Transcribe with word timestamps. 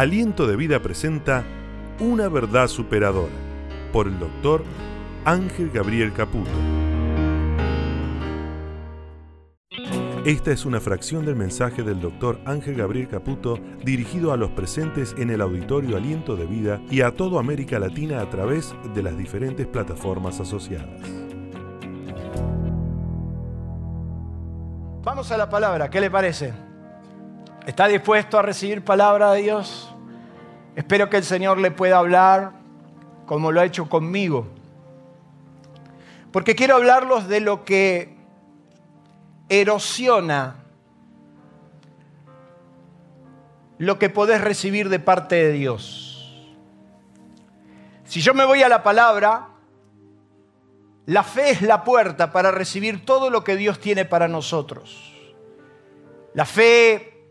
Aliento 0.00 0.46
de 0.46 0.56
Vida 0.56 0.80
presenta 0.80 1.44
Una 1.98 2.30
verdad 2.30 2.68
superadora 2.68 3.34
por 3.92 4.06
el 4.06 4.18
doctor 4.18 4.64
Ángel 5.26 5.68
Gabriel 5.68 6.14
Caputo. 6.14 6.48
Esta 10.24 10.52
es 10.52 10.64
una 10.64 10.80
fracción 10.80 11.26
del 11.26 11.36
mensaje 11.36 11.82
del 11.82 12.00
doctor 12.00 12.40
Ángel 12.46 12.76
Gabriel 12.76 13.08
Caputo 13.08 13.58
dirigido 13.84 14.32
a 14.32 14.38
los 14.38 14.52
presentes 14.52 15.14
en 15.18 15.28
el 15.28 15.42
auditorio 15.42 15.98
Aliento 15.98 16.34
de 16.34 16.46
Vida 16.46 16.80
y 16.90 17.02
a 17.02 17.14
toda 17.14 17.38
América 17.38 17.78
Latina 17.78 18.22
a 18.22 18.30
través 18.30 18.74
de 18.94 19.02
las 19.02 19.18
diferentes 19.18 19.66
plataformas 19.66 20.40
asociadas. 20.40 20.98
Vamos 25.02 25.30
a 25.30 25.36
la 25.36 25.50
palabra, 25.50 25.90
¿qué 25.90 26.00
le 26.00 26.10
parece? 26.10 26.70
¿Está 27.66 27.86
dispuesto 27.86 28.38
a 28.38 28.42
recibir 28.42 28.82
palabra 28.82 29.32
de 29.32 29.42
Dios? 29.42 29.89
Espero 30.80 31.10
que 31.10 31.18
el 31.18 31.24
Señor 31.24 31.58
le 31.58 31.70
pueda 31.70 31.98
hablar 31.98 32.52
como 33.26 33.52
lo 33.52 33.60
ha 33.60 33.66
hecho 33.66 33.90
conmigo. 33.90 34.46
Porque 36.32 36.54
quiero 36.54 36.76
hablarlos 36.76 37.28
de 37.28 37.40
lo 37.40 37.66
que 37.66 38.16
erosiona 39.50 40.64
lo 43.76 43.98
que 43.98 44.08
podés 44.08 44.40
recibir 44.40 44.88
de 44.88 44.98
parte 45.00 45.34
de 45.34 45.52
Dios. 45.52 46.48
Si 48.04 48.22
yo 48.22 48.32
me 48.32 48.46
voy 48.46 48.62
a 48.62 48.68
la 48.70 48.82
palabra, 48.82 49.48
la 51.04 51.22
fe 51.22 51.50
es 51.50 51.60
la 51.60 51.84
puerta 51.84 52.32
para 52.32 52.52
recibir 52.52 53.04
todo 53.04 53.28
lo 53.28 53.44
que 53.44 53.56
Dios 53.56 53.80
tiene 53.80 54.06
para 54.06 54.28
nosotros. 54.28 55.12
La 56.32 56.46
fe 56.46 57.22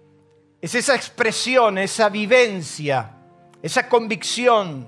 es 0.62 0.76
esa 0.76 0.94
expresión, 0.94 1.80
esa 1.80 2.10
vivencia, 2.10 3.16
esa 3.62 3.90
convicción, 3.90 4.88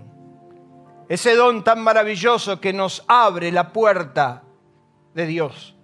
ese 1.10 1.36
don 1.36 1.64
tan 1.64 1.82
maravilloso 1.82 2.62
que 2.62 2.74
nos 2.74 3.04
abre 3.08 3.52
la 3.52 3.74
puerta 3.74 4.44
de 5.14 5.26
Dios. 5.26 5.76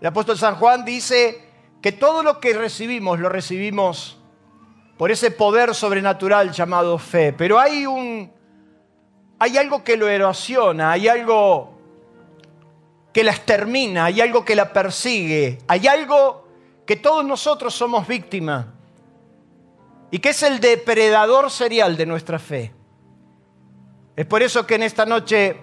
El 0.00 0.08
apóstol 0.08 0.36
San 0.36 0.56
Juan 0.56 0.84
dice 0.84 1.48
que 1.80 1.92
todo 1.92 2.22
lo 2.22 2.40
que 2.40 2.54
recibimos 2.54 3.20
lo 3.20 3.28
recibimos 3.28 4.18
por 4.96 5.10
ese 5.10 5.30
poder 5.30 5.74
sobrenatural 5.74 6.52
llamado 6.52 6.98
fe. 6.98 7.32
Pero 7.32 7.58
hay 7.58 7.86
un 7.86 8.32
hay 9.38 9.58
algo 9.58 9.82
que 9.82 9.96
lo 9.96 10.08
erosiona, 10.08 10.92
hay 10.92 11.08
algo 11.08 11.78
que 13.12 13.24
la 13.24 13.32
extermina, 13.32 14.04
hay 14.04 14.20
algo 14.20 14.44
que 14.44 14.54
la 14.54 14.72
persigue, 14.72 15.58
hay 15.66 15.88
algo 15.88 16.46
que 16.86 16.96
todos 16.96 17.24
nosotros 17.24 17.74
somos 17.74 18.06
víctimas 18.06 18.66
y 20.12 20.20
que 20.20 20.28
es 20.28 20.44
el 20.44 20.60
depredador 20.60 21.50
serial 21.50 21.96
de 21.96 22.06
nuestra 22.06 22.38
fe. 22.38 22.72
Es 24.14 24.26
por 24.26 24.42
eso 24.42 24.64
que 24.64 24.76
en 24.76 24.84
esta 24.84 25.04
noche 25.04 25.56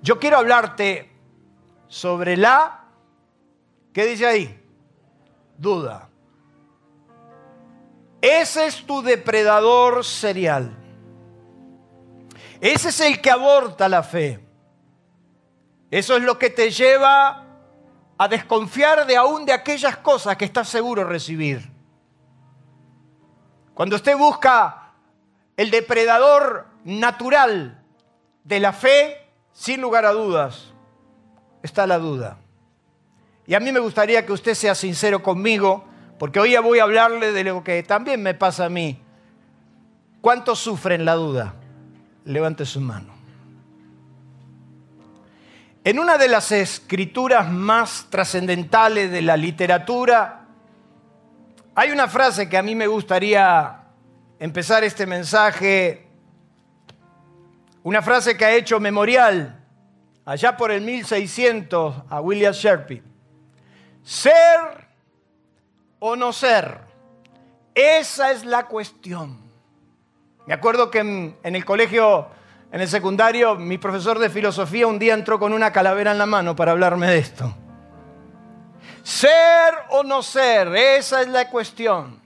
yo 0.00 0.18
quiero 0.18 0.38
hablarte 0.38 1.10
sobre 1.88 2.38
la 2.38 2.86
¿Qué 3.96 4.04
dice 4.04 4.26
ahí? 4.26 4.62
Duda. 5.56 6.10
Ese 8.20 8.66
es 8.66 8.84
tu 8.84 9.00
depredador 9.00 10.04
serial. 10.04 10.76
Ese 12.60 12.90
es 12.90 13.00
el 13.00 13.22
que 13.22 13.30
aborta 13.30 13.88
la 13.88 14.02
fe. 14.02 14.38
Eso 15.90 16.14
es 16.14 16.22
lo 16.24 16.38
que 16.38 16.50
te 16.50 16.70
lleva 16.70 17.46
a 18.18 18.28
desconfiar 18.28 19.06
de 19.06 19.16
aún 19.16 19.46
de 19.46 19.54
aquellas 19.54 19.96
cosas 19.96 20.36
que 20.36 20.44
estás 20.44 20.68
seguro 20.68 21.02
recibir. 21.04 21.75
Cuando 23.76 23.96
usted 23.96 24.16
busca 24.16 24.92
el 25.54 25.70
depredador 25.70 26.66
natural 26.84 27.78
de 28.42 28.58
la 28.58 28.72
fe, 28.72 29.18
sin 29.52 29.82
lugar 29.82 30.06
a 30.06 30.12
dudas, 30.12 30.72
está 31.62 31.86
la 31.86 31.98
duda. 31.98 32.38
Y 33.46 33.52
a 33.52 33.60
mí 33.60 33.70
me 33.72 33.80
gustaría 33.80 34.24
que 34.24 34.32
usted 34.32 34.54
sea 34.54 34.74
sincero 34.74 35.22
conmigo, 35.22 35.84
porque 36.18 36.40
hoy 36.40 36.56
voy 36.56 36.78
a 36.78 36.84
hablarle 36.84 37.32
de 37.32 37.44
lo 37.44 37.62
que 37.62 37.82
también 37.82 38.22
me 38.22 38.32
pasa 38.32 38.64
a 38.64 38.70
mí. 38.70 38.98
¿Cuántos 40.22 40.58
sufren 40.58 41.04
la 41.04 41.12
duda? 41.12 41.52
Levante 42.24 42.64
su 42.64 42.80
mano. 42.80 43.12
En 45.84 45.98
una 45.98 46.16
de 46.16 46.28
las 46.28 46.50
escrituras 46.50 47.52
más 47.52 48.06
trascendentales 48.08 49.10
de 49.10 49.20
la 49.20 49.36
literatura, 49.36 50.45
hay 51.78 51.90
una 51.90 52.08
frase 52.08 52.48
que 52.48 52.56
a 52.56 52.62
mí 52.62 52.74
me 52.74 52.86
gustaría 52.86 53.82
empezar 54.38 54.82
este 54.82 55.04
mensaje, 55.04 56.08
una 57.82 58.00
frase 58.00 58.34
que 58.34 58.46
ha 58.46 58.54
hecho 58.54 58.80
memorial 58.80 59.62
allá 60.24 60.56
por 60.56 60.70
el 60.70 60.80
1600 60.80 62.04
a 62.08 62.20
William 62.22 62.54
Sherpy. 62.54 63.02
Ser 64.02 64.88
o 65.98 66.16
no 66.16 66.32
ser. 66.32 66.78
Esa 67.74 68.32
es 68.32 68.46
la 68.46 68.66
cuestión. 68.68 69.38
Me 70.46 70.54
acuerdo 70.54 70.90
que 70.90 71.00
en, 71.00 71.36
el 71.42 71.64
colegio, 71.66 72.28
en 72.72 72.80
el 72.80 72.88
secundario, 72.88 73.56
mi 73.56 73.76
profesor 73.76 74.18
de 74.18 74.30
filosofía 74.30 74.86
un 74.86 74.98
día 74.98 75.12
entró 75.12 75.38
con 75.38 75.52
una 75.52 75.72
calavera 75.72 76.12
en 76.12 76.18
la 76.18 76.26
mano 76.26 76.56
para 76.56 76.72
hablarme 76.72 77.08
de 77.08 77.18
esto. 77.18 77.54
Ser 79.06 79.72
o 79.90 80.02
no 80.02 80.20
ser, 80.20 80.74
esa 80.74 81.22
es 81.22 81.28
la 81.28 81.48
cuestión. 81.48 82.20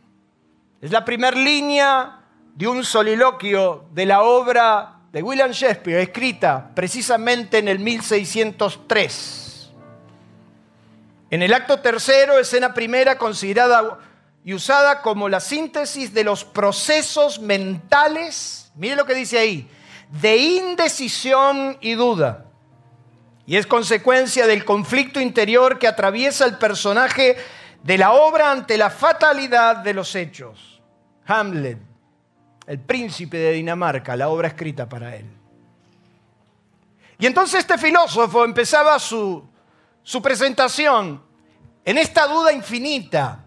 Es 0.80 0.90
la 0.90 1.04
primera 1.04 1.36
línea 1.36 2.22
de 2.54 2.66
un 2.66 2.82
soliloquio 2.84 3.84
de 3.92 4.06
la 4.06 4.22
obra 4.22 5.00
de 5.12 5.22
William 5.22 5.50
Shakespeare, 5.50 6.00
escrita 6.00 6.70
precisamente 6.74 7.58
en 7.58 7.68
el 7.68 7.80
1603. 7.80 9.70
En 11.28 11.42
el 11.42 11.52
acto 11.52 11.80
tercero, 11.80 12.38
escena 12.38 12.72
primera, 12.72 13.18
considerada 13.18 13.98
y 14.42 14.54
usada 14.54 15.02
como 15.02 15.28
la 15.28 15.40
síntesis 15.40 16.14
de 16.14 16.24
los 16.24 16.46
procesos 16.46 17.40
mentales, 17.40 18.72
mire 18.74 18.96
lo 18.96 19.04
que 19.04 19.14
dice 19.14 19.38
ahí, 19.38 19.68
de 20.10 20.34
indecisión 20.34 21.76
y 21.82 21.92
duda. 21.92 22.46
Y 23.50 23.56
es 23.56 23.66
consecuencia 23.66 24.46
del 24.46 24.64
conflicto 24.64 25.20
interior 25.20 25.76
que 25.76 25.88
atraviesa 25.88 26.44
el 26.44 26.56
personaje 26.56 27.36
de 27.82 27.98
la 27.98 28.12
obra 28.12 28.52
ante 28.52 28.78
la 28.78 28.90
fatalidad 28.90 29.78
de 29.78 29.92
los 29.92 30.14
hechos. 30.14 30.80
Hamlet, 31.26 31.76
el 32.68 32.78
príncipe 32.78 33.38
de 33.38 33.50
Dinamarca, 33.54 34.14
la 34.14 34.28
obra 34.28 34.46
escrita 34.46 34.88
para 34.88 35.16
él. 35.16 35.26
Y 37.18 37.26
entonces 37.26 37.58
este 37.58 37.76
filósofo 37.76 38.44
empezaba 38.44 38.96
su, 39.00 39.42
su 40.04 40.22
presentación 40.22 41.20
en 41.84 41.98
esta 41.98 42.28
duda 42.28 42.52
infinita, 42.52 43.46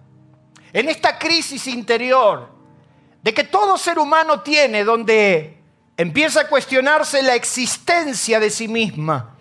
en 0.73 0.89
esta 0.89 1.17
crisis 1.17 1.65
interior 1.65 2.49
de 3.21 3.33
que 3.33 3.45
todo 3.45 3.77
ser 3.77 3.97
humano 3.97 4.41
tiene 4.41 4.83
donde 4.83 5.59
empieza 5.95 6.41
a 6.41 6.49
cuestionarse 6.49 7.23
la 7.23 7.35
existencia 7.35 8.41
de 8.41 8.49
sí 8.49 8.67
misma 8.67 9.32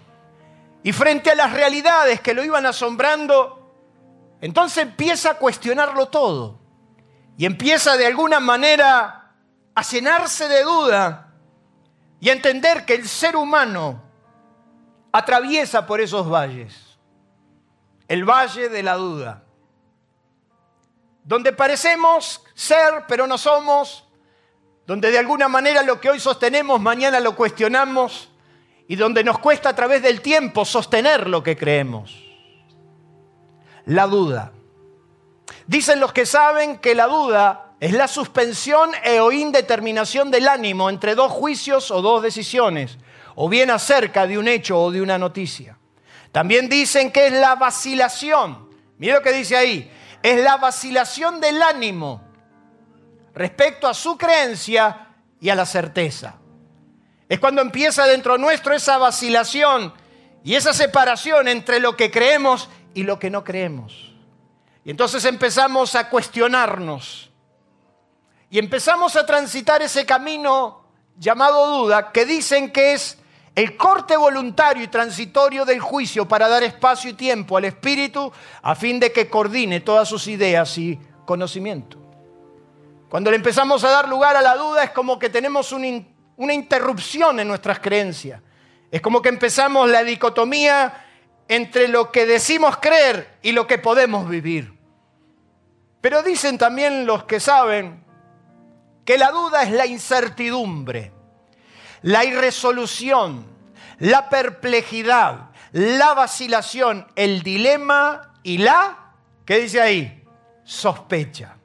y 0.83 0.93
frente 0.93 1.31
a 1.31 1.35
las 1.35 1.53
realidades 1.53 2.21
que 2.21 2.35
lo 2.35 2.45
iban 2.45 2.67
asombrando, 2.67 3.63
entonces 4.41 4.83
empieza 4.83 5.31
a 5.31 5.35
cuestionarlo 5.35 6.07
todo. 6.07 6.59
Y 7.39 7.47
empieza 7.47 7.97
de 7.97 8.07
alguna 8.07 8.41
manera 8.41 9.35
a 9.75 9.83
llenarse 9.83 10.49
de 10.49 10.63
duda 10.63 11.33
y 12.21 12.29
a 12.29 12.33
entender 12.33 12.85
que 12.85 12.95
el 12.95 13.09
ser 13.09 13.37
humano 13.37 14.03
atraviesa 15.13 15.87
por 15.87 16.01
esos 16.01 16.29
valles. 16.29 16.99
El 18.09 18.25
valle 18.25 18.69
de 18.69 18.83
la 18.83 18.95
duda, 18.97 19.45
donde 21.25 21.53
parecemos 21.53 22.43
ser 22.55 23.05
pero 23.07 23.27
no 23.27 23.39
somos, 23.39 24.09
donde 24.87 25.11
de 25.11 25.19
alguna 25.19 25.49
manera 25.49 25.83
lo 25.83 26.01
que 26.01 26.11
hoy 26.11 26.19
sostenemos 26.19 26.81
mañana 26.81 27.21
lo 27.21 27.37
cuestionamos 27.37 28.32
y 28.89 28.97
donde 28.97 29.25
nos 29.25 29.39
cuesta 29.39 29.71
a 29.71 29.77
través 29.77 30.03
del 30.03 30.21
tiempo 30.21 30.65
sostener 30.65 31.29
lo 31.29 31.43
que 31.43 31.57
creemos. 31.57 32.23
La 33.87 34.07
duda. 34.07 34.53
Dicen 35.67 36.01
los 36.01 36.13
que 36.13 36.27
saben 36.27 36.79
que 36.79 36.95
la 36.95 37.07
duda 37.07 37.75
es 37.81 37.93
la 37.93 38.09
suspensión 38.09 38.91
e 39.05 39.21
o 39.21 39.33
indeterminación 39.33 40.31
del 40.31 40.49
ánimo 40.49 40.89
entre 40.89 41.15
dos 41.15 41.33
juicios 41.33 41.91
o 41.91 42.03
dos 42.03 42.23
decisiones, 42.23 42.99
o 43.35 43.49
bien 43.49 43.71
acerca 43.71 44.27
de 44.27 44.39
un 44.39 44.49
hecho 44.49 44.79
o 44.79 44.91
de 44.91 45.03
una 45.03 45.19
noticia. 45.19 45.79
También 46.31 46.69
dicen 46.69 47.11
que 47.11 47.27
es 47.27 47.33
la 47.33 47.55
vacilación. 47.55 48.71
Mira 48.99 49.15
lo 49.15 49.23
que 49.23 49.33
dice 49.33 49.57
ahí. 49.57 49.91
Es 50.23 50.41
la 50.43 50.57
vacilación 50.57 51.41
del 51.41 51.61
ánimo 51.61 52.23
respecto 53.35 53.89
a 53.89 53.95
su 53.95 54.17
creencia 54.17 55.09
y 55.41 55.49
a 55.49 55.55
la 55.55 55.67
certeza. 55.67 56.37
Es 57.33 57.41
cuando 57.41 57.63
empieza 57.63 58.05
dentro 58.05 58.37
nuestro 58.37 58.75
esa 58.75 58.99
vacilación 58.99 59.95
y 60.45 60.55
esa 60.55 60.75
separación 60.75 61.49
entre 61.49 61.81
lo 61.81 61.97
que 61.97 62.11
creemos 62.11 62.69
y 62.93 63.05
lo 63.05 63.19
que 63.19 63.31
no 63.31 63.43
creemos. 63.43 64.13
Y 64.85 64.91
entonces 64.91 65.25
empezamos 65.25 65.95
a 65.95 66.11
cuestionarnos. 66.11 67.31
y 68.51 68.59
empezamos 68.59 69.17
a 69.17 69.25
transitar 69.25 69.81
ese 69.81 70.05
camino 70.05 70.85
llamado 71.17 71.79
duda, 71.79 72.13
que 72.13 72.27
dicen 72.27 72.71
que 72.71 72.93
es 72.93 73.17
el 73.55 73.79
corte 73.79 74.15
voluntario 74.15 74.85
y 74.85 74.89
transitorio 74.89 75.65
del 75.65 75.81
juicio 75.81 76.29
para 76.29 76.49
dar 76.49 76.63
espacio 76.63 77.09
y 77.09 77.15
tiempo 77.15 77.57
al 77.57 77.65
Espíritu 77.65 78.31
a 78.61 78.75
fin 78.75 79.01
de 79.01 79.11
que 79.11 79.31
coordine 79.31 79.81
todas 79.81 80.07
sus 80.07 80.29
ideas 80.29 80.77
y 80.77 81.01
conocimiento. 81.25 81.97
Cuando 83.09 83.31
le 83.31 83.37
empezamos 83.37 83.85
a 83.85 83.91
dar 83.91 84.07
lugar 84.07 84.37
a 84.37 84.43
la 84.43 84.55
duda 84.55 84.85
es 84.85 84.91
como 84.91 85.19
que 85.19 85.31
tenemos 85.31 85.73
una 86.37 86.55
interrupción 86.55 87.41
en 87.41 87.49
nuestras 87.49 87.79
creencias. 87.79 88.41
Es 88.91 89.01
como 89.01 89.23
que 89.23 89.29
empezamos 89.29 89.89
la 89.89 90.05
dicotomía 90.05 91.07
entre 91.49 91.89
lo 91.89 92.11
que 92.13 92.27
decimos 92.27 92.77
creer 92.79 93.39
y 93.43 93.53
lo 93.53 93.67
que 93.67 93.79
podemos 93.79 94.29
vivir. 94.29 94.73
Pero 96.01 96.23
dicen 96.23 96.59
también 96.59 97.07
los 97.07 97.25
que 97.25 97.41
saben 97.41 98.05
que 99.05 99.19
la 99.19 99.31
duda 99.31 99.63
es 99.63 99.71
la 99.71 99.87
incertidumbre, 99.87 101.13
la 102.03 102.25
irresolución, 102.25 103.47
la 103.99 104.29
perplejidad, 104.29 105.51
la 105.73 106.15
vacilación, 106.15 107.07
el 107.17 107.43
dilema 107.43 108.35
y 108.43 108.59
la, 108.59 109.15
¿qué 109.45 109.59
dice 109.61 109.81
ahí? 109.81 110.25
Sospecha. 110.65 111.57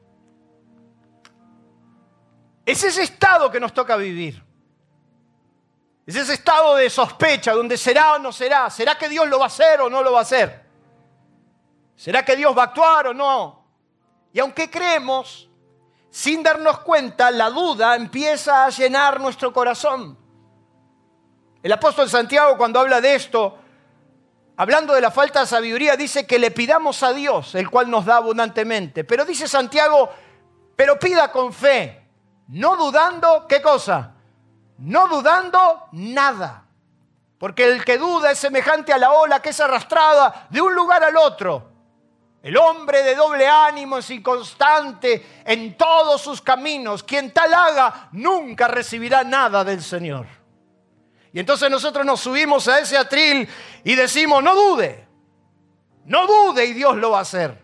Es 2.65 2.83
ese 2.83 3.03
estado 3.03 3.49
que 3.49 3.59
nos 3.59 3.73
toca 3.73 3.95
vivir. 3.95 4.46
Es 6.07 6.15
ese 6.15 6.35
estado 6.35 6.75
de 6.75 6.89
sospecha, 6.89 7.51
donde 7.51 7.77
será 7.77 8.13
o 8.13 8.19
no 8.19 8.31
será. 8.31 8.69
¿Será 8.69 8.97
que 8.97 9.09
Dios 9.09 9.27
lo 9.27 9.39
va 9.39 9.43
a 9.43 9.47
hacer 9.47 9.81
o 9.81 9.89
no 9.89 10.01
lo 10.01 10.13
va 10.13 10.19
a 10.19 10.21
hacer? 10.21 10.65
¿Será 11.97 12.23
que 12.23 12.37
Dios 12.37 12.57
va 12.57 12.61
a 12.61 12.65
actuar 12.67 13.07
o 13.07 13.13
no? 13.13 13.65
Y 14.31 14.39
aunque 14.39 14.71
creemos, 14.71 15.49
sin 16.09 16.41
darnos 16.41 16.79
cuenta, 16.79 17.29
la 17.29 17.49
duda 17.49 17.93
empieza 17.97 18.63
a 18.63 18.69
llenar 18.69 19.19
nuestro 19.19 19.51
corazón. 19.51 20.17
El 21.61 21.73
apóstol 21.73 22.09
Santiago 22.09 22.57
cuando 22.57 22.79
habla 22.79 23.01
de 23.01 23.15
esto, 23.15 23.57
hablando 24.55 24.93
de 24.93 25.01
la 25.01 25.11
falta 25.11 25.41
de 25.41 25.47
sabiduría, 25.47 25.97
dice 25.97 26.25
que 26.25 26.39
le 26.39 26.51
pidamos 26.51 27.03
a 27.03 27.11
Dios, 27.11 27.53
el 27.55 27.69
cual 27.69 27.89
nos 27.89 28.05
da 28.05 28.15
abundantemente. 28.15 29.03
Pero 29.03 29.25
dice 29.25 29.45
Santiago, 29.45 30.09
pero 30.73 30.97
pida 30.97 31.29
con 31.33 31.51
fe, 31.51 32.07
no 32.47 32.77
dudando, 32.77 33.45
¿qué 33.45 33.61
cosa? 33.61 34.13
No 34.79 35.07
dudando 35.07 35.87
nada. 35.91 36.63
Porque 37.37 37.65
el 37.65 37.85
que 37.85 37.97
duda 37.97 38.31
es 38.31 38.39
semejante 38.39 38.91
a 38.91 38.97
la 38.97 39.11
ola 39.11 39.41
que 39.41 39.49
es 39.49 39.59
arrastrada 39.59 40.47
de 40.49 40.61
un 40.61 40.73
lugar 40.73 41.03
al 41.03 41.17
otro. 41.17 41.71
El 42.41 42.57
hombre 42.57 43.03
de 43.03 43.15
doble 43.15 43.47
ánimo 43.47 43.97
es 43.97 44.09
inconstante 44.09 45.41
en 45.45 45.75
todos 45.77 46.21
sus 46.21 46.41
caminos. 46.41 47.03
Quien 47.03 47.33
tal 47.33 47.53
haga 47.53 48.09
nunca 48.13 48.67
recibirá 48.67 49.23
nada 49.23 49.63
del 49.63 49.83
Señor. 49.83 50.27
Y 51.33 51.39
entonces 51.39 51.69
nosotros 51.69 52.05
nos 52.05 52.19
subimos 52.19 52.67
a 52.67 52.79
ese 52.79 52.97
atril 52.97 53.47
y 53.83 53.95
decimos, 53.95 54.41
no 54.41 54.55
dude, 54.55 55.07
no 56.05 56.25
dude 56.25 56.65
y 56.65 56.73
Dios 56.73 56.95
lo 56.95 57.11
va 57.11 57.19
a 57.19 57.21
hacer. 57.21 57.61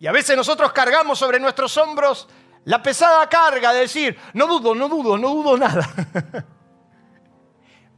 Y 0.00 0.06
a 0.06 0.12
veces 0.12 0.34
nosotros 0.34 0.72
cargamos 0.72 1.18
sobre 1.18 1.38
nuestros 1.38 1.76
hombros 1.76 2.26
la 2.64 2.82
pesada 2.82 3.28
carga 3.28 3.72
de 3.72 3.80
decir, 3.80 4.18
no 4.34 4.46
dudo, 4.46 4.74
no 4.74 4.88
dudo, 4.88 5.16
no 5.16 5.30
dudo 5.30 5.56
nada. 5.56 5.88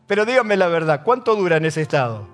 Pero 0.06 0.24
díganme 0.24 0.56
la 0.56 0.68
verdad, 0.68 1.02
¿cuánto 1.04 1.34
dura 1.34 1.56
en 1.56 1.66
ese 1.66 1.82
estado? 1.82 2.26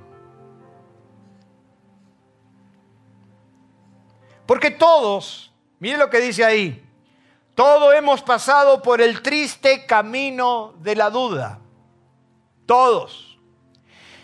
Porque 4.46 4.70
todos, 4.70 5.52
miren 5.78 5.98
lo 5.98 6.08
que 6.08 6.20
dice 6.20 6.44
ahí, 6.44 6.88
todos 7.58 7.92
hemos 7.92 8.22
pasado 8.22 8.80
por 8.82 9.00
el 9.00 9.20
triste 9.20 9.84
camino 9.84 10.75
de 10.78 10.94
la 10.94 11.10
duda. 11.10 11.58
Todos. 12.66 13.36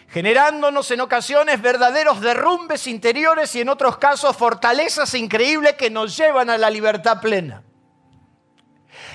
Generándonos 0.08 0.88
en 0.92 1.00
ocasiones 1.00 1.60
verdaderos 1.60 2.20
derrumbes 2.20 2.86
interiores 2.86 3.52
y 3.56 3.62
en 3.62 3.68
otros 3.68 3.96
casos 3.98 4.36
fortalezas 4.36 5.12
increíbles 5.14 5.72
que 5.72 5.90
nos 5.90 6.16
llevan 6.16 6.48
a 6.48 6.56
la 6.56 6.70
libertad 6.70 7.20
plena. 7.20 7.63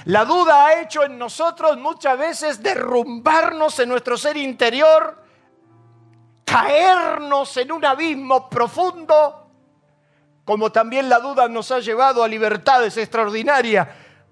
La 0.06 0.26
duda 0.26 0.66
ha 0.66 0.82
hecho 0.82 1.04
en 1.04 1.18
nosotros 1.18 1.78
muchas 1.78 2.18
veces 2.18 2.64
derrumbarnos 2.64 3.80
en 3.80 3.90
nuestro 3.90 4.18
ser 4.18 4.38
interior, 4.38 5.24
caernos 6.46 7.56
en 7.58 7.72
un 7.72 7.86
abismo 7.86 8.50
profundo, 8.50 9.52
como 10.46 10.72
también 10.72 11.10
la 11.10 11.20
duda 11.20 11.48
nos 11.48 11.72
ha 11.72 11.80
llevado 11.80 12.24
a 12.24 12.28
libertades 12.28 12.98
extraordinarias, 12.98 13.88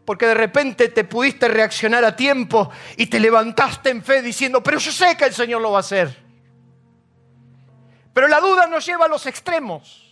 porque 0.06 0.25
de 0.25 0.34
repente 0.34 0.90
te 0.90 1.04
pudiste 1.04 1.48
reaccionar 1.48 2.04
a 2.06 2.16
tiempo 2.16 2.72
y 2.96 3.08
te 3.08 3.19
levantaste 3.19 3.90
en 3.90 4.02
fe 4.02 4.22
diciendo, 4.22 4.64
pero 4.64 4.80
yo 4.80 4.92
sé 4.92 5.18
que 5.18 5.25
el 5.25 5.34
Señor 5.34 5.62
lo 5.62 5.72
va 5.72 5.78
a 5.78 5.81
hacer. 5.81 6.25
Pero 8.14 8.28
la 8.28 8.40
duda 8.40 8.66
nos 8.68 8.86
lleva 8.86 9.06
a 9.06 9.10
los 9.10 9.25
extremos. 9.28 10.06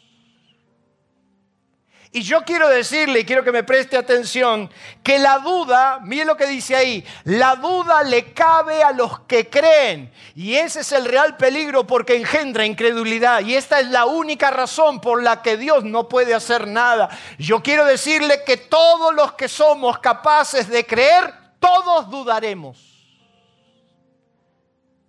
Y 2.15 2.21
yo 2.21 2.43
quiero 2.45 2.69
decirle, 2.69 3.19
y 3.19 3.25
quiero 3.25 3.43
que 3.43 3.51
me 3.51 3.65
preste 3.65 3.97
atención, 3.97 4.71
que 5.03 5.19
la 5.19 5.39
duda, 5.39 5.99
mire 6.01 6.23
lo 6.23 6.37
que 6.37 6.47
dice 6.47 6.73
ahí, 6.73 7.05
la 7.25 7.57
duda 7.57 8.03
le 8.03 8.31
cabe 8.31 8.81
a 8.83 8.93
los 8.93 9.19
que 9.27 9.49
creen. 9.49 10.13
Y 10.33 10.55
ese 10.55 10.79
es 10.79 10.93
el 10.93 11.03
real 11.03 11.35
peligro 11.35 11.85
porque 11.85 12.15
engendra 12.15 12.65
incredulidad. 12.65 13.41
Y 13.41 13.55
esta 13.55 13.81
es 13.81 13.89
la 13.89 14.05
única 14.05 14.49
razón 14.49 15.01
por 15.01 15.21
la 15.21 15.41
que 15.41 15.57
Dios 15.57 15.83
no 15.83 16.07
puede 16.07 16.33
hacer 16.33 16.67
nada. 16.67 17.09
Yo 17.37 17.61
quiero 17.61 17.83
decirle 17.83 18.45
que 18.45 18.55
todos 18.55 19.13
los 19.13 19.33
que 19.33 19.49
somos 19.49 19.99
capaces 19.99 20.69
de 20.69 20.85
creer, 20.85 21.33
todos 21.59 22.09
dudaremos. 22.09 22.77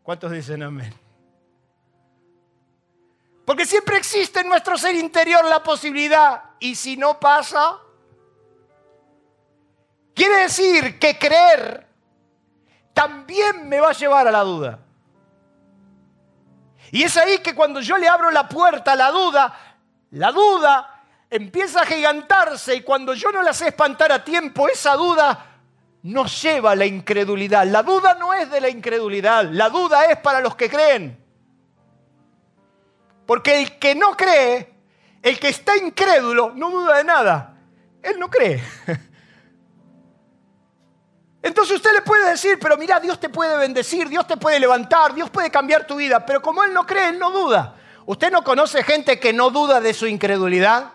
¿Cuántos 0.03 0.33
dicen 0.33 0.61
amén? 0.61 1.06
Porque 3.47 3.65
siempre 3.65 3.97
existe 3.97 4.41
en 4.41 4.49
nuestro 4.49 4.77
ser 4.77 4.97
interior 4.97 5.45
la 5.45 5.63
posibilidad. 5.63 6.43
¿Y 6.59 6.75
si 6.75 6.97
no 6.97 7.21
pasa? 7.21 7.79
Quiere 10.13 10.41
decir 10.41 10.99
que 10.99 11.17
creer 11.17 11.87
también 12.93 13.69
me 13.69 13.79
va 13.79 13.91
a 13.91 13.93
llevar 13.93 14.27
a 14.27 14.33
la 14.33 14.41
duda. 14.41 14.81
Y 16.91 17.05
es 17.05 17.17
ahí 17.17 17.39
que 17.39 17.55
cuando 17.55 17.81
yo 17.81 17.97
le 17.97 18.09
abro 18.09 18.33
la 18.33 18.49
puerta 18.49 18.93
a 18.93 18.97
la 18.97 19.13
duda, 19.13 19.57
la 20.11 20.33
duda 20.33 21.05
empieza 21.31 21.83
a 21.83 21.87
gigantarse 21.87 22.75
y 22.75 22.81
cuando 22.81 23.15
yo 23.15 23.31
no 23.31 23.43
la 23.43 23.53
sé 23.53 23.69
espantar 23.69 24.11
a 24.11 24.25
tiempo, 24.25 24.69
esa 24.69 24.95
duda 24.95 25.61
nos 26.03 26.43
lleva 26.43 26.73
a 26.73 26.77
la 26.77 26.87
incredulidad. 26.87 27.65
La 27.67 27.85
duda 27.85 28.15
no 28.15 28.35
es 28.35 28.51
de 28.51 28.61
la 28.61 28.71
incredulidad, 28.71 29.45
la 29.53 29.69
duda 29.69 30.07
es 30.07 30.19
para 30.19 30.41
los 30.41 30.57
que 30.57 30.69
creen. 30.69 31.26
Porque 33.27 33.61
el 33.61 33.79
que 33.79 33.95
no 33.95 34.17
cree, 34.17 34.73
el 35.21 35.39
que 35.39 35.49
está 35.49 35.77
incrédulo, 35.77 36.53
no 36.55 36.71
duda 36.71 36.99
de 36.99 37.05
nada. 37.05 37.59
Él 38.03 38.19
no 38.19 38.31
cree. 38.31 38.63
Entonces 41.43 41.77
usted 41.77 41.93
le 41.93 42.03
puede 42.03 42.31
decir, 42.31 42.59
pero 42.61 42.77
mira, 42.77 42.99
Dios 42.99 43.21
te 43.21 43.29
puede 43.29 43.57
bendecir, 43.57 44.09
Dios 44.09 44.27
te 44.27 44.37
puede 44.37 44.59
levantar, 44.59 45.15
Dios 45.15 45.31
puede 45.31 45.51
cambiar 45.51 45.87
tu 45.87 45.97
vida. 45.97 46.25
Pero 46.25 46.41
como 46.43 46.65
él 46.65 46.73
no 46.73 46.87
cree, 46.87 47.11
él 47.11 47.19
no 47.19 47.31
duda. 47.31 47.77
¿Usted 48.05 48.31
no 48.31 48.43
conoce 48.45 48.83
gente 48.83 49.19
que 49.19 49.33
no 49.33 49.51
duda 49.51 49.81
de 49.81 49.93
su 49.95 50.07
incredulidad? 50.07 50.93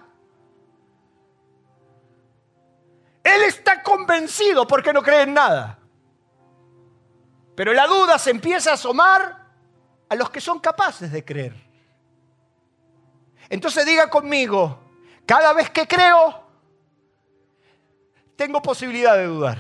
Él 3.23 3.43
está 3.43 3.83
convencido 3.83 4.65
porque 4.67 4.93
no 4.93 5.03
cree 5.03 5.21
en 5.23 5.33
nada. 5.33 5.79
Pero 7.55 7.73
la 7.73 7.88
duda 7.88 8.17
se 8.17 8.31
empieza 8.31 8.71
a 8.71 8.73
asomar 8.73 9.47
a 10.09 10.15
los 10.15 10.29
que 10.29 10.41
son 10.41 10.59
capaces 10.59 11.11
de 11.11 11.23
creer. 11.23 11.70
Entonces 13.51 13.86
diga 13.86 14.10
conmigo, 14.10 14.79
cada 15.25 15.51
vez 15.51 15.70
que 15.70 15.86
creo, 15.86 16.41
tengo 18.38 18.62
posibilidad 18.62 19.17
de 19.17 19.25
dudar. 19.25 19.60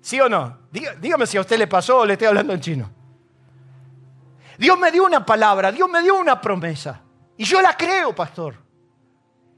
¿Sí 0.00 0.20
o 0.20 0.28
no? 0.28 0.56
dígame 0.70 1.26
si 1.26 1.36
a 1.36 1.40
usted 1.40 1.58
le 1.58 1.66
pasó 1.66 1.98
o 1.98 2.06
le 2.06 2.12
estoy 2.12 2.28
hablando 2.28 2.52
en 2.52 2.60
chino. 2.60 2.90
Dios 4.56 4.78
me 4.78 4.92
dio 4.92 5.04
una 5.04 5.26
palabra, 5.26 5.72
Dios 5.72 5.90
me 5.90 6.00
dio 6.00 6.16
una 6.16 6.40
promesa. 6.40 7.00
Y 7.36 7.44
yo 7.44 7.60
la 7.60 7.76
creo, 7.76 8.14
pastor. 8.14 8.54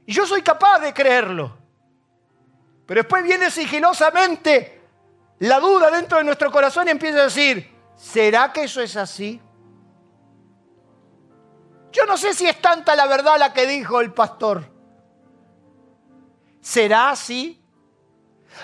Y 0.07 0.13
yo 0.13 0.25
soy 0.25 0.41
capaz 0.41 0.79
de 0.79 0.91
creerlo. 0.91 1.55
Pero 2.87 3.01
después 3.01 3.23
viene 3.23 3.51
sigilosamente 3.51 4.81
la 5.37 5.59
duda 5.59 5.91
dentro 5.91 6.17
de 6.17 6.23
nuestro 6.23 6.51
corazón 6.51 6.87
y 6.87 6.91
empieza 6.91 7.19
a 7.19 7.23
decir, 7.25 7.71
¿será 7.95 8.51
que 8.51 8.63
eso 8.63 8.81
es 8.81 8.95
así? 8.97 9.39
Yo 11.93 12.05
no 12.05 12.17
sé 12.17 12.33
si 12.33 12.47
es 12.47 12.59
tanta 12.59 12.95
la 12.95 13.05
verdad 13.05 13.37
la 13.37 13.53
que 13.53 13.67
dijo 13.67 14.01
el 14.01 14.11
pastor. 14.11 14.67
¿Será 16.59 17.11
así? 17.11 17.63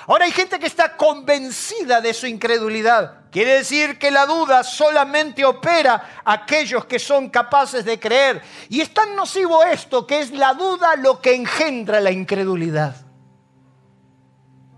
Ahora 0.07 0.25
hay 0.25 0.31
gente 0.31 0.59
que 0.59 0.65
está 0.65 0.98
convencida 0.98 2.01
de 2.01 2.13
su 2.13 2.25
incredulidad. 2.25 3.29
Quiere 3.31 3.53
decir 3.53 4.00
que 4.00 4.09
la 4.09 4.25
duda 4.25 4.63
solamente 4.63 5.45
opera 5.45 6.21
a 6.25 6.33
aquellos 6.33 6.86
que 6.86 6.98
son 6.98 7.29
capaces 7.29 7.86
de 7.86 8.00
creer. 8.00 8.41
Y 8.67 8.81
es 8.81 8.91
tan 8.93 9.15
nocivo 9.15 9.63
esto 9.63 10.07
que 10.07 10.21
es 10.21 10.31
la 10.31 10.55
duda 10.55 10.95
lo 10.95 11.21
que 11.21 11.36
engendra 11.36 12.00
la 12.00 12.12
incredulidad. 12.12 12.95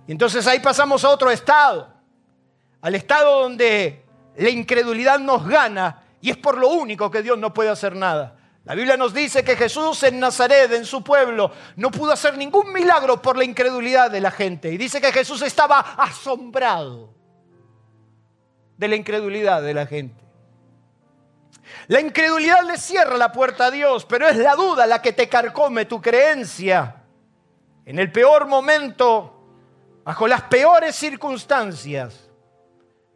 Y 0.08 0.12
entonces 0.12 0.46
ahí 0.46 0.60
pasamos 0.60 1.05
a 1.05 1.10
otro 1.10 1.31
estado, 1.31 1.93
al 2.81 2.96
estado 2.96 3.43
donde 3.43 4.03
la 4.36 4.50
incredulidad 4.50 5.20
nos 5.20 5.48
gana 5.48 6.03
y 6.20 6.31
es 6.31 6.38
por 6.38 6.58
lo 6.58 6.67
único 6.67 7.10
que 7.10 7.22
Dios 7.22 7.38
no 7.38 7.53
puede 7.53 7.70
hacer 7.70 7.96
nada. 7.96 8.40
La 8.63 8.75
Biblia 8.75 8.96
nos 8.96 9.13
dice 9.13 9.44
que 9.44 9.56
Jesús 9.56 10.03
en 10.03 10.20
Nazaret, 10.20 10.72
en 10.72 10.86
su 10.86 11.03
pueblo, 11.03 11.51
no 11.77 11.89
pudo 11.89 12.12
hacer 12.12 12.38
ningún 12.38 12.72
milagro 12.72 13.22
por 13.22 13.36
la 13.36 13.44
incredulidad 13.44 14.12
de 14.12 14.22
la 14.22 14.30
gente. 14.30 14.72
Y 14.72 14.77
dice 14.77 15.01
que 15.01 15.12
Jesús 15.12 15.41
estaba 15.41 15.80
asombrado 15.80 17.13
de 18.77 18.88
la 18.88 18.96
incredulidad 18.96 19.63
de 19.63 19.74
la 19.74 19.88
gente. 19.88 20.22
La 21.88 22.01
incredulidad 22.01 22.63
le 22.63 22.77
cierra 22.77 23.18
la 23.18 23.32
puerta 23.32 23.65
a 23.65 23.72
Dios, 23.72 24.06
pero 24.06 24.27
es 24.27 24.38
la 24.38 24.56
duda 24.56 24.86
la 24.86 25.01
que 25.01 25.13
te 25.13 25.27
carcome 25.27 25.86
tu 25.86 26.00
creencia. 26.00 27.03
En 27.86 27.98
el 27.98 28.12
peor 28.12 28.48
momento, 28.48 29.44
bajo 30.03 30.27
las 30.27 30.44
peores 30.44 30.96
circunstancias, 30.96 32.30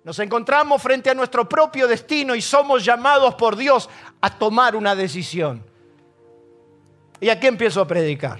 nos 0.03 0.19
encontramos 0.19 0.81
frente 0.83 1.09
a 1.09 1.15
nuestro 1.15 1.49
propio 1.49 1.87
destino 1.87 2.35
y 2.35 2.41
somos 2.41 2.85
llamados 2.85 3.33
por 3.33 3.55
Dios 3.55 3.89
a 4.21 4.37
tomar 4.37 4.75
una 4.75 4.95
decisión. 4.95 5.63
Y 7.19 7.29
aquí 7.29 7.47
empiezo 7.47 7.81
a 7.81 7.87
predicar. 7.87 8.39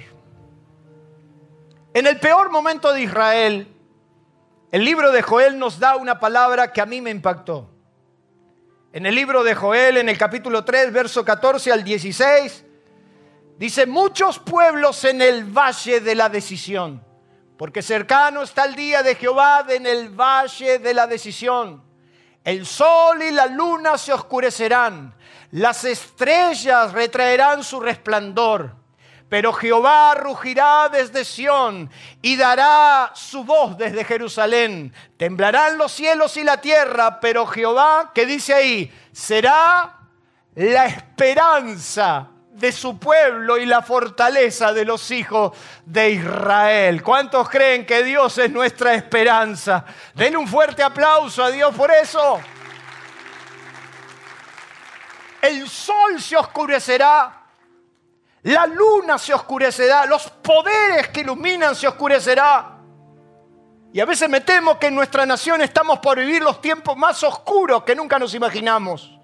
En 1.94 2.08
el 2.08 2.20
peor 2.20 2.52
momento 2.52 2.92
de 2.92 3.02
Israel, 3.02 3.68
el 4.72 4.84
libro 4.84 5.12
de 5.12 5.22
Joel 5.22 5.58
nos 5.58 5.80
da 5.80 5.96
una 5.96 6.20
palabra 6.20 6.74
que 6.74 6.82
a 6.82 6.86
mí 6.86 7.00
me 7.02 7.10
impactó. 7.10 7.70
En 8.92 9.06
el 9.06 9.16
libro 9.16 9.44
de 9.44 9.56
Joel, 9.56 9.98
en 9.98 10.10
el 10.10 10.18
capítulo 10.18 10.64
3, 10.64 10.92
verso 10.92 11.24
14 11.24 11.72
al 11.72 11.84
16, 11.84 12.66
dice, 13.58 13.86
muchos 13.86 14.40
pueblos 14.40 15.04
en 15.06 15.22
el 15.22 15.46
valle 15.46 16.02
de 16.02 16.16
la 16.16 16.30
decisión 16.30 17.06
porque 17.58 17.82
cercano 17.82 18.42
está 18.42 18.66
el 18.66 18.76
día 18.76 19.02
de 19.02 19.16
Jehová 19.16 19.66
en 19.70 19.86
el 19.86 20.10
valle 20.10 20.80
de 20.80 20.94
la 20.94 21.08
decisión. 21.08 21.82
El 22.44 22.66
sol 22.66 23.24
y 23.24 23.32
la 23.32 23.48
luna 23.48 23.98
se 23.98 24.14
oscurecerán, 24.14 25.16
las 25.52 25.84
estrellas 25.86 26.92
retraerán 26.94 27.64
su 27.64 27.80
resplandor. 27.80 28.76
Pero 29.28 29.52
Jehová 29.54 30.14
rugirá 30.16 30.88
desde 30.90 31.26
Sión 31.26 31.90
y 32.22 32.36
dará 32.36 33.12
su 33.16 33.44
voz 33.44 33.78
desde 33.78 34.04
Jerusalén. 34.04 34.94
Temblarán 35.18 35.78
los 35.78 35.92
cielos 35.92 36.38
y 36.38 36.44
la 36.44 36.62
tierra, 36.62 37.20
pero 37.20 37.48
Jehová, 37.48 38.12
que 38.14 38.26
dice 38.26 38.54
ahí, 38.54 38.94
será 39.12 39.98
la 40.54 40.86
esperanza 40.86 42.30
de 42.52 42.72
su 42.72 42.98
pueblo 42.98 43.58
y 43.58 43.66
la 43.66 43.82
fortaleza 43.82 44.72
de 44.72 44.86
los 44.86 45.12
hijos 45.12 45.52
de 45.86 46.12
Israel. 46.12 47.04
¿Cuántos 47.04 47.50
creen 47.50 47.86
que 47.86 48.04
Dios 48.04 48.38
es 48.38 48.52
nuestra 48.52 48.94
esperanza? 48.94 49.84
Den 50.14 50.38
un 50.38 50.48
fuerte 50.48 50.82
aplauso 50.82 51.44
a 51.44 51.52
Dios 51.52 51.76
por 51.76 51.92
eso. 51.92 52.40
El 55.46 55.70
sol 55.70 56.20
se 56.20 56.36
oscurecerá, 56.36 57.44
la 58.44 58.66
luna 58.66 59.18
se 59.20 59.34
oscurecerá, 59.34 60.06
los 60.08 60.30
poderes 60.30 61.10
que 61.10 61.22
iluminan 61.22 61.76
se 61.76 61.88
oscurecerá. 61.88 62.80
Y 63.94 64.00
a 64.00 64.06
veces 64.06 64.28
me 64.28 64.42
temo 64.42 64.80
que 64.80 64.88
en 64.88 64.96
nuestra 64.96 65.26
nación 65.26 65.62
estamos 65.62 66.00
por 66.00 66.18
vivir 66.18 66.42
los 66.42 66.60
tiempos 66.62 66.98
más 66.98 67.22
oscuros 67.24 67.84
que 67.84 67.96
nunca 67.96 68.18
nos 68.18 68.34
imaginamos. 68.34 69.15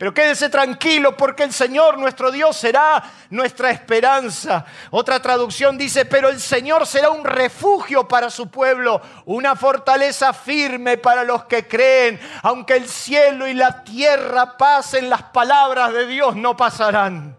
Pero 0.00 0.14
quédese 0.14 0.48
tranquilo 0.48 1.14
porque 1.14 1.42
el 1.42 1.52
Señor 1.52 1.98
nuestro 1.98 2.30
Dios 2.30 2.56
será 2.56 3.04
nuestra 3.28 3.70
esperanza. 3.70 4.64
Otra 4.90 5.20
traducción 5.20 5.76
dice, 5.76 6.06
pero 6.06 6.30
el 6.30 6.40
Señor 6.40 6.86
será 6.86 7.10
un 7.10 7.22
refugio 7.22 8.08
para 8.08 8.30
su 8.30 8.48
pueblo, 8.48 9.02
una 9.26 9.54
fortaleza 9.56 10.32
firme 10.32 10.96
para 10.96 11.22
los 11.22 11.44
que 11.44 11.68
creen. 11.68 12.18
Aunque 12.44 12.76
el 12.76 12.88
cielo 12.88 13.46
y 13.46 13.52
la 13.52 13.84
tierra 13.84 14.56
pasen, 14.56 15.10
las 15.10 15.24
palabras 15.24 15.92
de 15.92 16.06
Dios 16.06 16.34
no 16.34 16.56
pasarán. 16.56 17.36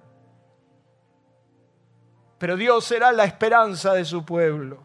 Pero 2.37 2.55
Dios 2.57 2.85
será 2.85 3.11
la 3.11 3.23
esperanza 3.23 3.95
de 3.95 4.05
su 4.05 4.23
pueblo. 4.23 4.83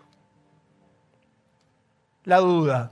La 2.24 2.38
duda. 2.38 2.90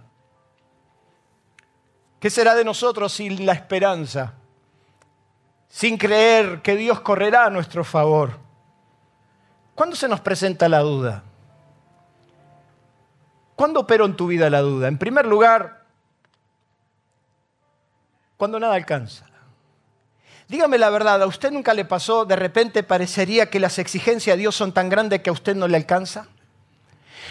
¿Qué 2.21 2.29
será 2.29 2.55
de 2.55 2.67
nosotros 2.67 3.15
sin 3.15 3.47
la 3.47 3.55
esperanza? 3.55 4.35
Sin 5.75 5.99
creer 5.99 6.63
que 6.63 6.77
Dios 6.77 7.01
correrá 7.01 7.47
a 7.47 7.51
nuestro 7.51 7.83
favor. 7.83 8.39
¿Cuándo 9.75 9.97
se 9.97 10.07
nos 10.07 10.21
presenta 10.21 10.69
la 10.69 10.79
duda? 10.79 11.25
¿Cuándo 13.57 13.81
operó 13.81 14.05
en 14.05 14.15
tu 14.15 14.29
vida 14.29 14.49
la 14.51 14.61
duda? 14.61 14.87
En 14.87 14.99
primer 14.99 15.27
lugar, 15.27 15.83
cuando 18.37 18.61
nada 18.61 18.77
alcanza. 18.77 19.27
Dígame 20.47 20.79
la 20.79 20.91
verdad, 20.91 21.21
¿a 21.21 21.27
usted 21.27 21.51
nunca 21.51 21.75
le 21.75 21.85
pasó, 21.85 22.25
de 22.25 22.37
repente 22.37 22.85
parecería 22.85 23.51
que 23.51 23.59
las 23.59 23.81
exigencias 23.81 24.37
de 24.37 24.43
Dios 24.43 24.55
son 24.55 24.71
tan 24.71 24.89
grandes 24.89 25.23
que 25.23 25.31
a 25.31 25.33
usted 25.33 25.57
no 25.57 25.67
le 25.67 25.77
alcanza? 25.77 26.29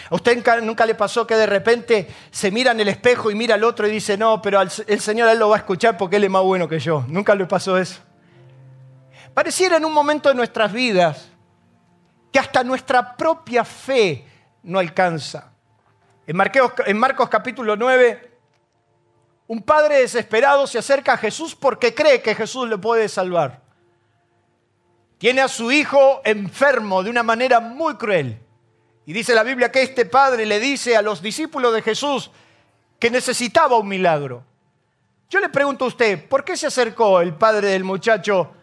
¿A 0.10 0.16
usted 0.16 0.44
nunca 0.64 0.86
le 0.86 0.96
pasó 0.96 1.26
que 1.26 1.36
de 1.36 1.46
repente 1.46 2.10
se 2.30 2.52
mira 2.52 2.74
en 2.74 2.82
el 2.82 2.90
espejo 2.90 3.32
y 3.32 3.36
mira 3.36 3.56
al 3.56 3.64
otro 3.64 3.88
y 3.88 3.92
dice, 3.92 4.18
no, 4.18 4.42
pero 4.42 4.60
el 4.62 5.00
Señor 5.00 5.30
él 5.30 5.40
lo 5.40 5.48
va 5.48 5.56
a 5.56 5.60
escuchar 5.60 5.96
porque 5.96 6.18
Él 6.18 6.26
es 6.26 6.30
más 6.30 6.44
bueno 6.44 6.68
que 6.68 6.80
yo? 6.80 7.06
¿Nunca 7.08 7.36
le 7.36 7.46
pasó 7.46 7.78
eso? 7.78 8.02
Pareciera 9.34 9.78
en 9.78 9.86
un 9.86 9.94
momento 9.94 10.30
de 10.30 10.36
nuestras 10.36 10.72
vidas 10.72 11.30
que 12.32 12.40
hasta 12.40 12.64
nuestra 12.64 13.16
propia 13.16 13.66
fe 13.66 14.26
no 14.64 14.80
alcanza. 14.80 15.52
En 16.26 16.38
Marcos, 16.98 17.30
capítulo 17.30 17.76
9, 17.76 18.32
un 19.48 19.62
padre 19.62 20.00
desesperado 20.00 20.68
se 20.68 20.78
acerca 20.78 21.14
a 21.14 21.18
Jesús 21.18 21.56
porque 21.56 21.94
cree 21.94 22.22
que 22.22 22.36
Jesús 22.36 22.70
le 22.70 22.78
puede 22.78 23.10
salvar. 23.10 23.62
Tiene 25.18 25.42
a 25.42 25.48
su 25.48 25.72
hijo 25.72 26.22
enfermo 26.24 27.04
de 27.04 27.10
una 27.10 27.24
manera 27.24 27.60
muy 27.60 27.96
cruel. 27.96 28.40
Y 29.06 29.14
dice 29.14 29.36
la 29.36 29.44
Biblia 29.44 29.72
que 29.72 29.82
este 29.82 30.06
padre 30.06 30.46
le 30.46 30.60
dice 30.60 30.96
a 30.96 31.02
los 31.02 31.22
discípulos 31.22 31.74
de 31.74 31.82
Jesús 31.82 32.32
que 33.00 33.10
necesitaba 33.10 33.78
un 33.78 33.88
milagro. 33.88 34.44
Yo 35.30 35.40
le 35.40 35.50
pregunto 35.50 35.86
a 35.86 35.90
usted, 35.90 36.28
¿por 36.28 36.46
qué 36.46 36.56
se 36.56 36.68
acercó 36.68 37.20
el 37.20 37.34
padre 37.34 37.70
del 37.70 37.84
muchacho 37.84 38.54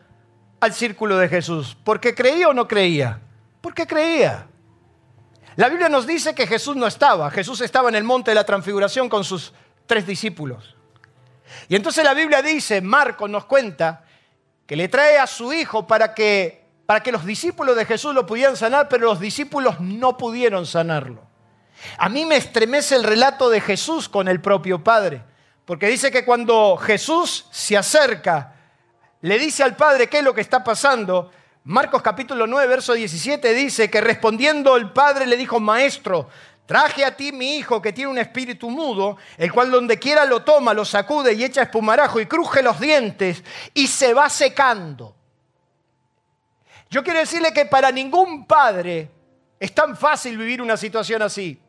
al 0.60 0.72
círculo 0.72 1.16
de 1.18 1.28
Jesús? 1.28 1.76
¿Porque 1.82 2.14
creía 2.14 2.48
o 2.48 2.54
no 2.54 2.68
creía? 2.68 3.20
Porque 3.60 3.86
creía. 3.86 4.46
La 5.56 5.68
Biblia 5.68 5.88
nos 5.88 6.06
dice 6.06 6.34
que 6.34 6.46
Jesús 6.46 6.76
no 6.76 6.86
estaba. 6.86 7.30
Jesús 7.30 7.60
estaba 7.60 7.88
en 7.88 7.94
el 7.94 8.04
monte 8.04 8.30
de 8.30 8.34
la 8.36 8.44
transfiguración 8.44 9.08
con 9.08 9.24
sus 9.24 9.52
tres 9.86 10.06
discípulos. 10.06 10.76
Y 11.68 11.76
entonces 11.76 12.04
la 12.04 12.14
Biblia 12.14 12.42
dice, 12.42 12.80
Marcos 12.80 13.28
nos 13.28 13.44
cuenta, 13.44 14.04
que 14.66 14.76
le 14.76 14.88
trae 14.88 15.18
a 15.18 15.26
su 15.26 15.52
hijo 15.52 15.86
para 15.86 16.14
que, 16.14 16.64
para 16.86 17.02
que 17.02 17.10
los 17.10 17.24
discípulos 17.24 17.74
de 17.74 17.84
Jesús 17.84 18.14
lo 18.14 18.24
pudieran 18.24 18.56
sanar, 18.56 18.88
pero 18.88 19.06
los 19.06 19.18
discípulos 19.18 19.80
no 19.80 20.16
pudieron 20.16 20.64
sanarlo. 20.64 21.22
A 21.98 22.08
mí 22.08 22.24
me 22.24 22.36
estremece 22.36 22.94
el 22.94 23.02
relato 23.02 23.50
de 23.50 23.60
Jesús 23.60 24.08
con 24.08 24.28
el 24.28 24.40
propio 24.40 24.84
Padre, 24.84 25.24
porque 25.64 25.88
dice 25.88 26.10
que 26.10 26.24
cuando 26.24 26.76
Jesús 26.76 27.46
se 27.50 27.76
acerca 27.76 28.54
le 29.22 29.38
dice 29.38 29.62
al 29.62 29.76
padre 29.76 30.08
qué 30.08 30.18
es 30.18 30.24
lo 30.24 30.34
que 30.34 30.40
está 30.40 30.64
pasando. 30.64 31.30
Marcos 31.64 32.00
capítulo 32.02 32.46
9, 32.46 32.66
verso 32.66 32.94
17 32.94 33.52
dice 33.52 33.90
que 33.90 34.00
respondiendo 34.00 34.76
el 34.76 34.92
padre 34.92 35.26
le 35.26 35.36
dijo, 35.36 35.60
maestro, 35.60 36.28
traje 36.64 37.04
a 37.04 37.14
ti 37.14 37.32
mi 37.32 37.56
hijo 37.56 37.82
que 37.82 37.92
tiene 37.92 38.10
un 38.10 38.18
espíritu 38.18 38.70
mudo, 38.70 39.18
el 39.36 39.52
cual 39.52 39.70
donde 39.70 39.98
quiera 39.98 40.24
lo 40.24 40.42
toma, 40.42 40.72
lo 40.72 40.84
sacude 40.84 41.34
y 41.34 41.44
echa 41.44 41.62
espumarajo 41.62 42.18
y 42.20 42.26
cruje 42.26 42.62
los 42.62 42.80
dientes 42.80 43.44
y 43.74 43.86
se 43.86 44.14
va 44.14 44.30
secando. 44.30 45.14
Yo 46.88 47.04
quiero 47.04 47.20
decirle 47.20 47.52
que 47.52 47.66
para 47.66 47.92
ningún 47.92 48.46
padre 48.46 49.10
es 49.60 49.74
tan 49.74 49.96
fácil 49.96 50.38
vivir 50.38 50.62
una 50.62 50.76
situación 50.76 51.20
así. 51.22 51.60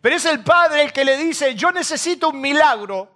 Pero 0.00 0.16
es 0.16 0.24
el 0.26 0.44
padre 0.44 0.82
el 0.82 0.92
que 0.92 1.04
le 1.04 1.16
dice, 1.16 1.54
yo 1.54 1.72
necesito 1.72 2.28
un 2.28 2.40
milagro 2.40 3.10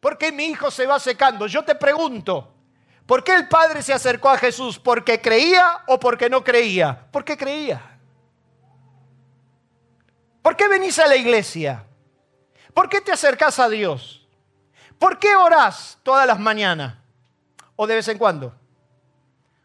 porque 0.00 0.32
mi 0.32 0.46
hijo 0.46 0.70
se 0.70 0.86
va 0.86 0.98
secando. 0.98 1.46
Yo 1.46 1.64
te 1.64 1.74
pregunto, 1.74 2.54
¿Por 3.08 3.24
qué 3.24 3.34
el 3.34 3.48
Padre 3.48 3.80
se 3.80 3.94
acercó 3.94 4.28
a 4.28 4.36
Jesús? 4.36 4.78
¿Porque 4.78 5.18
creía 5.18 5.82
o 5.86 5.98
porque 5.98 6.28
no 6.28 6.44
creía? 6.44 7.06
Porque 7.10 7.38
creía. 7.38 7.98
¿Por 10.42 10.54
qué 10.54 10.68
venís 10.68 10.98
a 10.98 11.06
la 11.06 11.16
iglesia? 11.16 11.86
¿Por 12.74 12.90
qué 12.90 13.00
te 13.00 13.10
acercás 13.10 13.58
a 13.60 13.68
Dios? 13.70 14.28
¿Por 14.98 15.18
qué 15.18 15.34
orás 15.34 15.98
todas 16.02 16.26
las 16.26 16.38
mañanas? 16.38 16.98
¿O 17.76 17.86
de 17.86 17.94
vez 17.94 18.06
en 18.08 18.18
cuando? 18.18 18.54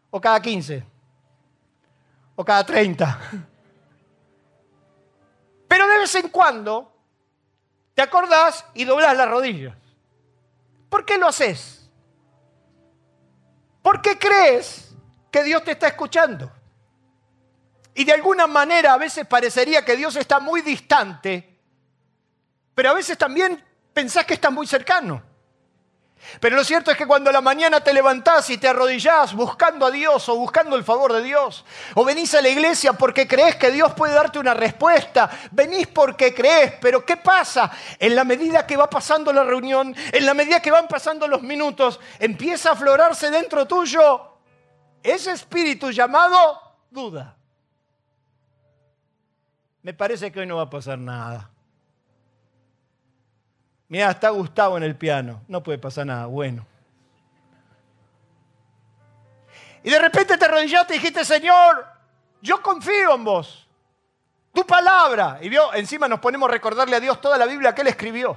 ¿O 0.08 0.18
cada 0.18 0.40
15? 0.40 0.82
¿O 2.36 2.44
cada 2.46 2.64
30? 2.64 3.20
Pero 5.68 5.86
de 5.86 5.98
vez 5.98 6.14
en 6.14 6.30
cuando 6.30 6.96
te 7.92 8.00
acordás 8.00 8.64
y 8.72 8.86
doblás 8.86 9.14
las 9.14 9.28
rodillas. 9.28 9.76
¿Por 10.88 11.04
qué 11.04 11.18
lo 11.18 11.28
haces? 11.28 11.83
¿Por 13.84 14.00
qué 14.00 14.18
crees 14.18 14.94
que 15.30 15.44
Dios 15.44 15.62
te 15.62 15.72
está 15.72 15.88
escuchando? 15.88 16.50
Y 17.94 18.06
de 18.06 18.14
alguna 18.14 18.46
manera 18.46 18.94
a 18.94 18.96
veces 18.96 19.26
parecería 19.26 19.84
que 19.84 19.94
Dios 19.94 20.16
está 20.16 20.40
muy 20.40 20.62
distante, 20.62 21.60
pero 22.74 22.88
a 22.88 22.94
veces 22.94 23.18
también 23.18 23.62
pensás 23.92 24.24
que 24.24 24.32
está 24.32 24.48
muy 24.48 24.66
cercano. 24.66 25.22
Pero 26.40 26.56
lo 26.56 26.64
cierto 26.64 26.90
es 26.90 26.96
que 26.96 27.06
cuando 27.06 27.30
a 27.30 27.32
la 27.32 27.40
mañana 27.40 27.80
te 27.80 27.92
levantás 27.92 28.50
y 28.50 28.58
te 28.58 28.68
arrodillás 28.68 29.34
buscando 29.34 29.86
a 29.86 29.90
Dios 29.90 30.28
o 30.28 30.36
buscando 30.36 30.76
el 30.76 30.84
favor 30.84 31.12
de 31.12 31.22
Dios, 31.22 31.64
o 31.94 32.04
venís 32.04 32.34
a 32.34 32.42
la 32.42 32.48
iglesia 32.48 32.92
porque 32.92 33.26
crees 33.26 33.56
que 33.56 33.70
Dios 33.70 33.92
puede 33.94 34.14
darte 34.14 34.38
una 34.38 34.54
respuesta, 34.54 35.30
venís 35.50 35.86
porque 35.86 36.34
crees, 36.34 36.74
pero 36.80 37.04
¿qué 37.04 37.16
pasa? 37.16 37.70
En 37.98 38.14
la 38.14 38.24
medida 38.24 38.66
que 38.66 38.76
va 38.76 38.88
pasando 38.88 39.32
la 39.32 39.44
reunión, 39.44 39.94
en 40.12 40.26
la 40.26 40.34
medida 40.34 40.60
que 40.60 40.70
van 40.70 40.88
pasando 40.88 41.28
los 41.28 41.42
minutos, 41.42 42.00
empieza 42.18 42.70
a 42.70 42.72
aflorarse 42.72 43.30
dentro 43.30 43.66
tuyo 43.66 44.38
ese 45.02 45.32
espíritu 45.32 45.90
llamado 45.90 46.60
duda. 46.90 47.36
Me 49.82 49.92
parece 49.92 50.32
que 50.32 50.40
hoy 50.40 50.46
no 50.46 50.56
va 50.56 50.62
a 50.62 50.70
pasar 50.70 50.98
nada. 50.98 51.50
Mira, 53.88 54.10
está 54.10 54.30
Gustavo 54.30 54.76
en 54.76 54.82
el 54.82 54.96
piano. 54.96 55.42
No 55.48 55.62
puede 55.62 55.78
pasar 55.78 56.06
nada 56.06 56.26
bueno. 56.26 56.66
Y 59.82 59.90
de 59.90 59.98
repente 59.98 60.38
te 60.38 60.44
arrodillaste 60.46 60.94
y 60.94 60.98
dijiste, 60.98 61.24
Señor, 61.24 61.86
yo 62.40 62.62
confío 62.62 63.14
en 63.14 63.24
vos. 63.24 63.68
Tu 64.52 64.66
palabra. 64.66 65.38
Y 65.42 65.48
vio, 65.48 65.74
encima 65.74 66.08
nos 66.08 66.20
ponemos 66.20 66.48
a 66.48 66.52
recordarle 66.52 66.96
a 66.96 67.00
Dios 67.00 67.20
toda 67.20 67.36
la 67.36 67.44
Biblia 67.44 67.74
que 67.74 67.82
Él 67.82 67.88
escribió. 67.88 68.36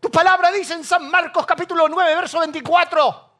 Tu 0.00 0.10
palabra 0.10 0.50
dice 0.50 0.74
en 0.74 0.84
San 0.84 1.08
Marcos 1.10 1.46
capítulo 1.46 1.88
9, 1.88 2.14
verso 2.16 2.40
24. 2.40 3.30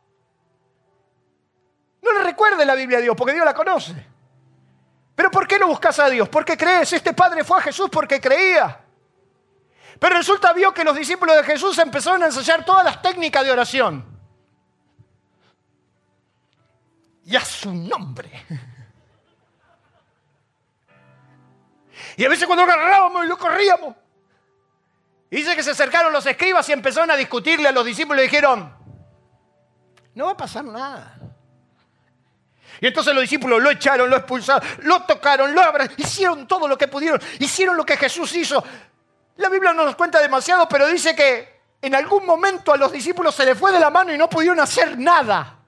No 2.03 2.13
le 2.13 2.23
recuerde 2.23 2.65
la 2.65 2.75
Biblia 2.75 2.99
a 2.99 3.01
Dios, 3.01 3.17
porque 3.17 3.33
Dios 3.33 3.45
la 3.45 3.55
conoce. 3.55 3.95
Pero 5.15 5.31
¿por 5.31 5.49
qué 5.49 5.59
no 5.59 5.67
buscas 5.67 5.99
a 5.99 6.09
Dios? 6.09 6.29
Porque 6.29 6.57
crees. 6.57 6.93
Este 6.93 7.13
padre 7.13 7.43
fue 7.45 7.59
a 7.59 7.63
Jesús 7.63 7.89
porque 7.91 8.21
creía. 8.21 8.84
Pero 9.99 10.17
resulta 10.17 10.53
vio 10.53 10.73
que 10.73 10.85
los 10.85 10.97
discípulos 10.97 11.37
de 11.37 11.45
Jesús 11.45 11.79
empezaron 11.79 12.23
a 12.23 12.27
ensayar 12.27 12.65
todas 12.65 12.85
las 12.85 13.01
técnicas 13.01 13.45
de 13.45 13.53
oración. 13.53 14.05
Y 17.25 17.37
a 17.37 17.45
su 17.45 17.73
nombre. 17.73 18.31
Y 22.17 22.25
a 22.25 22.29
veces 22.29 22.47
cuando 22.47 22.65
agarrábamos 22.65 23.25
y 23.25 23.29
lo 23.29 23.39
corríamos. 23.39 23.95
dice 25.31 25.57
que 25.57 25.63
se 25.63 25.71
acercaron 25.71 26.13
los 26.13 26.25
escribas 26.27 26.69
y 26.69 26.73
empezaron 26.73 27.11
a 27.11 27.17
discutirle 27.17 27.69
a 27.69 27.73
los 27.73 27.85
discípulos 27.85 28.23
y 28.23 28.27
dijeron, 28.27 28.73
no 30.15 30.27
va 30.27 30.33
a 30.33 30.37
pasar 30.37 30.65
nada. 30.65 31.19
Y 32.81 32.87
entonces 32.87 33.15
los 33.15 33.23
discípulos 33.23 33.63
lo 33.63 33.71
echaron, 33.71 34.11
lo 34.11 34.17
expulsaron, 34.17 34.69
lo 34.83 35.03
tocaron, 35.03 35.55
lo 35.55 35.61
abrazaron, 35.61 35.97
hicieron 35.99 36.47
todo 36.47 36.69
lo 36.69 36.77
que 36.77 36.89
pudieron, 36.89 37.21
hicieron 37.39 37.77
lo 37.77 37.85
que 37.85 37.97
Jesús 37.97 38.35
hizo. 38.35 38.63
La 39.37 39.49
Biblia 39.49 39.73
no 39.73 39.85
nos 39.85 39.97
cuenta 39.97 40.21
demasiado, 40.21 40.69
pero 40.69 40.87
dice 40.87 41.15
que 41.15 41.63
en 41.83 41.95
algún 41.95 42.25
momento 42.25 42.73
a 42.73 42.77
los 42.77 42.93
discípulos 42.93 43.35
se 43.35 43.45
les 43.45 43.59
fue 43.59 43.73
de 43.73 43.81
la 43.81 43.91
mano 43.91 44.13
y 44.13 44.19
no 44.19 44.29
pudieron 44.29 44.61
hacer 44.61 44.99
nada. 44.99 45.59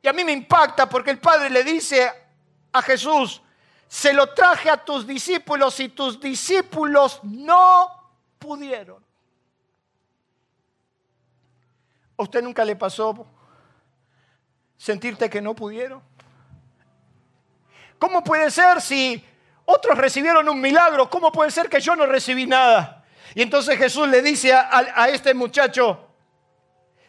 Y 0.00 0.08
a 0.08 0.12
mí 0.12 0.24
me 0.24 0.32
impacta 0.32 0.88
porque 0.88 1.10
el 1.10 1.18
Padre 1.18 1.50
le 1.50 1.64
dice 1.64 2.10
a 2.72 2.82
Jesús, 2.82 3.42
se 3.88 4.12
lo 4.12 4.32
traje 4.32 4.70
a 4.70 4.76
tus 4.76 5.06
discípulos 5.06 5.78
y 5.80 5.88
tus 5.88 6.20
discípulos 6.20 7.20
no 7.22 8.10
pudieron. 8.38 9.04
¿A 12.16 12.22
usted 12.22 12.42
nunca 12.42 12.64
le 12.64 12.76
pasó 12.76 13.26
sentirte 14.76 15.28
que 15.28 15.40
no 15.40 15.54
pudieron? 15.54 16.02
¿Cómo 17.98 18.22
puede 18.22 18.50
ser 18.50 18.80
si 18.80 19.24
otros 19.66 19.96
recibieron 19.96 20.48
un 20.48 20.60
milagro, 20.60 21.08
¿cómo 21.08 21.32
puede 21.32 21.50
ser 21.50 21.68
que 21.68 21.80
yo 21.80 21.96
no 21.96 22.06
recibí 22.06 22.46
nada? 22.46 23.04
Y 23.34 23.42
entonces 23.42 23.78
Jesús 23.78 24.08
le 24.08 24.22
dice 24.22 24.52
a, 24.52 25.08
este 25.08 25.34
muchacho, 25.34 26.06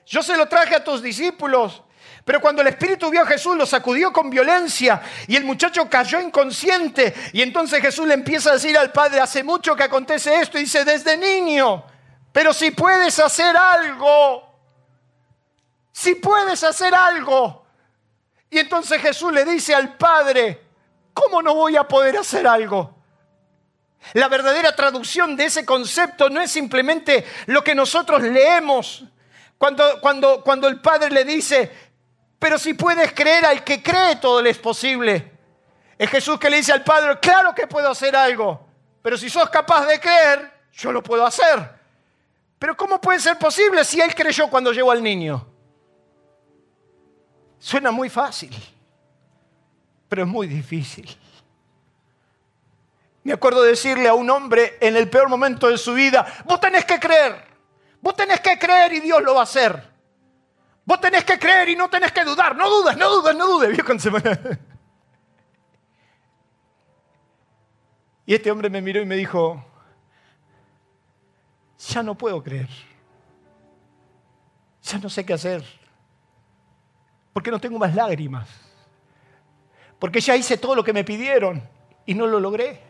yo 0.05 0.23
se 0.23 0.37
lo 0.37 0.47
traje 0.47 0.75
a 0.75 0.83
tus 0.83 1.01
discípulos, 1.01 1.83
pero 2.23 2.41
cuando 2.41 2.61
el 2.61 2.69
Espíritu 2.69 3.09
vio 3.11 3.21
a 3.21 3.27
Jesús, 3.27 3.55
lo 3.55 3.65
sacudió 3.65 4.11
con 4.11 4.29
violencia 4.29 5.01
y 5.27 5.35
el 5.35 5.43
muchacho 5.43 5.87
cayó 5.87 6.19
inconsciente. 6.19 7.13
Y 7.33 7.43
entonces 7.43 7.79
Jesús 7.81 8.07
le 8.07 8.15
empieza 8.15 8.49
a 8.49 8.53
decir 8.53 8.75
al 8.77 8.91
Padre, 8.91 9.19
hace 9.19 9.43
mucho 9.43 9.75
que 9.75 9.83
acontece 9.83 10.39
esto, 10.39 10.57
y 10.57 10.61
dice, 10.61 10.83
desde 10.83 11.17
niño, 11.17 11.85
pero 12.31 12.53
si 12.53 12.71
puedes 12.71 13.19
hacer 13.19 13.55
algo, 13.55 14.55
si 15.91 16.15
puedes 16.15 16.63
hacer 16.63 16.95
algo. 16.95 17.65
Y 18.49 18.57
entonces 18.57 19.01
Jesús 19.01 19.31
le 19.31 19.45
dice 19.45 19.75
al 19.75 19.95
Padre, 19.95 20.64
¿cómo 21.15 21.41
no 21.41 21.55
voy 21.55 21.75
a 21.77 21.87
poder 21.87 22.17
hacer 22.17 22.45
algo? 22.45 22.93
La 24.13 24.27
verdadera 24.27 24.75
traducción 24.75 25.35
de 25.35 25.45
ese 25.45 25.65
concepto 25.65 26.29
no 26.29 26.39
es 26.39 26.51
simplemente 26.51 27.25
lo 27.47 27.63
que 27.63 27.73
nosotros 27.73 28.21
leemos 28.21 29.03
cuando, 29.57 29.99
cuando, 29.99 30.43
cuando 30.43 30.67
el 30.67 30.79
Padre 30.79 31.09
le 31.09 31.23
dice, 31.25 31.71
pero 32.37 32.59
si 32.59 32.75
puedes 32.75 33.13
creer 33.13 33.45
al 33.45 33.63
que 33.63 33.81
cree, 33.81 34.17
todo 34.17 34.41
le 34.41 34.51
es 34.51 34.59
posible. 34.59 35.31
Es 35.97 36.11
Jesús 36.11 36.37
que 36.37 36.49
le 36.49 36.57
dice 36.57 36.73
al 36.73 36.83
Padre, 36.83 37.17
claro 37.19 37.55
que 37.55 37.65
puedo 37.65 37.89
hacer 37.89 38.15
algo, 38.15 38.67
pero 39.01 39.17
si 39.17 39.29
sos 39.29 39.49
capaz 39.49 39.87
de 39.87 39.99
creer, 39.99 40.51
yo 40.73 40.91
lo 40.91 41.01
puedo 41.01 41.25
hacer. 41.25 41.73
Pero 42.59 42.77
¿cómo 42.77 42.99
puede 43.01 43.19
ser 43.19 43.39
posible 43.39 43.83
si 43.83 44.01
Él 44.01 44.13
creyó 44.13 44.49
cuando 44.49 44.71
llegó 44.71 44.91
al 44.91 45.01
niño? 45.01 45.47
Suena 47.57 47.89
muy 47.89 48.09
fácil 48.09 48.74
pero 50.15 50.25
es 50.25 50.31
muy 50.31 50.47
difícil. 50.47 51.13
Me 53.25 53.33
acuerdo 53.33 53.63
decirle 53.63 54.07
a 54.07 54.13
un 54.13 54.29
hombre 54.29 54.77
en 54.79 54.95
el 54.95 55.09
peor 55.09 55.27
momento 55.27 55.67
de 55.67 55.77
su 55.77 55.93
vida, 55.93 56.25
vos 56.45 56.57
tenés 56.61 56.85
que 56.85 56.97
creer, 57.01 57.45
vos 57.99 58.15
tenés 58.15 58.39
que 58.39 58.57
creer 58.57 58.93
y 58.93 59.01
Dios 59.01 59.21
lo 59.21 59.33
va 59.33 59.41
a 59.41 59.43
hacer. 59.43 59.91
Vos 60.85 61.01
tenés 61.01 61.25
que 61.25 61.37
creer 61.37 61.67
y 61.67 61.75
no 61.75 61.89
tenés 61.89 62.13
que 62.13 62.23
dudar, 62.23 62.55
no 62.55 62.69
dudes, 62.69 62.95
no 62.95 63.09
dudes, 63.09 63.35
no 63.35 63.45
dudes. 63.45 63.77
Y 68.25 68.33
este 68.33 68.49
hombre 68.49 68.69
me 68.69 68.81
miró 68.81 69.01
y 69.01 69.05
me 69.05 69.17
dijo, 69.17 69.63
ya 71.89 72.01
no 72.01 72.15
puedo 72.15 72.41
creer, 72.41 72.69
ya 74.81 74.97
no 74.97 75.09
sé 75.09 75.23
qué 75.23 75.33
hacer, 75.33 75.63
porque 77.33 77.51
no 77.51 77.59
tengo 77.59 77.77
más 77.77 77.93
lágrimas 77.93 78.64
porque 79.99 80.19
ya 80.21 80.35
hice 80.35 80.57
todo 80.57 80.75
lo 80.75 80.83
que 80.83 80.93
me 80.93 81.03
pidieron 81.03 81.67
y 82.05 82.13
no 82.13 82.27
lo 82.27 82.39
logré. 82.39 82.81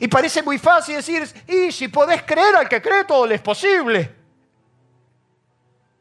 Y 0.00 0.08
parece 0.08 0.42
muy 0.42 0.58
fácil 0.58 0.96
decir, 0.96 1.24
y 1.48 1.72
si 1.72 1.88
podés 1.88 2.22
creer 2.22 2.54
al 2.56 2.68
que 2.68 2.80
cree, 2.80 3.04
todo 3.04 3.26
le 3.26 3.36
es 3.36 3.42
posible. 3.42 4.14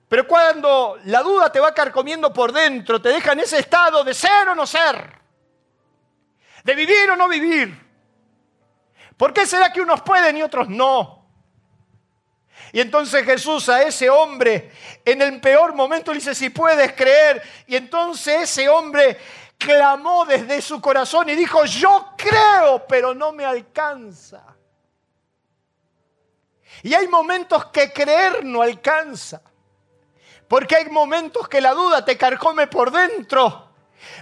Pero 0.08 0.28
cuando 0.28 1.00
la 1.06 1.24
duda 1.24 1.52
te 1.52 1.60
va 1.60 1.74
carcomiendo 1.74 2.34
por 2.34 2.52
dentro, 2.52 3.02
te 3.02 3.10
deja 3.10 3.32
en 3.32 3.39
ese 3.39 3.60
estado 3.60 4.04
de 4.04 4.13
ser 4.13 4.50
o 4.50 4.56
no 4.56 4.67
ser, 4.67 5.13
de 6.63 6.76
vivir 6.76 7.10
o 7.12 7.15
no 7.15 7.28
vivir. 7.28 7.91
¿Por 9.15 9.34
qué 9.34 9.46
será 9.46 9.72
que 9.72 9.82
unos 9.82 10.02
pueden 10.02 10.38
y 10.38 10.44
otros 10.44 10.67
no? 10.67 11.21
Y 12.74 12.80
entonces 12.80 13.26
Jesús 13.26 13.68
a 13.70 13.84
ese 13.84 14.10
hombre 14.10 14.72
en 15.04 15.22
el 15.22 15.42
peor 15.42 15.74
momento 15.74 16.12
le 16.12 16.20
dice, 16.20 16.34
si 16.34 16.50
puedes 16.50 16.94
creer. 16.94 17.42
Y 17.68 17.76
entonces 17.76 18.44
ese 18.44 18.70
hombre 18.70 19.18
clamó 19.58 20.26
desde 20.26 20.62
su 20.62 20.80
corazón 20.80 21.30
y 21.30 21.36
dijo, 21.36 21.66
yo 21.66 22.14
creo, 22.18 22.86
pero 22.88 23.14
no 23.14 23.32
me 23.32 23.46
alcanza. 23.46 24.44
Y 26.84 26.94
hay 26.94 27.08
momentos 27.08 27.66
que 27.66 27.92
creer 27.92 28.44
no 28.44 28.62
alcanza. 28.62 29.42
Porque 30.48 30.76
hay 30.76 30.90
momentos 30.90 31.48
que 31.48 31.62
la 31.62 31.74
duda 31.74 32.04
te 32.04 32.18
carcome 32.18 32.68
por 32.68 32.92
dentro. 32.92 33.71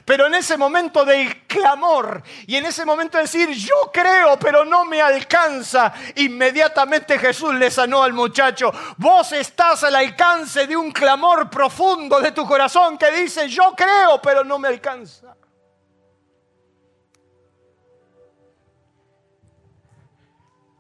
Pero 0.06 0.28
en 0.28 0.36
ese 0.36 0.58
momento 0.58 1.06
del 1.06 1.46
clamor 1.46 2.22
y 2.48 2.56
en 2.56 2.66
ese 2.66 2.86
momento 2.86 3.18
de 3.18 3.24
decir, 3.24 3.50
yo 3.52 3.90
creo, 3.92 4.38
pero 4.40 4.66
no 4.66 4.86
me 4.86 5.02
alcanza, 5.02 5.94
inmediatamente 6.16 7.20
Jesús 7.20 7.54
le 7.56 7.72
sanó 7.72 8.04
al 8.04 8.14
muchacho. 8.14 8.72
Vos 8.98 9.32
estás 9.32 9.84
al 9.84 9.96
alcance 9.96 10.68
de 10.68 10.76
un 10.76 10.92
clamor 10.92 11.50
profundo 11.50 12.20
de 12.20 12.32
tu 12.32 12.46
corazón 12.46 12.98
que 12.98 13.12
dice, 13.12 13.48
yo 13.48 13.74
creo, 13.76 14.22
pero 14.22 14.44
no 14.44 14.60
me 14.60 14.68
alcanza. 14.68 15.36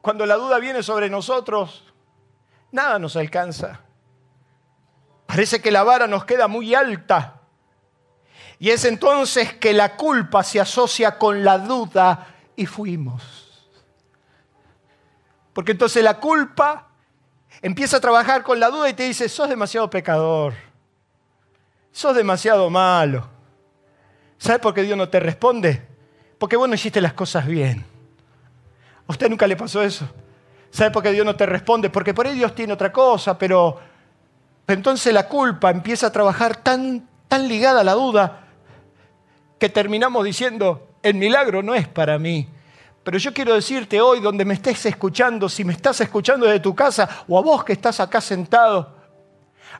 Cuando 0.01 0.25
la 0.25 0.35
duda 0.35 0.59
viene 0.59 0.81
sobre 0.81 1.09
nosotros, 1.09 1.93
nada 2.71 2.97
nos 2.99 3.15
alcanza. 3.15 3.81
Parece 5.25 5.62
que 5.62 5.71
la 5.71 5.83
vara 5.83 6.07
nos 6.07 6.25
queda 6.25 6.47
muy 6.47 6.73
alta 6.73 7.38
y 8.59 8.69
es 8.69 8.85
entonces 8.85 9.53
que 9.53 9.73
la 9.73 9.95
culpa 9.95 10.43
se 10.43 10.59
asocia 10.59 11.17
con 11.17 11.43
la 11.43 11.57
duda 11.57 12.35
y 12.55 12.65
fuimos. 12.65 13.23
Porque 15.53 15.71
entonces 15.71 16.03
la 16.03 16.19
culpa 16.19 16.89
empieza 17.61 17.97
a 17.97 18.01
trabajar 18.01 18.43
con 18.43 18.59
la 18.59 18.69
duda 18.69 18.89
y 18.89 18.93
te 18.93 19.03
dice, 19.03 19.29
sos 19.29 19.49
demasiado 19.49 19.89
pecador, 19.89 20.53
sos 21.91 22.15
demasiado 22.15 22.69
malo, 22.69 23.39
¿Sabe 24.39 24.59
por 24.59 24.73
qué 24.73 24.83
Dios 24.83 24.97
no 24.97 25.09
te 25.09 25.19
responde? 25.19 25.85
Porque 26.39 26.55
vos 26.55 26.67
no 26.67 26.73
hiciste 26.73 27.01
las 27.01 27.13
cosas 27.13 27.45
bien. 27.45 27.85
¿A 29.05 29.11
usted 29.11 29.29
nunca 29.29 29.45
le 29.45 29.57
pasó 29.57 29.83
eso? 29.83 30.07
¿Sabe 30.71 30.91
por 30.91 31.03
qué 31.03 31.11
Dios 31.11 31.25
no 31.25 31.35
te 31.35 31.45
responde? 31.45 31.89
Porque 31.89 32.13
por 32.13 32.25
ahí 32.25 32.35
Dios 32.35 32.55
tiene 32.55 32.71
otra 32.71 32.91
cosa, 32.93 33.37
pero, 33.37 33.79
entonces 34.65 35.13
la 35.13 35.27
culpa 35.27 35.69
empieza 35.71 36.07
a 36.07 36.11
trabajar 36.11 36.55
tan, 36.55 37.05
tan 37.27 37.49
ligada 37.49 37.81
a 37.81 37.83
la 37.83 37.93
duda 37.93 38.48
que 39.59 39.69
terminamos 39.69 40.23
diciendo, 40.23 40.87
el 41.03 41.15
milagro 41.15 41.61
no 41.61 41.75
es 41.75 41.87
para 41.87 42.17
mí. 42.17 42.47
Pero 43.03 43.17
yo 43.17 43.33
quiero 43.33 43.53
decirte 43.53 44.01
hoy, 44.01 44.19
donde 44.19 44.45
me 44.45 44.53
estés 44.53 44.85
escuchando, 44.85 45.49
si 45.49 45.63
me 45.63 45.73
estás 45.73 45.99
escuchando 46.01 46.45
desde 46.45 46.59
tu 46.59 46.73
casa 46.73 47.25
o 47.27 47.37
a 47.37 47.41
vos 47.41 47.63
que 47.63 47.73
estás 47.73 47.99
acá 47.99 48.21
sentado, 48.21 48.99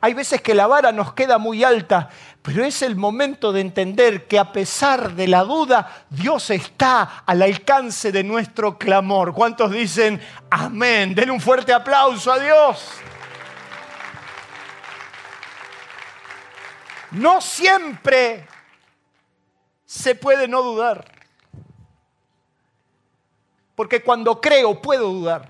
hay 0.00 0.14
veces 0.14 0.40
que 0.40 0.54
la 0.54 0.66
vara 0.66 0.92
nos 0.92 1.12
queda 1.12 1.36
muy 1.38 1.62
alta, 1.62 2.08
pero 2.42 2.64
es 2.64 2.80
el 2.82 2.96
momento 2.96 3.52
de 3.52 3.60
entender 3.60 4.26
que 4.26 4.38
a 4.38 4.50
pesar 4.50 5.14
de 5.14 5.28
la 5.28 5.44
duda, 5.44 6.06
Dios 6.08 6.50
está 6.50 7.22
al 7.26 7.42
alcance 7.42 8.10
de 8.10 8.24
nuestro 8.24 8.78
clamor. 8.78 9.34
¿Cuántos 9.34 9.70
dicen 9.72 10.20
amén? 10.50 11.14
Den 11.14 11.30
un 11.30 11.40
fuerte 11.40 11.72
aplauso 11.72 12.32
a 12.32 12.38
Dios. 12.38 12.88
No 17.12 17.40
siempre 17.40 18.46
se 19.90 20.14
puede 20.14 20.46
no 20.46 20.62
dudar. 20.62 21.04
Porque 23.74 24.04
cuando 24.04 24.40
creo 24.40 24.80
puedo 24.80 25.12
dudar. 25.12 25.48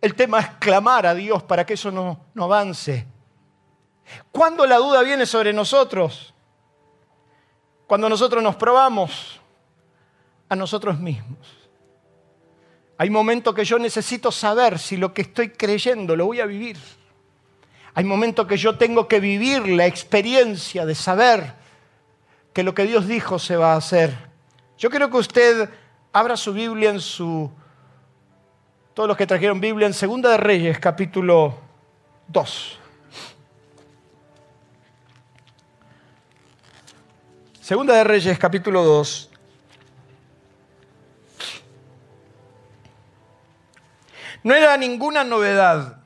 El 0.00 0.16
tema 0.16 0.40
es 0.40 0.48
clamar 0.58 1.06
a 1.06 1.14
Dios 1.14 1.44
para 1.44 1.64
que 1.64 1.74
eso 1.74 1.92
no, 1.92 2.18
no 2.34 2.44
avance. 2.44 3.06
¿Cuándo 4.32 4.66
la 4.66 4.78
duda 4.78 5.02
viene 5.02 5.24
sobre 5.24 5.52
nosotros? 5.52 6.34
Cuando 7.86 8.08
nosotros 8.08 8.42
nos 8.42 8.56
probamos 8.56 9.40
a 10.48 10.56
nosotros 10.56 10.98
mismos. 10.98 11.46
Hay 12.98 13.08
momentos 13.08 13.54
que 13.54 13.64
yo 13.64 13.78
necesito 13.78 14.32
saber 14.32 14.80
si 14.80 14.96
lo 14.96 15.14
que 15.14 15.22
estoy 15.22 15.50
creyendo 15.50 16.16
lo 16.16 16.26
voy 16.26 16.40
a 16.40 16.46
vivir. 16.46 16.78
Hay 17.94 18.02
momentos 18.02 18.48
que 18.48 18.56
yo 18.56 18.76
tengo 18.76 19.06
que 19.06 19.20
vivir 19.20 19.68
la 19.68 19.86
experiencia 19.86 20.84
de 20.84 20.96
saber 20.96 21.63
que 22.54 22.62
lo 22.62 22.74
que 22.74 22.84
Dios 22.84 23.08
dijo 23.08 23.38
se 23.38 23.56
va 23.56 23.74
a 23.74 23.76
hacer. 23.76 24.16
Yo 24.78 24.88
quiero 24.88 25.10
que 25.10 25.16
usted 25.16 25.68
abra 26.12 26.36
su 26.36 26.52
Biblia 26.52 26.90
en 26.90 27.00
su 27.00 27.50
todos 28.94 29.08
los 29.08 29.16
que 29.16 29.26
trajeron 29.26 29.60
Biblia 29.60 29.88
en 29.88 29.92
Segunda 29.92 30.30
de 30.30 30.36
Reyes, 30.36 30.78
capítulo 30.78 31.58
2. 32.28 32.78
Segunda 37.60 37.94
de 37.94 38.04
Reyes, 38.04 38.38
capítulo 38.38 38.84
2. 38.84 39.30
No 44.44 44.54
era 44.54 44.76
ninguna 44.76 45.24
novedad 45.24 46.04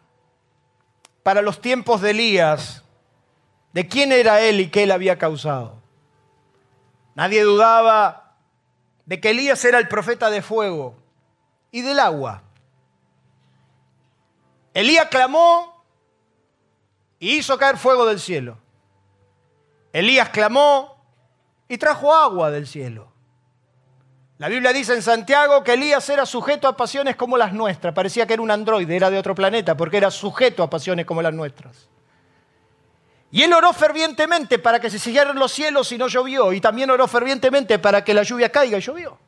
para 1.22 1.42
los 1.42 1.61
tiempos 1.61 2.00
de 2.00 2.11
Elías 2.12 2.84
de 3.74 3.87
quién 3.87 4.12
era 4.12 4.40
él 4.40 4.61
y 4.61 4.70
qué 4.70 4.84
él 4.84 4.92
había 4.92 5.18
causado. 5.18 5.77
Nadie 7.18 7.42
dudaba 7.42 8.37
de 9.04 9.20
que 9.20 9.31
Elías 9.31 9.64
era 9.64 9.81
el 9.81 9.88
profeta 9.88 10.31
de 10.31 10.40
fuego 10.40 10.94
y 11.72 11.83
del 11.83 11.98
agua. 11.98 12.44
Elías 14.72 15.09
clamó 15.11 15.85
y 17.18 17.38
hizo 17.38 17.59
caer 17.59 17.76
fuego 17.76 18.07
del 18.07 18.20
cielo. 18.20 18.57
Elías 19.92 20.28
clamó 20.28 20.96
y 21.66 21.76
trajo 21.76 22.14
agua 22.14 22.52
del 22.52 22.68
cielo. 22.68 23.11
La 24.37 24.46
Biblia 24.46 24.72
dice 24.72 24.94
en 24.94 25.02
Santiago 25.02 25.64
que 25.64 25.72
Elías 25.72 26.09
era 26.11 26.24
sujeto 26.24 26.68
a 26.68 26.76
pasiones 26.76 27.16
como 27.16 27.37
las 27.37 27.52
nuestras. 27.52 27.94
Parecía 27.94 28.28
que 28.28 28.35
era 28.35 28.42
un 28.42 28.52
androide, 28.52 28.94
era 28.94 29.11
de 29.11 29.18
otro 29.18 29.35
planeta, 29.35 29.76
porque 29.76 29.96
era 29.96 30.12
sujeto 30.12 30.62
a 30.62 30.70
pasiones 30.70 31.04
como 31.04 31.20
las 31.20 31.35
nuestras. 31.35 31.88
Y 33.30 33.42
él 33.42 33.52
oró 33.52 33.72
fervientemente 33.72 34.58
para 34.58 34.80
que 34.80 34.88
se 34.88 34.98
siguieran 34.98 35.38
los 35.38 35.52
cielos 35.52 35.92
y 35.92 35.98
no 35.98 36.08
llovió. 36.08 36.52
Y 36.52 36.60
también 36.60 36.90
oró 36.90 37.06
fervientemente 37.06 37.78
para 37.78 38.02
que 38.02 38.14
la 38.14 38.22
lluvia 38.22 38.50
caiga 38.50 38.78
y 38.78 38.80
llovió. 38.80 39.18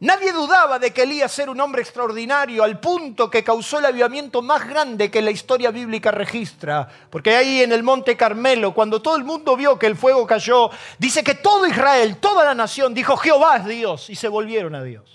Nadie 0.00 0.32
dudaba 0.32 0.78
de 0.78 0.92
que 0.92 1.04
Elías 1.04 1.38
era 1.38 1.50
un 1.50 1.60
hombre 1.60 1.80
extraordinario 1.80 2.62
al 2.62 2.78
punto 2.78 3.30
que 3.30 3.42
causó 3.44 3.78
el 3.78 3.86
avivamiento 3.86 4.42
más 4.42 4.68
grande 4.68 5.10
que 5.10 5.22
la 5.22 5.30
historia 5.30 5.70
bíblica 5.70 6.10
registra. 6.10 6.86
Porque 7.08 7.34
ahí 7.34 7.62
en 7.62 7.72
el 7.72 7.82
monte 7.82 8.16
Carmelo, 8.16 8.74
cuando 8.74 9.00
todo 9.00 9.16
el 9.16 9.24
mundo 9.24 9.56
vio 9.56 9.78
que 9.78 9.86
el 9.86 9.96
fuego 9.96 10.26
cayó, 10.26 10.70
dice 10.98 11.24
que 11.24 11.36
todo 11.36 11.66
Israel, 11.66 12.18
toda 12.18 12.44
la 12.44 12.54
nación 12.54 12.92
dijo 12.92 13.16
Jehová 13.16 13.56
es 13.56 13.66
Dios 13.66 14.10
y 14.10 14.14
se 14.14 14.28
volvieron 14.28 14.74
a 14.74 14.82
Dios. 14.82 15.10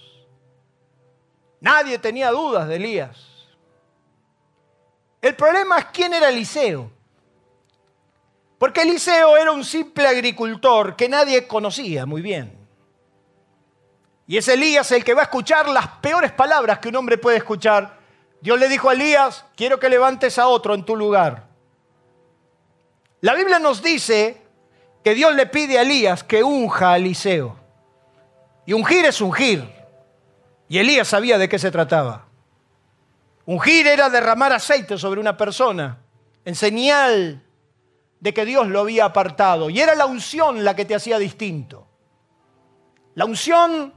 Nadie 1.62 2.00
tenía 2.00 2.32
dudas 2.32 2.68
de 2.68 2.78
Elías. 2.78 3.29
El 5.22 5.36
problema 5.36 5.80
es 5.80 5.86
quién 5.86 6.14
era 6.14 6.30
Eliseo. 6.30 6.92
Porque 8.58 8.82
Eliseo 8.82 9.38
era 9.38 9.52
un 9.52 9.64
simple 9.64 10.06
agricultor 10.08 10.96
que 10.96 11.08
nadie 11.10 11.48
conocía 11.48 12.06
muy 12.06 12.22
bien. 12.22 12.58
Y 14.28 14.38
es 14.38 14.48
Elías 14.48 14.92
el 14.92 15.04
que 15.04 15.14
va 15.14 15.22
a 15.22 15.24
escuchar 15.24 15.68
las 15.70 15.88
peores 15.88 16.32
palabras 16.32 16.80
que 16.80 16.90
un 16.90 16.96
hombre 16.98 17.18
puede 17.18 17.38
escuchar. 17.38 17.98
Dios 18.42 18.60
le 18.60 18.70
dijo 18.70 18.90
a 18.90 18.94
Elías, 18.94 19.46
quiero 19.56 19.80
que 19.80 19.90
levantes 19.90 20.38
a 20.38 20.48
otro 20.48 20.76
en 20.76 20.86
tu 20.86 20.96
lugar. 20.96 21.48
La 23.22 23.34
Biblia 23.34 23.60
nos 23.60 23.82
dice 23.82 24.42
que 25.04 25.14
Dios 25.14 25.34
le 25.34 25.48
pide 25.48 25.80
a 25.80 25.82
Elías 25.82 26.24
que 26.24 26.44
unja 26.44 26.92
a 26.92 26.98
Eliseo. 26.98 27.58
Y 28.66 28.74
ungir 28.74 29.06
es 29.06 29.20
ungir. 29.20 29.68
Y 30.68 30.78
Elías 30.78 31.08
sabía 31.08 31.38
de 31.38 31.50
qué 31.50 31.58
se 31.58 31.72
trataba. 31.72 32.29
Ungir 33.50 33.88
era 33.88 34.12
derramar 34.12 34.54
aceite 34.54 34.96
sobre 34.96 35.20
una 35.20 35.36
persona 35.36 35.98
en 36.46 36.54
señal 36.54 37.42
de 38.20 38.32
que 38.32 38.46
Dios 38.46 38.68
lo 38.68 38.82
había 38.82 39.06
apartado. 39.06 39.72
Y 39.72 39.82
era 39.82 39.96
la 39.96 40.06
unción 40.06 40.64
la 40.64 40.76
que 40.76 40.86
te 40.86 40.94
hacía 40.94 41.18
distinto. 41.18 41.88
La 43.16 43.26
unción 43.26 43.92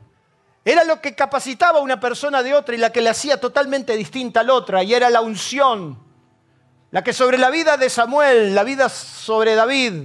era 0.65 0.85
lo 0.85 1.03
que 1.03 1.15
capacitaba 1.15 1.81
a 1.81 1.83
una 1.83 2.01
persona 2.01 2.43
de 2.43 2.55
otra 2.55 2.75
y 2.75 2.79
la 2.79 2.93
que 2.93 3.03
le 3.03 3.11
hacía 3.11 3.38
totalmente 3.38 3.95
distinta 3.95 4.41
a 4.41 4.45
la 4.45 4.55
otra, 4.55 4.83
y 4.83 4.95
era 4.95 5.11
la 5.11 5.21
unción, 5.21 6.03
la 6.91 7.05
que 7.05 7.12
sobre 7.12 7.37
la 7.37 7.51
vida 7.51 7.77
de 7.77 7.91
Samuel, 7.91 8.55
la 8.55 8.65
vida 8.65 8.88
sobre 8.88 9.55
David, 9.55 10.05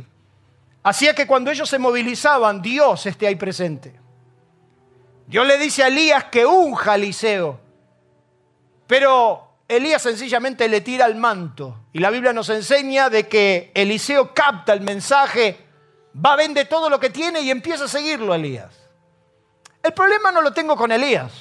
hacía 0.84 1.16
que 1.16 1.26
cuando 1.26 1.52
ellos 1.52 1.70
se 1.70 1.80
movilizaban, 1.80 2.62
Dios 2.62 3.06
esté 3.06 3.28
ahí 3.28 3.36
presente. 3.38 3.98
Dios 5.26 5.48
le 5.48 5.58
dice 5.58 5.84
a 5.84 5.88
Elías 5.88 6.26
que 6.26 6.46
unja 6.46 6.92
a 6.92 6.96
Eliseo, 6.96 7.67
pero 8.88 9.48
Elías 9.68 10.02
sencillamente 10.02 10.68
le 10.70 10.82
tira 10.82 11.06
el 11.06 11.16
manto, 11.16 11.88
y 11.92 12.00
la 12.00 12.10
Biblia 12.10 12.34
nos 12.34 12.50
enseña 12.50 13.10
de 13.10 13.28
que 13.28 13.72
Eliseo 13.74 14.34
capta 14.34 14.74
el 14.74 14.82
mensaje, 14.82 15.58
va, 16.26 16.36
vende 16.36 16.66
todo 16.66 16.90
lo 16.90 17.00
que 17.00 17.10
tiene 17.10 17.42
y 17.42 17.52
empieza 17.52 17.84
a 17.84 17.90
seguirlo 17.90 18.32
a 18.32 18.38
Elías. 18.38 18.74
El 19.84 19.94
problema 19.94 20.32
no 20.32 20.42
lo 20.42 20.54
tengo 20.54 20.76
con 20.76 20.92
Elías. 20.92 21.32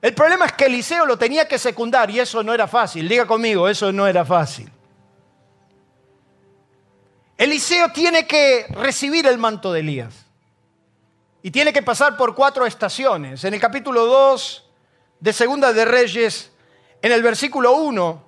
El 0.00 0.14
problema 0.14 0.46
es 0.46 0.52
que 0.52 0.66
Eliseo 0.66 1.04
lo 1.04 1.18
tenía 1.18 1.46
que 1.46 1.58
secundar 1.58 2.10
y 2.10 2.20
eso 2.20 2.42
no 2.42 2.54
era 2.54 2.68
fácil. 2.68 3.08
Diga 3.08 3.26
conmigo, 3.26 3.68
eso 3.68 3.92
no 3.92 4.06
era 4.06 4.24
fácil. 4.24 4.70
Eliseo 7.36 7.92
tiene 7.92 8.26
que 8.26 8.66
recibir 8.70 9.26
el 9.26 9.38
manto 9.38 9.72
de 9.72 9.80
Elías 9.80 10.26
y 11.42 11.50
tiene 11.50 11.72
que 11.72 11.82
pasar 11.82 12.16
por 12.16 12.34
cuatro 12.34 12.66
estaciones. 12.66 13.44
En 13.44 13.54
el 13.54 13.60
capítulo 13.60 14.06
2 14.06 14.67
de 15.20 15.32
Segunda 15.32 15.72
de 15.72 15.84
Reyes, 15.84 16.50
en 17.02 17.12
el 17.12 17.22
versículo 17.22 17.72
1, 17.76 18.24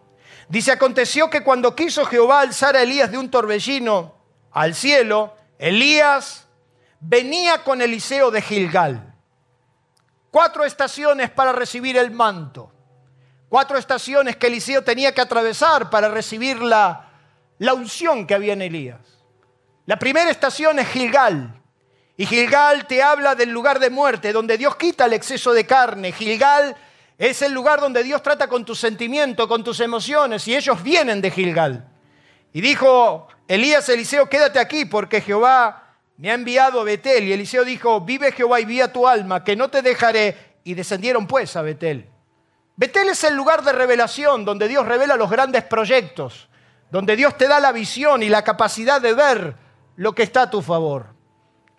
dice, 0.48 0.72
aconteció 0.72 1.30
que 1.30 1.42
cuando 1.42 1.74
quiso 1.74 2.04
Jehová 2.04 2.40
alzar 2.40 2.76
a 2.76 2.82
Elías 2.82 3.10
de 3.10 3.18
un 3.18 3.30
torbellino 3.30 4.14
al 4.52 4.74
cielo, 4.74 5.36
Elías 5.58 6.46
venía 7.00 7.62
con 7.64 7.82
Eliseo 7.82 8.30
de 8.30 8.42
Gilgal. 8.42 9.14
Cuatro 10.30 10.64
estaciones 10.64 11.30
para 11.30 11.52
recibir 11.52 11.96
el 11.96 12.10
manto. 12.10 12.72
Cuatro 13.48 13.76
estaciones 13.76 14.36
que 14.36 14.46
Eliseo 14.46 14.82
tenía 14.82 15.12
que 15.12 15.20
atravesar 15.20 15.90
para 15.90 16.08
recibir 16.08 16.60
la, 16.62 17.10
la 17.58 17.74
unción 17.74 18.26
que 18.26 18.34
había 18.34 18.52
en 18.52 18.62
Elías. 18.62 19.00
La 19.86 19.98
primera 19.98 20.30
estación 20.30 20.78
es 20.78 20.88
Gilgal. 20.88 21.59
Y 22.20 22.26
Gilgal 22.26 22.86
te 22.86 23.02
habla 23.02 23.34
del 23.34 23.48
lugar 23.48 23.78
de 23.78 23.88
muerte, 23.88 24.30
donde 24.30 24.58
Dios 24.58 24.76
quita 24.76 25.06
el 25.06 25.14
exceso 25.14 25.54
de 25.54 25.64
carne. 25.64 26.12
Gilgal 26.12 26.76
es 27.16 27.40
el 27.40 27.50
lugar 27.50 27.80
donde 27.80 28.02
Dios 28.02 28.22
trata 28.22 28.46
con 28.46 28.62
tus 28.62 28.78
sentimientos, 28.78 29.46
con 29.46 29.64
tus 29.64 29.80
emociones, 29.80 30.46
y 30.46 30.54
ellos 30.54 30.82
vienen 30.82 31.22
de 31.22 31.30
Gilgal. 31.30 31.88
Y 32.52 32.60
dijo 32.60 33.26
Elías 33.48 33.88
Eliseo, 33.88 34.28
quédate 34.28 34.58
aquí, 34.58 34.84
porque 34.84 35.22
Jehová 35.22 35.94
me 36.18 36.30
ha 36.30 36.34
enviado 36.34 36.82
a 36.82 36.84
Betel. 36.84 37.24
Y 37.24 37.32
Eliseo 37.32 37.64
dijo, 37.64 38.02
vive 38.02 38.32
Jehová 38.32 38.60
y 38.60 38.66
vía 38.66 38.92
tu 38.92 39.08
alma, 39.08 39.42
que 39.42 39.56
no 39.56 39.70
te 39.70 39.80
dejaré. 39.80 40.58
Y 40.62 40.74
descendieron 40.74 41.26
pues 41.26 41.56
a 41.56 41.62
Betel. 41.62 42.06
Betel 42.76 43.08
es 43.08 43.24
el 43.24 43.34
lugar 43.34 43.64
de 43.64 43.72
revelación, 43.72 44.44
donde 44.44 44.68
Dios 44.68 44.86
revela 44.86 45.16
los 45.16 45.30
grandes 45.30 45.64
proyectos, 45.64 46.50
donde 46.90 47.16
Dios 47.16 47.38
te 47.38 47.48
da 47.48 47.60
la 47.60 47.72
visión 47.72 48.22
y 48.22 48.28
la 48.28 48.44
capacidad 48.44 49.00
de 49.00 49.14
ver 49.14 49.56
lo 49.96 50.14
que 50.14 50.22
está 50.22 50.42
a 50.42 50.50
tu 50.50 50.60
favor. 50.60 51.18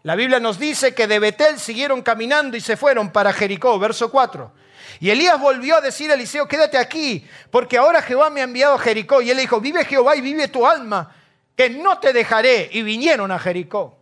La 0.04 0.16
Biblia 0.16 0.40
nos 0.40 0.58
dice 0.58 0.96
que 0.96 1.08
de 1.08 1.20
Betel 1.20 1.60
siguieron 1.60 2.02
caminando 2.02 2.58
y 2.58 2.62
se 2.62 2.76
fueron 2.76 3.12
para 3.12 3.34
Jericó, 3.34 3.78
verso 3.78 4.10
4. 4.10 4.52
Y 5.00 5.10
Elías 5.10 5.40
volvió 5.40 5.78
a 5.78 5.82
decir 5.82 6.10
a 6.12 6.16
Eliseo, 6.16 6.48
quédate 6.48 6.78
aquí, 6.78 7.26
porque 7.52 7.78
ahora 7.78 8.02
Jehová 8.02 8.30
me 8.30 8.42
ha 8.42 8.46
enviado 8.46 8.76
a 8.76 8.80
Jericó. 8.80 9.22
Y 9.22 9.30
él 9.30 9.38
dijo, 9.38 9.62
vive 9.62 9.86
Jehová 9.86 10.16
y 10.16 10.22
vive 10.22 10.48
tu 10.48 10.66
alma, 10.66 11.16
que 11.56 11.70
no 11.70 12.00
te 12.00 12.14
dejaré. 12.14 12.70
Y 12.72 12.82
vinieron 12.82 13.32
a 13.32 13.40
Jericó. 13.40 13.98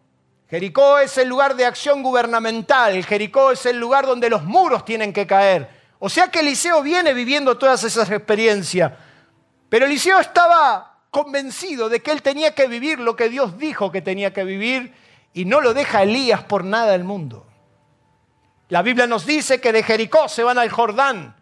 Jericó 0.50 0.98
es 0.98 1.18
el 1.18 1.28
lugar 1.28 1.56
de 1.56 1.66
acción 1.66 2.02
gubernamental, 2.02 3.06
Jericó 3.06 3.52
es 3.52 3.66
el 3.68 3.78
lugar 3.78 4.08
donde 4.08 4.30
los 4.30 4.44
muros 4.44 4.84
tienen 4.84 5.14
que 5.14 5.28
caer. 5.28 5.70
O 6.00 6.10
sea 6.10 6.30
que 6.30 6.40
Eliseo 6.40 6.82
viene 6.82 7.14
viviendo 7.14 7.58
todas 7.58 7.84
esas 7.84 8.10
experiencias. 8.10 8.94
Pero 9.68 9.86
Eliseo 9.86 10.20
estaba 10.20 11.02
convencido 11.12 11.90
de 11.90 12.02
que 12.02 12.12
él 12.12 12.22
tenía 12.22 12.56
que 12.56 12.68
vivir 12.68 13.00
lo 13.00 13.16
que 13.16 13.30
Dios 13.30 13.58
dijo 13.60 13.92
que 13.92 14.02
tenía 14.02 14.34
que 14.34 14.44
vivir 14.44 14.94
y 15.34 15.46
no 15.46 15.62
lo 15.62 15.74
deja 15.74 16.04
Elías 16.04 16.44
por 16.44 16.64
nada 16.64 16.92
del 16.92 17.04
mundo. 17.04 17.46
La 18.70 18.82
Biblia 18.82 19.08
nos 19.08 19.26
dice 19.26 19.60
que 19.60 19.72
de 19.72 19.84
Jericó 19.84 20.30
se 20.30 20.44
van 20.44 20.58
al 20.58 20.70
Jordán. 20.70 21.36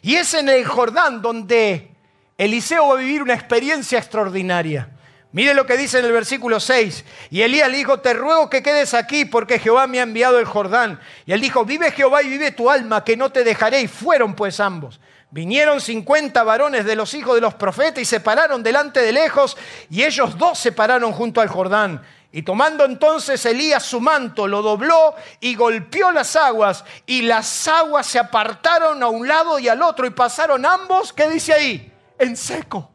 Y 0.00 0.14
es 0.14 0.34
en 0.34 0.48
el 0.48 0.64
Jordán 0.64 1.22
donde 1.22 1.90
Eliseo 2.36 2.88
va 2.88 2.94
a 2.94 2.98
vivir 2.98 3.22
una 3.22 3.34
experiencia 3.34 3.98
extraordinaria. 3.98 4.90
Mire 5.32 5.54
lo 5.54 5.66
que 5.66 5.76
dice 5.76 5.98
en 5.98 6.06
el 6.06 6.12
versículo 6.12 6.60
6. 6.60 7.04
Y 7.30 7.42
Elías 7.42 7.70
le 7.70 7.78
dijo, 7.78 8.00
te 8.00 8.14
ruego 8.14 8.48
que 8.48 8.62
quedes 8.62 8.94
aquí 8.94 9.24
porque 9.24 9.58
Jehová 9.58 9.86
me 9.86 9.98
ha 9.98 10.04
enviado 10.04 10.38
el 10.38 10.46
Jordán. 10.46 11.00
Y 11.26 11.32
él 11.32 11.40
dijo, 11.40 11.64
vive 11.64 11.90
Jehová 11.90 12.22
y 12.22 12.28
vive 12.28 12.52
tu 12.52 12.70
alma, 12.70 13.04
que 13.04 13.16
no 13.16 13.30
te 13.30 13.44
dejaré. 13.44 13.82
Y 13.82 13.88
fueron 13.88 14.34
pues 14.34 14.60
ambos. 14.60 15.00
Vinieron 15.30 15.80
50 15.80 16.42
varones 16.42 16.86
de 16.86 16.96
los 16.96 17.12
hijos 17.12 17.34
de 17.34 17.42
los 17.42 17.54
profetas 17.54 18.00
y 18.00 18.06
se 18.06 18.20
pararon 18.20 18.62
delante 18.62 19.00
de 19.02 19.12
lejos 19.12 19.58
y 19.90 20.04
ellos 20.04 20.38
dos 20.38 20.58
se 20.58 20.72
pararon 20.72 21.12
junto 21.12 21.42
al 21.42 21.48
Jordán. 21.48 22.02
Y 22.38 22.42
tomando 22.42 22.84
entonces 22.84 23.44
Elías 23.46 23.82
su 23.82 24.00
manto, 24.00 24.46
lo 24.46 24.62
dobló 24.62 25.12
y 25.40 25.56
golpeó 25.56 26.12
las 26.12 26.36
aguas, 26.36 26.84
y 27.04 27.22
las 27.22 27.66
aguas 27.66 28.06
se 28.06 28.20
apartaron 28.20 29.02
a 29.02 29.08
un 29.08 29.26
lado 29.26 29.58
y 29.58 29.68
al 29.68 29.82
otro, 29.82 30.06
y 30.06 30.10
pasaron 30.10 30.64
ambos, 30.64 31.12
¿qué 31.12 31.28
dice 31.28 31.52
ahí? 31.52 31.92
En 32.16 32.36
seco. 32.36 32.92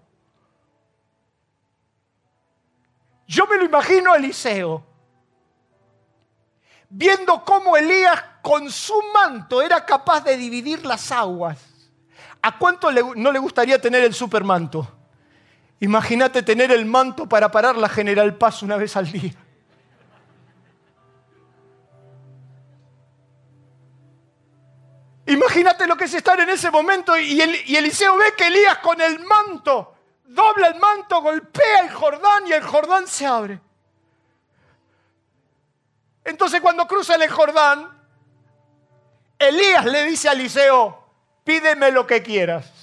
Yo 3.28 3.46
me 3.48 3.58
lo 3.58 3.66
imagino 3.66 4.14
a 4.14 4.16
Eliseo, 4.16 4.82
viendo 6.88 7.44
cómo 7.44 7.76
Elías 7.76 8.24
con 8.42 8.72
su 8.72 8.96
manto 9.14 9.62
era 9.62 9.86
capaz 9.86 10.24
de 10.24 10.38
dividir 10.38 10.86
las 10.86 11.12
aguas. 11.12 11.60
¿A 12.42 12.58
cuánto 12.58 12.90
no 12.94 13.30
le 13.30 13.40
gustaría 13.40 13.78
tener 13.78 14.06
el 14.06 14.14
supermanto? 14.14 15.03
Imagínate 15.84 16.44
tener 16.44 16.72
el 16.72 16.86
manto 16.86 17.28
para 17.28 17.52
parar 17.52 17.76
la 17.76 17.90
General 17.90 18.38
Paz 18.38 18.64
una 18.64 18.78
vez 18.78 18.96
al 18.96 19.12
día. 19.12 19.34
Imagínate 25.26 25.86
lo 25.86 25.98
que 25.98 26.06
es 26.06 26.14
estar 26.14 26.40
en 26.40 26.50
ese 26.50 26.72
momento 26.72 27.20
y, 27.20 27.42
Eliseo 27.42 28.16
ve 28.16 28.34
que 28.38 28.48
Elías 28.48 28.78
con 28.78 29.02
el 29.02 29.26
manto 29.26 29.94
dobla 30.24 30.68
el 30.68 30.80
manto, 30.80 31.22
golpea 31.22 31.82
el 31.82 31.92
Jordán 31.92 32.48
y 32.48 32.54
el 32.54 32.64
Jordán 32.64 33.06
se 33.06 33.26
abre. 33.26 33.60
Entonces 36.24 36.62
cuando 36.62 36.88
cruza 36.88 37.16
el 37.16 37.30
Jordán, 37.30 37.92
Elías 39.38 39.84
le 39.84 40.06
dice 40.06 40.30
a 40.30 40.32
Eliseo, 40.32 41.10
pídeme 41.44 41.92
lo 41.92 42.08
que 42.08 42.24
quieras. 42.24 42.83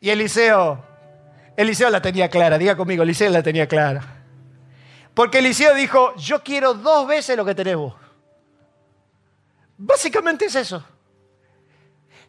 Y 0.00 0.10
Eliseo, 0.10 0.82
Eliseo 1.56 1.90
la 1.90 2.00
tenía 2.00 2.28
clara, 2.28 2.56
diga 2.56 2.76
conmigo, 2.76 3.02
Eliseo 3.02 3.30
la 3.30 3.42
tenía 3.42 3.68
clara. 3.68 4.02
Porque 5.12 5.38
Eliseo 5.38 5.74
dijo, 5.74 6.14
yo 6.16 6.42
quiero 6.42 6.74
dos 6.74 7.06
veces 7.06 7.36
lo 7.36 7.44
que 7.44 7.54
tenés 7.54 7.76
vos. 7.76 7.94
Básicamente 9.76 10.46
es 10.46 10.54
eso. 10.54 10.82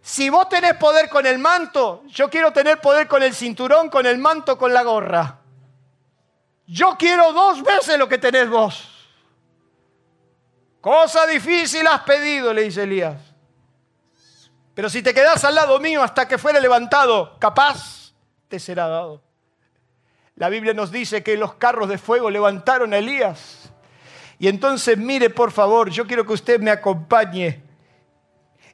Si 0.01 0.29
vos 0.29 0.49
tenés 0.49 0.73
poder 0.75 1.09
con 1.09 1.25
el 1.25 1.37
manto, 1.37 2.03
yo 2.07 2.29
quiero 2.29 2.51
tener 2.51 2.81
poder 2.81 3.07
con 3.07 3.21
el 3.21 3.33
cinturón, 3.33 3.89
con 3.89 4.05
el 4.05 4.17
manto, 4.17 4.57
con 4.57 4.73
la 4.73 4.83
gorra. 4.83 5.39
Yo 6.65 6.95
quiero 6.97 7.31
dos 7.31 7.61
veces 7.63 7.97
lo 7.97 8.09
que 8.09 8.17
tenés 8.17 8.49
vos. 8.49 8.87
Cosa 10.81 11.27
difícil 11.27 11.85
has 11.85 12.01
pedido, 12.01 12.53
le 12.53 12.63
dice 12.63 12.83
Elías. 12.83 13.30
Pero 14.73 14.89
si 14.89 15.01
te 15.01 15.13
quedas 15.13 15.43
al 15.43 15.55
lado 15.55 15.79
mío 15.79 16.01
hasta 16.01 16.27
que 16.27 16.37
fuera 16.37 16.59
levantado, 16.59 17.37
capaz 17.39 18.13
te 18.47 18.59
será 18.59 18.87
dado. 18.87 19.21
La 20.35 20.49
Biblia 20.49 20.73
nos 20.73 20.91
dice 20.91 21.23
que 21.23 21.37
los 21.37 21.55
carros 21.55 21.89
de 21.89 21.97
fuego 21.97 22.29
levantaron 22.29 22.93
a 22.93 22.97
Elías. 22.97 23.71
Y 24.39 24.47
entonces 24.47 24.97
mire, 24.97 25.29
por 25.29 25.51
favor, 25.51 25.89
yo 25.89 26.07
quiero 26.07 26.25
que 26.25 26.33
usted 26.33 26.59
me 26.59 26.71
acompañe 26.71 27.61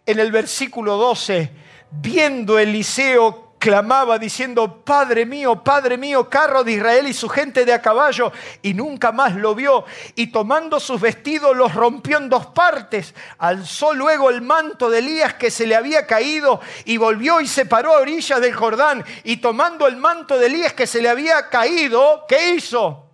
en 0.05 0.19
el 0.19 0.31
versículo 0.31 0.95
12, 0.95 1.51
viendo 1.91 2.57
Eliseo 2.57 3.46
clamaba 3.59 4.17
diciendo, 4.17 4.81
Padre 4.83 5.25
mío, 5.25 5.63
Padre 5.63 5.97
mío, 5.97 6.29
carro 6.29 6.63
de 6.63 6.73
Israel 6.73 7.07
y 7.07 7.13
su 7.13 7.27
gente 7.29 7.65
de 7.65 7.73
a 7.73 7.81
caballo, 7.81 8.31
y 8.61 8.73
nunca 8.73 9.11
más 9.11 9.35
lo 9.35 9.55
vio, 9.55 9.85
y 10.15 10.27
tomando 10.27 10.79
sus 10.79 11.01
vestidos 11.01 11.55
los 11.55 11.73
rompió 11.73 12.17
en 12.17 12.29
dos 12.29 12.47
partes, 12.47 13.13
alzó 13.37 13.93
luego 13.93 14.29
el 14.29 14.41
manto 14.41 14.89
de 14.89 14.99
Elías 14.99 15.33
que 15.35 15.51
se 15.51 15.67
le 15.67 15.75
había 15.75 16.05
caído, 16.05 16.61
y 16.85 16.97
volvió 16.97 17.41
y 17.41 17.47
se 17.47 17.65
paró 17.65 17.95
a 17.95 18.01
orilla 18.01 18.39
del 18.39 18.53
Jordán, 18.53 19.03
y 19.23 19.37
tomando 19.37 19.87
el 19.87 19.97
manto 19.97 20.37
de 20.37 20.47
Elías 20.47 20.73
que 20.73 20.87
se 20.87 21.01
le 21.01 21.09
había 21.09 21.49
caído, 21.49 22.25
¿qué 22.27 22.55
hizo? 22.55 23.05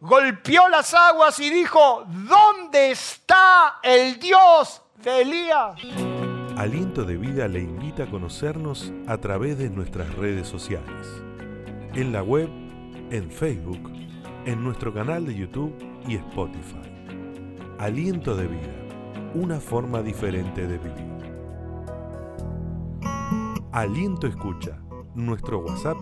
Golpeó 0.00 0.68
las 0.68 0.92
aguas 0.92 1.38
y 1.40 1.50
dijo, 1.50 2.04
¿dónde 2.06 2.90
está 2.90 3.78
el 3.82 4.18
Dios 4.18 4.82
de 4.96 5.22
Elías? 5.22 6.13
Aliento 6.56 7.04
de 7.04 7.16
Vida 7.16 7.48
le 7.48 7.60
invita 7.60 8.04
a 8.04 8.10
conocernos 8.10 8.92
a 9.08 9.18
través 9.18 9.58
de 9.58 9.68
nuestras 9.70 10.14
redes 10.14 10.46
sociales. 10.46 11.20
En 11.94 12.12
la 12.12 12.22
web, 12.22 12.48
en 13.10 13.28
Facebook, 13.28 13.90
en 14.46 14.62
nuestro 14.62 14.94
canal 14.94 15.26
de 15.26 15.34
YouTube 15.34 15.74
y 16.06 16.14
Spotify. 16.14 16.78
Aliento 17.80 18.36
de 18.36 18.46
Vida, 18.46 18.72
una 19.34 19.58
forma 19.58 20.00
diferente 20.00 20.68
de 20.68 20.78
vivir. 20.78 21.14
Aliento 23.72 24.28
Escucha, 24.28 24.80
nuestro 25.16 25.58
WhatsApp 25.58 25.96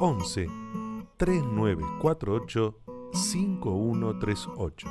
11 0.00 0.46
3948 1.18 2.74
5138. 3.12 4.88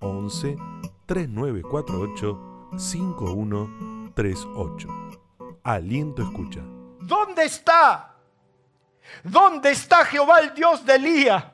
11 0.00 0.56
3948 1.04 2.40
5138. 2.78 3.97
3.8. 4.18 5.60
Aliento 5.62 6.22
escucha. 6.22 6.60
¿Dónde 7.00 7.44
está? 7.44 8.16
¿Dónde 9.22 9.70
está 9.70 10.04
Jehová 10.04 10.40
el 10.40 10.52
Dios 10.54 10.84
de 10.84 10.96
Elías? 10.96 11.44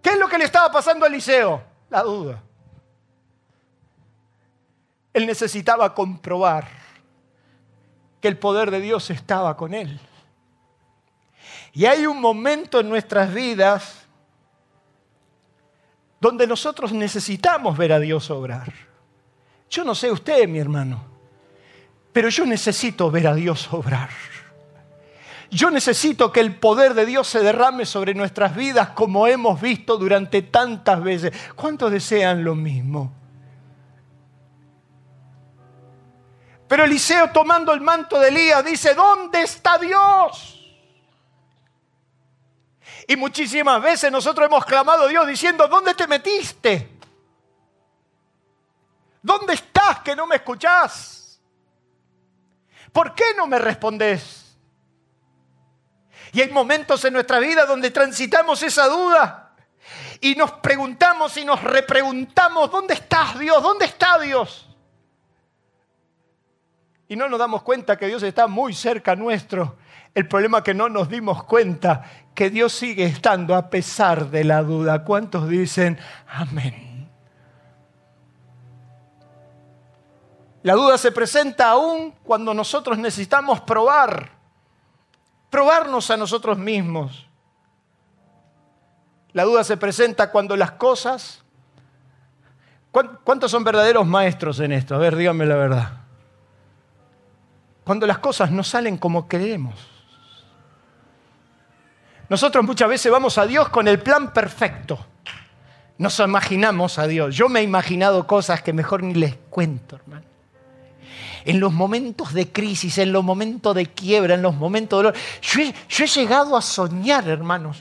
¿Qué 0.00 0.08
es 0.08 0.18
lo 0.18 0.26
que 0.26 0.38
le 0.38 0.44
estaba 0.44 0.72
pasando 0.72 1.04
a 1.04 1.08
Eliseo? 1.08 1.62
La 1.90 2.02
duda. 2.02 2.42
Él 5.12 5.26
necesitaba 5.26 5.94
comprobar 5.94 6.66
que 8.22 8.28
el 8.28 8.38
poder 8.38 8.70
de 8.70 8.80
Dios 8.80 9.10
estaba 9.10 9.58
con 9.58 9.74
él. 9.74 10.00
Y 11.74 11.84
hay 11.84 12.06
un 12.06 12.22
momento 12.22 12.80
en 12.80 12.88
nuestras 12.88 13.34
vidas 13.34 14.06
donde 16.18 16.46
nosotros 16.46 16.90
necesitamos 16.90 17.76
ver 17.76 17.92
a 17.92 17.98
Dios 17.98 18.30
obrar. 18.30 18.89
Yo 19.70 19.84
no 19.84 19.94
sé 19.94 20.10
usted, 20.10 20.48
mi 20.48 20.58
hermano, 20.58 21.00
pero 22.12 22.28
yo 22.28 22.44
necesito 22.44 23.08
ver 23.08 23.28
a 23.28 23.34
Dios 23.34 23.72
obrar. 23.72 24.10
Yo 25.48 25.70
necesito 25.70 26.32
que 26.32 26.40
el 26.40 26.56
poder 26.56 26.94
de 26.94 27.06
Dios 27.06 27.28
se 27.28 27.40
derrame 27.40 27.86
sobre 27.86 28.14
nuestras 28.14 28.54
vidas 28.54 28.90
como 28.90 29.26
hemos 29.26 29.60
visto 29.60 29.96
durante 29.96 30.42
tantas 30.42 31.02
veces. 31.02 31.32
¿Cuántos 31.54 31.90
desean 31.90 32.44
lo 32.44 32.54
mismo? 32.54 33.12
Pero 36.68 36.84
Eliseo 36.84 37.30
tomando 37.30 37.72
el 37.72 37.80
manto 37.80 38.18
de 38.18 38.28
Elías 38.28 38.64
dice, 38.64 38.94
¿dónde 38.94 39.42
está 39.42 39.76
Dios? 39.78 40.56
Y 43.08 43.16
muchísimas 43.16 43.82
veces 43.82 44.10
nosotros 44.12 44.46
hemos 44.46 44.64
clamado 44.64 45.04
a 45.04 45.08
Dios 45.08 45.26
diciendo, 45.26 45.66
¿dónde 45.66 45.94
te 45.94 46.06
metiste? 46.06 46.99
¿Dónde 49.22 49.54
estás 49.54 50.00
que 50.00 50.16
no 50.16 50.26
me 50.26 50.36
escuchás? 50.36 51.40
¿Por 52.92 53.14
qué 53.14 53.24
no 53.36 53.46
me 53.46 53.58
respondes? 53.58 54.56
Y 56.32 56.40
hay 56.40 56.50
momentos 56.50 57.04
en 57.04 57.12
nuestra 57.12 57.38
vida 57.38 57.66
donde 57.66 57.90
transitamos 57.90 58.62
esa 58.62 58.86
duda 58.86 59.54
y 60.20 60.34
nos 60.34 60.52
preguntamos 60.52 61.36
y 61.36 61.44
nos 61.44 61.62
repreguntamos, 61.62 62.70
¿dónde 62.70 62.94
estás 62.94 63.38
Dios? 63.38 63.62
¿Dónde 63.62 63.86
está 63.86 64.18
Dios? 64.18 64.68
Y 67.08 67.16
no 67.16 67.28
nos 67.28 67.38
damos 67.38 67.62
cuenta 67.62 67.96
que 67.96 68.06
Dios 68.06 68.22
está 68.22 68.46
muy 68.46 68.72
cerca 68.72 69.16
nuestro 69.16 69.78
El 70.14 70.28
problema 70.28 70.58
es 70.58 70.64
que 70.64 70.74
no 70.74 70.88
nos 70.88 71.08
dimos 71.08 71.42
cuenta 71.44 72.04
que 72.34 72.50
Dios 72.50 72.72
sigue 72.72 73.04
estando 73.04 73.56
a 73.56 73.68
pesar 73.68 74.30
de 74.30 74.44
la 74.44 74.62
duda. 74.62 75.04
¿Cuántos 75.04 75.48
dicen 75.48 75.98
amén? 76.28 76.89
La 80.62 80.74
duda 80.74 80.98
se 80.98 81.10
presenta 81.10 81.70
aún 81.70 82.12
cuando 82.22 82.52
nosotros 82.52 82.98
necesitamos 82.98 83.60
probar, 83.62 84.30
probarnos 85.48 86.10
a 86.10 86.16
nosotros 86.16 86.58
mismos. 86.58 87.26
La 89.32 89.44
duda 89.44 89.64
se 89.64 89.76
presenta 89.76 90.30
cuando 90.30 90.56
las 90.56 90.72
cosas... 90.72 91.44
¿Cuántos 92.90 93.52
son 93.52 93.62
verdaderos 93.62 94.04
maestros 94.04 94.58
en 94.58 94.72
esto? 94.72 94.96
A 94.96 94.98
ver, 94.98 95.14
díganme 95.14 95.46
la 95.46 95.54
verdad. 95.54 95.92
Cuando 97.84 98.04
las 98.04 98.18
cosas 98.18 98.50
no 98.50 98.64
salen 98.64 98.98
como 98.98 99.28
queremos. 99.28 99.74
Nosotros 102.28 102.64
muchas 102.64 102.88
veces 102.88 103.10
vamos 103.10 103.38
a 103.38 103.46
Dios 103.46 103.68
con 103.68 103.86
el 103.86 104.00
plan 104.00 104.32
perfecto. 104.32 104.98
Nos 105.98 106.18
imaginamos 106.18 106.98
a 106.98 107.06
Dios. 107.06 107.36
Yo 107.36 107.48
me 107.48 107.60
he 107.60 107.62
imaginado 107.62 108.26
cosas 108.26 108.60
que 108.60 108.72
mejor 108.72 109.04
ni 109.04 109.14
les 109.14 109.36
cuento, 109.50 109.96
hermano. 109.96 110.29
En 111.44 111.60
los 111.60 111.72
momentos 111.72 112.32
de 112.32 112.50
crisis, 112.52 112.98
en 112.98 113.12
los 113.12 113.24
momentos 113.24 113.74
de 113.74 113.86
quiebra, 113.86 114.34
en 114.34 114.42
los 114.42 114.54
momentos 114.54 114.98
de 114.98 115.02
dolor. 115.04 115.20
Yo 115.40 116.04
he, 116.04 116.06
llegado 116.06 116.56
a 116.56 116.62
soñar, 116.62 117.28
hermanos, 117.28 117.78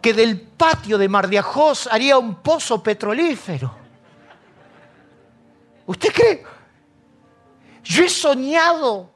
que 0.00 0.12
del 0.12 0.40
patio 0.40 0.98
de 0.98 1.08
Mar 1.08 1.28
de 1.28 1.38
Ajós 1.38 1.88
haría 1.90 2.18
un 2.18 2.36
pozo 2.36 2.82
petrolífero. 2.82 3.74
¿Usted 5.86 6.12
cree? 6.12 6.44
Yo 7.84 8.04
he 8.04 8.08
soñado 8.08 9.10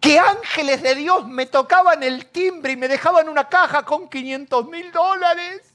que 0.00 0.18
ángeles 0.18 0.82
de 0.82 0.94
Dios 0.94 1.26
me 1.26 1.46
tocaban 1.46 2.02
el 2.02 2.26
timbre 2.26 2.72
y 2.72 2.76
me 2.76 2.88
dejaban 2.88 3.28
una 3.28 3.48
caja 3.48 3.84
con 3.84 4.08
500 4.08 4.66
mil 4.68 4.90
dólares. 4.90 5.74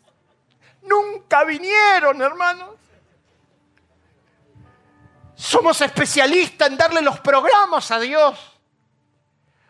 Nunca 0.82 1.44
vinieron, 1.44 2.22
hermanos. 2.22 2.87
Somos 5.38 5.80
especialistas 5.82 6.68
en 6.68 6.78
darle 6.78 7.00
los 7.00 7.20
programas 7.20 7.92
a 7.92 8.00
Dios. 8.00 8.40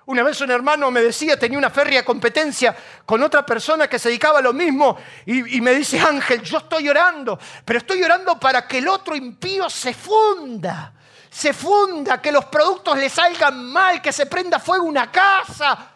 Una 0.06 0.24
vez 0.24 0.40
un 0.40 0.50
hermano 0.50 0.90
me 0.90 1.02
decía, 1.02 1.38
tenía 1.38 1.58
una 1.58 1.70
férrea 1.70 2.06
competencia 2.06 2.74
con 3.06 3.22
otra 3.22 3.46
persona 3.46 3.90
que 3.90 4.00
se 4.00 4.08
dedicaba 4.08 4.40
a 4.40 4.42
lo 4.42 4.54
mismo 4.54 4.98
y, 5.26 5.58
y, 5.58 5.60
me 5.60 5.74
dice, 5.74 6.00
Ángel, 6.00 6.42
yo 6.42 6.60
estoy 6.60 6.88
orando, 6.88 7.38
pero 7.66 7.80
estoy 7.80 8.02
orando 8.02 8.40
para 8.40 8.66
que 8.66 8.78
el 8.78 8.88
otro 8.88 9.14
impío 9.14 9.70
se 9.70 9.94
funda, 9.94 10.94
se 11.30 11.52
funda, 11.52 12.22
que 12.22 12.32
los 12.32 12.46
productos 12.46 12.98
le 12.98 13.10
salgan 13.10 13.70
mal, 13.70 14.02
que 14.02 14.14
se 14.14 14.26
prenda 14.26 14.60
fuego 14.60 14.86
una 14.86 15.12
casa. 15.12 15.92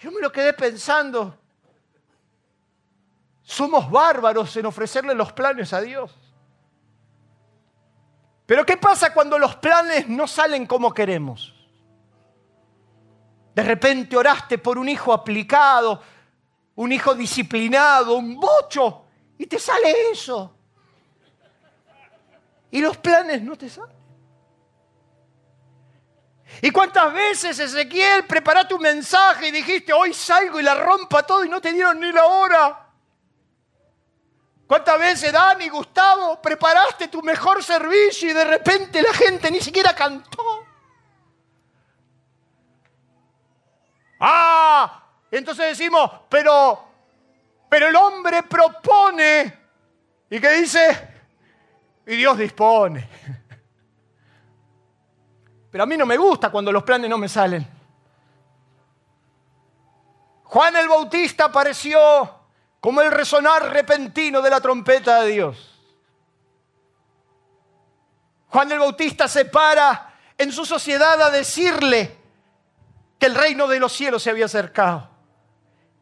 Yo 0.00 0.12
me 0.12 0.20
lo 0.20 0.30
quedé 0.30 0.52
pensando, 0.52 1.38
somos 3.42 3.90
bárbaros 3.90 4.54
en 4.58 4.66
ofrecerle 4.66 5.14
los 5.14 5.32
planes 5.32 5.72
a 5.72 5.80
Dios. 5.80 6.12
Pero 8.46 8.64
¿qué 8.64 8.76
pasa 8.76 9.12
cuando 9.12 9.38
los 9.38 9.56
planes 9.56 10.08
no 10.08 10.26
salen 10.28 10.66
como 10.66 10.94
queremos? 10.94 11.52
De 13.54 13.62
repente 13.62 14.16
oraste 14.16 14.58
por 14.58 14.78
un 14.78 14.88
hijo 14.88 15.12
aplicado, 15.12 16.00
un 16.76 16.92
hijo 16.92 17.14
disciplinado, 17.14 18.14
un 18.14 18.38
bocho, 18.38 19.04
y 19.36 19.46
te 19.46 19.58
sale 19.58 20.10
eso. 20.12 20.54
Y 22.70 22.80
los 22.80 22.96
planes 22.98 23.42
no 23.42 23.56
te 23.56 23.68
salen. 23.68 23.96
¿Y 26.62 26.70
cuántas 26.70 27.12
veces, 27.12 27.58
Ezequiel, 27.58 28.24
preparaste 28.26 28.74
un 28.74 28.82
mensaje 28.82 29.48
y 29.48 29.50
dijiste, 29.50 29.92
hoy 29.92 30.14
salgo 30.14 30.60
y 30.60 30.62
la 30.62 30.74
rompa 30.74 31.24
todo 31.24 31.44
y 31.44 31.48
no 31.48 31.60
te 31.60 31.72
dieron 31.72 31.98
ni 31.98 32.12
la 32.12 32.24
hora? 32.24 32.85
¿Cuántas 34.66 34.98
veces, 34.98 35.32
Dani, 35.32 35.68
Gustavo, 35.68 36.42
preparaste 36.42 37.06
tu 37.08 37.22
mejor 37.22 37.62
servicio 37.62 38.30
y 38.30 38.32
de 38.32 38.44
repente 38.44 39.00
la 39.00 39.12
gente 39.12 39.50
ni 39.50 39.60
siquiera 39.60 39.94
cantó? 39.94 40.66
Ah, 44.18 45.04
entonces 45.30 45.78
decimos, 45.78 46.10
pero, 46.28 46.84
pero 47.68 47.86
el 47.86 47.94
hombre 47.94 48.42
propone. 48.42 49.66
¿Y 50.30 50.40
qué 50.40 50.50
dice? 50.54 51.14
Y 52.06 52.16
Dios 52.16 52.36
dispone. 52.36 53.08
Pero 55.70 55.84
a 55.84 55.86
mí 55.86 55.96
no 55.96 56.06
me 56.06 56.16
gusta 56.16 56.50
cuando 56.50 56.72
los 56.72 56.82
planes 56.82 57.08
no 57.08 57.18
me 57.18 57.28
salen. 57.28 57.66
Juan 60.44 60.76
el 60.76 60.88
Bautista 60.88 61.44
apareció 61.44 62.35
como 62.86 63.02
el 63.02 63.10
resonar 63.10 63.72
repentino 63.72 64.40
de 64.40 64.48
la 64.48 64.60
trompeta 64.60 65.22
de 65.22 65.32
Dios. 65.32 65.74
Juan 68.46 68.70
el 68.70 68.78
Bautista 68.78 69.26
se 69.26 69.46
para 69.46 70.14
en 70.38 70.52
su 70.52 70.64
sociedad 70.64 71.20
a 71.20 71.30
decirle, 71.30 72.16
que 73.18 73.26
el 73.26 73.34
reino 73.34 73.66
de 73.66 73.80
los 73.80 73.92
cielos 73.92 74.22
se 74.22 74.30
había 74.30 74.44
acercado. 74.44 75.10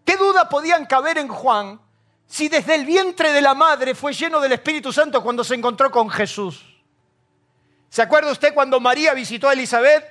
¿Qué 0.04 0.18
duda 0.18 0.46
podían 0.50 0.84
caber 0.84 1.16
en 1.16 1.28
Juan 1.28 1.80
si 2.26 2.50
desde 2.50 2.74
el 2.74 2.84
vientre 2.84 3.32
de 3.32 3.40
la 3.40 3.54
madre 3.54 3.94
fue 3.94 4.12
lleno 4.12 4.38
del 4.38 4.52
Espíritu 4.52 4.92
Santo 4.92 5.22
cuando 5.22 5.42
se 5.42 5.54
encontró 5.54 5.90
con 5.90 6.10
Jesús? 6.10 6.66
¿Se 7.88 8.02
acuerda 8.02 8.30
usted 8.30 8.52
cuando 8.52 8.78
María 8.78 9.14
visitó 9.14 9.48
a 9.48 9.54
Elizabeth? 9.54 10.04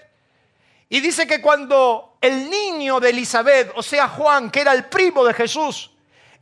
Y 0.90 1.02
dice 1.02 1.28
que 1.28 1.40
cuando 1.40 2.18
el 2.20 2.50
niño 2.50 3.00
de 3.00 3.12
Elizabeth, 3.12 3.74
o 3.76 3.84
sea 3.84 4.08
Juan, 4.08 4.50
que 4.50 4.62
era 4.62 4.74
el 4.74 4.86
primo 4.86 5.24
de 5.24 5.36
Jesús, 5.36 5.92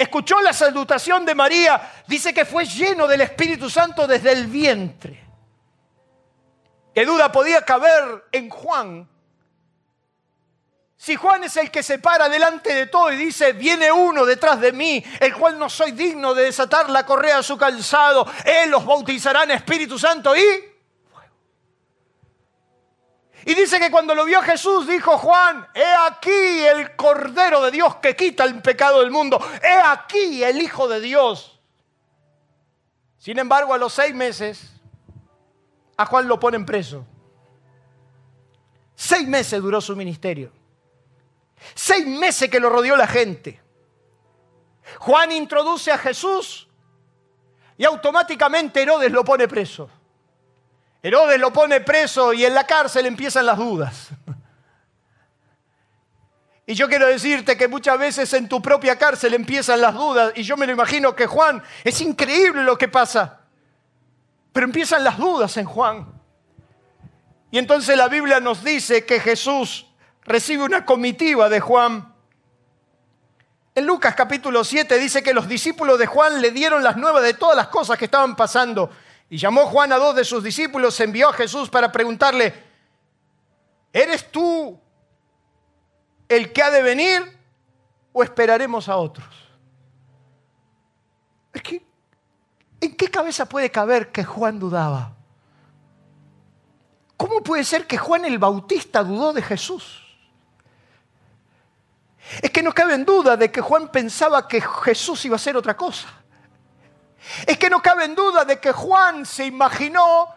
escuchó 0.02 0.42
la 0.42 0.54
salutación 0.54 1.26
de 1.26 1.36
María, 1.36 2.04
dice 2.08 2.34
que 2.34 2.46
fue 2.46 2.66
lleno 2.66 3.08
del 3.08 3.22
Espíritu 3.22 3.70
Santo 3.70 4.08
desde 4.08 4.32
el 4.32 4.48
vientre. 4.48 5.24
¿Qué 6.94 7.06
duda 7.06 7.32
podía 7.32 7.64
caber 7.64 8.26
en 8.32 8.50
Juan 8.50 9.08
si 11.02 11.16
Juan 11.16 11.44
es 11.44 11.58
el 11.58 11.72
que 11.72 11.82
se 11.82 11.98
para 11.98 12.30
delante 12.30 12.76
de 12.76 12.86
todo 12.86 13.12
y 13.12 13.16
dice, 13.16 13.54
viene 13.54 13.92
uno 13.92 14.24
detrás 14.24 14.62
de 14.62 14.72
mí, 14.72 15.04
el 15.20 15.34
cual 15.34 15.58
no 15.58 15.68
soy 15.68 15.94
digno 15.94 16.36
de 16.36 16.44
desatar 16.44 16.92
la 16.92 17.08
correa 17.08 17.38
de 17.38 17.44
su 17.44 17.58
calzado, 17.58 18.32
él 18.46 18.70
los 18.70 18.86
bautizará 18.86 19.42
en 19.42 19.50
Espíritu 19.50 19.98
Santo 19.98 20.38
y 20.38 20.71
Y 23.46 23.56
dice 23.56 23.80
que 23.80 23.90
cuando 23.90 24.14
lo 24.14 24.26
vio 24.26 24.42
Jesús 24.42 24.88
dijo 24.88 25.18
Juan, 25.18 25.68
he 25.74 25.94
aquí 26.08 26.30
el 26.30 26.96
Cordero 26.96 27.62
de 27.62 27.72
Dios 27.72 27.96
que 27.96 28.16
quita 28.16 28.44
el 28.44 28.62
pecado 28.62 29.00
del 29.00 29.10
mundo, 29.10 29.40
he 29.64 29.74
aquí 29.74 30.44
el 30.44 30.62
Hijo 30.62 30.88
de 30.88 31.02
Dios. 31.02 31.60
Sin 33.18 33.40
embargo, 33.40 33.74
a 33.74 33.78
los 33.78 33.94
seis 33.94 34.14
meses, 34.14 34.72
a 35.98 36.06
Juan 36.06 36.28
lo 36.28 36.40
ponen 36.40 36.66
preso. 36.66 37.06
Seis 38.96 39.28
meses 39.28 39.62
duró 39.62 39.82
su 39.82 39.96
ministerio. 39.96 40.52
Seis 41.74 42.06
meses 42.06 42.50
que 42.50 42.60
lo 42.60 42.70
rodeó 42.70 42.96
la 42.96 43.08
gente. 43.08 43.62
Juan 45.00 45.32
introduce 45.32 45.92
a 45.92 45.98
Jesús 45.98 46.68
y 47.78 47.86
automáticamente 47.86 48.82
Herodes 48.82 49.12
lo 49.12 49.24
pone 49.24 49.48
preso. 49.48 49.90
Herodes 51.04 51.40
lo 51.40 51.52
pone 51.52 51.82
preso 51.82 52.34
y 52.34 52.46
en 52.46 52.54
la 52.54 52.66
cárcel 52.66 53.06
empiezan 53.06 53.46
las 53.46 53.58
dudas. 53.58 54.10
Y 56.68 56.76
yo 56.76 56.88
quiero 56.88 57.08
decirte 57.08 57.58
que 57.58 57.68
muchas 57.68 57.98
veces 57.98 58.32
en 58.34 58.48
tu 58.48 58.62
propia 58.62 58.98
cárcel 58.98 59.34
empiezan 59.34 59.82
las 59.82 59.94
dudas. 59.94 60.32
Y 60.36 60.44
yo 60.44 60.56
me 60.56 60.66
lo 60.66 60.72
imagino 60.72 61.16
que 61.16 61.26
Juan, 61.28 61.62
es 61.84 62.00
increíble 62.02 62.64
lo 62.64 62.78
que 62.78 62.88
pasa. 62.88 63.42
Pero 64.54 64.66
empiezan 64.66 65.04
las 65.04 65.18
dudas 65.18 65.58
en 65.58 65.66
Juan. 65.66 66.08
Y 67.50 67.58
entonces 67.58 67.98
la 67.98 68.08
Biblia 68.08 68.40
nos 68.40 68.64
dice 68.64 69.06
que 69.06 69.20
Jesús 69.20 69.88
recibe 70.24 70.64
una 70.64 70.86
comitiva 70.86 71.50
de 71.50 71.60
Juan. 71.60 72.14
En 73.74 73.86
Lucas 73.86 74.16
capítulo 74.16 74.64
7 74.64 74.98
dice 75.00 75.24
que 75.24 75.34
los 75.34 75.48
discípulos 75.48 75.98
de 75.98 76.06
Juan 76.06 76.42
le 76.42 76.52
dieron 76.52 76.84
las 76.84 76.96
nuevas 76.96 77.24
de 77.24 77.34
todas 77.34 77.58
las 77.58 77.68
cosas 77.68 77.98
que 77.98 78.06
estaban 78.06 78.36
pasando. 78.36 78.90
Y 79.32 79.38
llamó 79.38 79.66
Juan 79.68 79.94
a 79.94 79.96
dos 79.96 80.14
de 80.14 80.26
sus 80.26 80.44
discípulos, 80.44 81.00
envió 81.00 81.30
a 81.30 81.34
Jesús 81.34 81.70
para 81.70 81.90
preguntarle, 81.90 82.54
¿eres 83.94 84.30
tú 84.30 84.78
el 86.28 86.52
que 86.52 86.62
ha 86.62 86.70
de 86.70 86.82
venir 86.82 87.40
o 88.12 88.24
esperaremos 88.24 88.90
a 88.90 88.98
otros? 88.98 89.34
¿En 92.82 92.94
qué 92.98 93.08
cabeza 93.08 93.46
puede 93.48 93.72
caber 93.72 94.12
que 94.12 94.26
Juan 94.26 94.60
dudaba? 94.60 95.14
¿Cómo 97.16 97.42
puede 97.42 97.64
ser 97.64 97.88
que 97.88 97.98
Juan 97.98 98.26
el 98.26 98.38
Bautista 98.38 99.02
dudó 99.02 99.32
de 99.32 99.42
Jesús? 99.42 100.04
Es 102.42 102.52
que 102.52 102.62
no 102.62 102.74
cabe 102.74 102.96
en 102.96 103.06
duda 103.06 103.38
de 103.38 103.50
que 103.50 103.62
Juan 103.62 103.88
pensaba 103.94 104.46
que 104.46 104.60
Jesús 104.60 105.24
iba 105.24 105.38
a 105.38 105.40
ser 105.40 105.56
otra 105.56 105.78
cosa. 105.78 106.21
Es 107.46 107.58
que 107.58 107.70
no 107.70 107.82
cabe 107.82 108.06
en 108.06 108.16
duda 108.16 108.46
de 108.46 108.60
que 108.60 108.72
Juan 108.72 109.26
se 109.26 109.46
imaginó 109.46 110.34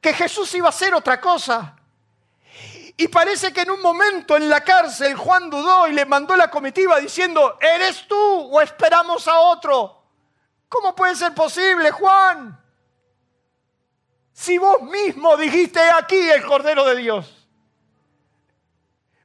que 0.00 0.12
Jesús 0.12 0.54
iba 0.54 0.68
a 0.68 0.72
ser 0.72 0.94
otra 0.94 1.20
cosa. 1.20 1.74
Y 2.96 3.08
parece 3.08 3.52
que 3.52 3.62
en 3.62 3.70
un 3.70 3.80
momento 3.80 4.36
en 4.36 4.48
la 4.48 4.60
cárcel 4.62 5.14
Juan 5.14 5.48
dudó 5.48 5.86
y 5.86 5.92
le 5.92 6.04
mandó 6.04 6.36
la 6.36 6.50
comitiva 6.50 6.98
diciendo, 6.98 7.56
¿eres 7.60 8.08
tú 8.08 8.16
o 8.16 8.60
esperamos 8.60 9.28
a 9.28 9.38
otro? 9.38 10.02
¿Cómo 10.68 10.94
puede 10.94 11.14
ser 11.14 11.32
posible, 11.34 11.90
Juan? 11.92 12.60
Si 14.32 14.58
vos 14.58 14.82
mismo 14.82 15.36
dijiste 15.36 15.80
aquí 15.80 16.28
el 16.30 16.44
Cordero 16.44 16.84
de 16.84 16.96
Dios. 16.96 17.48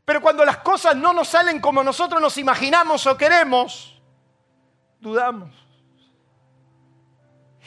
Pero 0.05 0.21
cuando 0.21 0.43
las 0.45 0.57
cosas 0.57 0.95
no 0.95 1.13
nos 1.13 1.29
salen 1.29 1.59
como 1.59 1.83
nosotros 1.83 2.21
nos 2.21 2.37
imaginamos 2.37 3.07
o 3.07 3.17
queremos, 3.17 3.99
dudamos. 4.99 5.62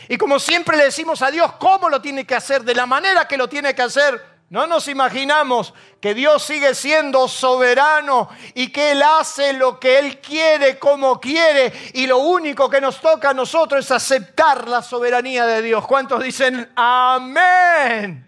Y 0.09 0.16
como 0.16 0.38
siempre 0.38 0.76
le 0.76 0.84
decimos 0.84 1.22
a 1.22 1.30
Dios 1.30 1.53
cómo 1.59 1.88
lo 1.88 2.01
tiene 2.01 2.26
que 2.26 2.34
hacer, 2.34 2.62
de 2.62 2.74
la 2.74 2.86
manera 2.86 3.26
que 3.26 3.36
lo 3.36 3.49
tiene 3.49 3.74
que 3.74 3.82
hacer, 3.82 4.36
no 4.49 4.68
nos 4.68 4.86
imaginamos 4.86 5.74
que 6.01 6.14
Dios 6.14 6.44
sigue 6.44 6.74
siendo 6.74 7.26
soberano 7.26 8.28
y 8.55 8.70
que 8.70 8.92
Él 8.92 9.03
hace 9.03 9.53
lo 9.55 9.80
que 9.80 9.99
Él 9.99 10.20
quiere, 10.20 10.78
como 10.78 11.18
quiere, 11.18 11.72
y 11.94 12.07
lo 12.07 12.18
único 12.18 12.70
que 12.70 12.80
nos 12.80 13.01
toca 13.01 13.30
a 13.30 13.34
nosotros 13.34 13.84
es 13.84 13.90
aceptar 13.90 14.68
la 14.68 14.82
soberanía 14.82 15.47
de 15.47 15.62
Dios. 15.62 15.84
¿Cuántos 15.86 16.22
dicen 16.22 16.70
amén? 16.76 18.22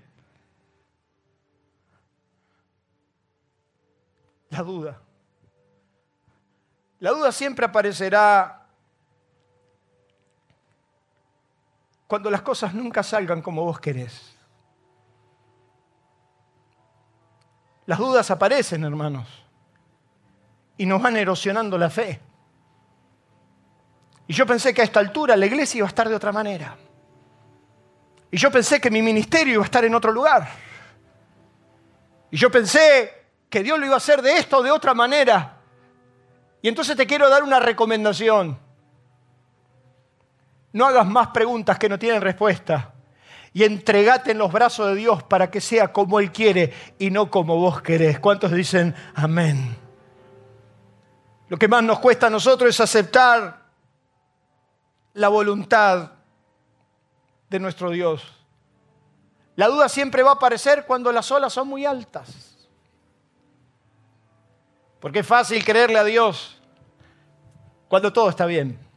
La 4.50 4.62
duda. 4.62 5.00
La 6.98 7.10
duda 7.10 7.30
siempre 7.30 7.66
aparecerá 7.66 8.57
cuando 12.08 12.30
las 12.30 12.40
cosas 12.40 12.74
nunca 12.74 13.02
salgan 13.02 13.42
como 13.42 13.64
vos 13.64 13.78
querés. 13.78 14.34
Las 17.84 17.98
dudas 17.98 18.30
aparecen, 18.30 18.82
hermanos, 18.82 19.28
y 20.78 20.86
nos 20.86 21.00
van 21.00 21.18
erosionando 21.18 21.76
la 21.76 21.90
fe. 21.90 22.20
Y 24.26 24.32
yo 24.32 24.46
pensé 24.46 24.72
que 24.72 24.80
a 24.80 24.84
esta 24.84 25.00
altura 25.00 25.36
la 25.36 25.46
iglesia 25.46 25.78
iba 25.78 25.86
a 25.86 25.88
estar 25.88 26.08
de 26.08 26.14
otra 26.14 26.32
manera. 26.32 26.76
Y 28.30 28.38
yo 28.38 28.50
pensé 28.50 28.80
que 28.80 28.90
mi 28.90 29.02
ministerio 29.02 29.54
iba 29.54 29.62
a 29.62 29.66
estar 29.66 29.84
en 29.84 29.94
otro 29.94 30.10
lugar. 30.10 30.48
Y 32.30 32.36
yo 32.38 32.50
pensé 32.50 33.26
que 33.50 33.62
Dios 33.62 33.78
lo 33.78 33.84
iba 33.84 33.94
a 33.94 33.98
hacer 33.98 34.22
de 34.22 34.38
esta 34.38 34.58
o 34.58 34.62
de 34.62 34.70
otra 34.70 34.94
manera. 34.94 35.58
Y 36.62 36.68
entonces 36.68 36.96
te 36.96 37.06
quiero 37.06 37.28
dar 37.28 37.42
una 37.42 37.60
recomendación. 37.60 38.58
No 40.78 40.86
hagas 40.86 41.08
más 41.08 41.26
preguntas 41.30 41.76
que 41.76 41.88
no 41.88 41.98
tienen 41.98 42.22
respuesta 42.22 42.94
y 43.52 43.64
entregate 43.64 44.30
en 44.30 44.38
los 44.38 44.52
brazos 44.52 44.86
de 44.86 44.94
Dios 44.94 45.24
para 45.24 45.50
que 45.50 45.60
sea 45.60 45.92
como 45.92 46.20
Él 46.20 46.30
quiere 46.30 46.72
y 47.00 47.10
no 47.10 47.32
como 47.32 47.56
vos 47.56 47.82
querés. 47.82 48.20
¿Cuántos 48.20 48.52
dicen 48.52 48.94
amén? 49.16 49.76
Lo 51.48 51.56
que 51.56 51.66
más 51.66 51.82
nos 51.82 51.98
cuesta 51.98 52.28
a 52.28 52.30
nosotros 52.30 52.70
es 52.70 52.78
aceptar 52.78 53.60
la 55.14 55.26
voluntad 55.26 56.12
de 57.50 57.58
nuestro 57.58 57.90
Dios. 57.90 58.22
La 59.56 59.66
duda 59.66 59.88
siempre 59.88 60.22
va 60.22 60.30
a 60.30 60.34
aparecer 60.34 60.86
cuando 60.86 61.10
las 61.10 61.28
olas 61.32 61.52
son 61.52 61.66
muy 61.66 61.86
altas. 61.86 62.56
Porque 65.00 65.18
es 65.18 65.26
fácil 65.26 65.64
creerle 65.64 65.98
a 65.98 66.04
Dios 66.04 66.62
cuando 67.88 68.12
todo 68.12 68.30
está 68.30 68.46
bien. 68.46 68.87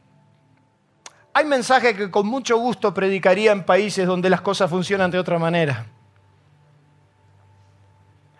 Hay 1.34 1.44
mensajes 1.44 1.96
que 1.96 2.10
con 2.10 2.26
mucho 2.26 2.58
gusto 2.58 2.92
predicaría 2.92 3.52
en 3.52 3.64
países 3.64 4.06
donde 4.06 4.28
las 4.28 4.42
cosas 4.42 4.68
funcionan 4.68 5.10
de 5.10 5.18
otra 5.18 5.38
manera. 5.38 5.86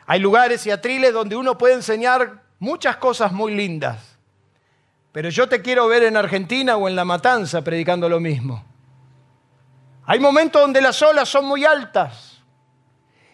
Hay 0.06 0.20
lugares 0.20 0.66
y 0.66 0.70
atriles 0.70 1.12
donde 1.12 1.36
uno 1.36 1.56
puede 1.56 1.74
enseñar 1.74 2.42
muchas 2.58 2.96
cosas 2.96 3.32
muy 3.32 3.54
lindas. 3.54 4.18
Pero 5.12 5.30
yo 5.30 5.48
te 5.48 5.62
quiero 5.62 5.86
ver 5.88 6.02
en 6.02 6.16
Argentina 6.16 6.76
o 6.76 6.88
en 6.88 6.96
La 6.96 7.04
Matanza 7.04 7.62
predicando 7.62 8.08
lo 8.08 8.20
mismo. 8.20 8.64
Hay 10.04 10.18
momentos 10.18 10.60
donde 10.60 10.80
las 10.80 11.00
olas 11.02 11.28
son 11.28 11.46
muy 11.46 11.64
altas. 11.64 12.42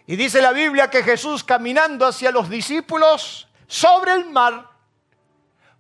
Y 0.07 0.17
dice 0.17 0.41
la 0.41 0.53
Biblia 0.53 0.89
que 0.89 1.03
Jesús 1.03 1.43
caminando 1.45 2.07
hacia 2.07 2.31
los 2.31 2.49
discípulos 2.49 3.49
sobre 3.67 4.13
el 4.13 4.31
mar 4.31 4.68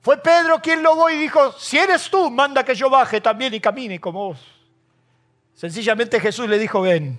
fue 0.09 0.17
Pedro 0.17 0.63
quien 0.63 0.83
lo 0.83 0.95
vio 0.95 1.11
y 1.11 1.19
dijo, 1.19 1.53
si 1.53 1.77
eres 1.77 2.09
tú, 2.09 2.31
manda 2.31 2.65
que 2.65 2.75
yo 2.75 2.89
baje 2.89 3.21
también 3.21 3.53
y 3.53 3.61
camine 3.61 4.01
como 4.01 4.29
vos. 4.29 4.39
Sencillamente 5.53 6.19
Jesús 6.19 6.49
le 6.49 6.59
dijo, 6.59 6.81
ven. 6.81 7.19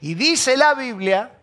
Y 0.00 0.14
dice 0.14 0.56
la 0.56 0.74
Biblia 0.74 1.38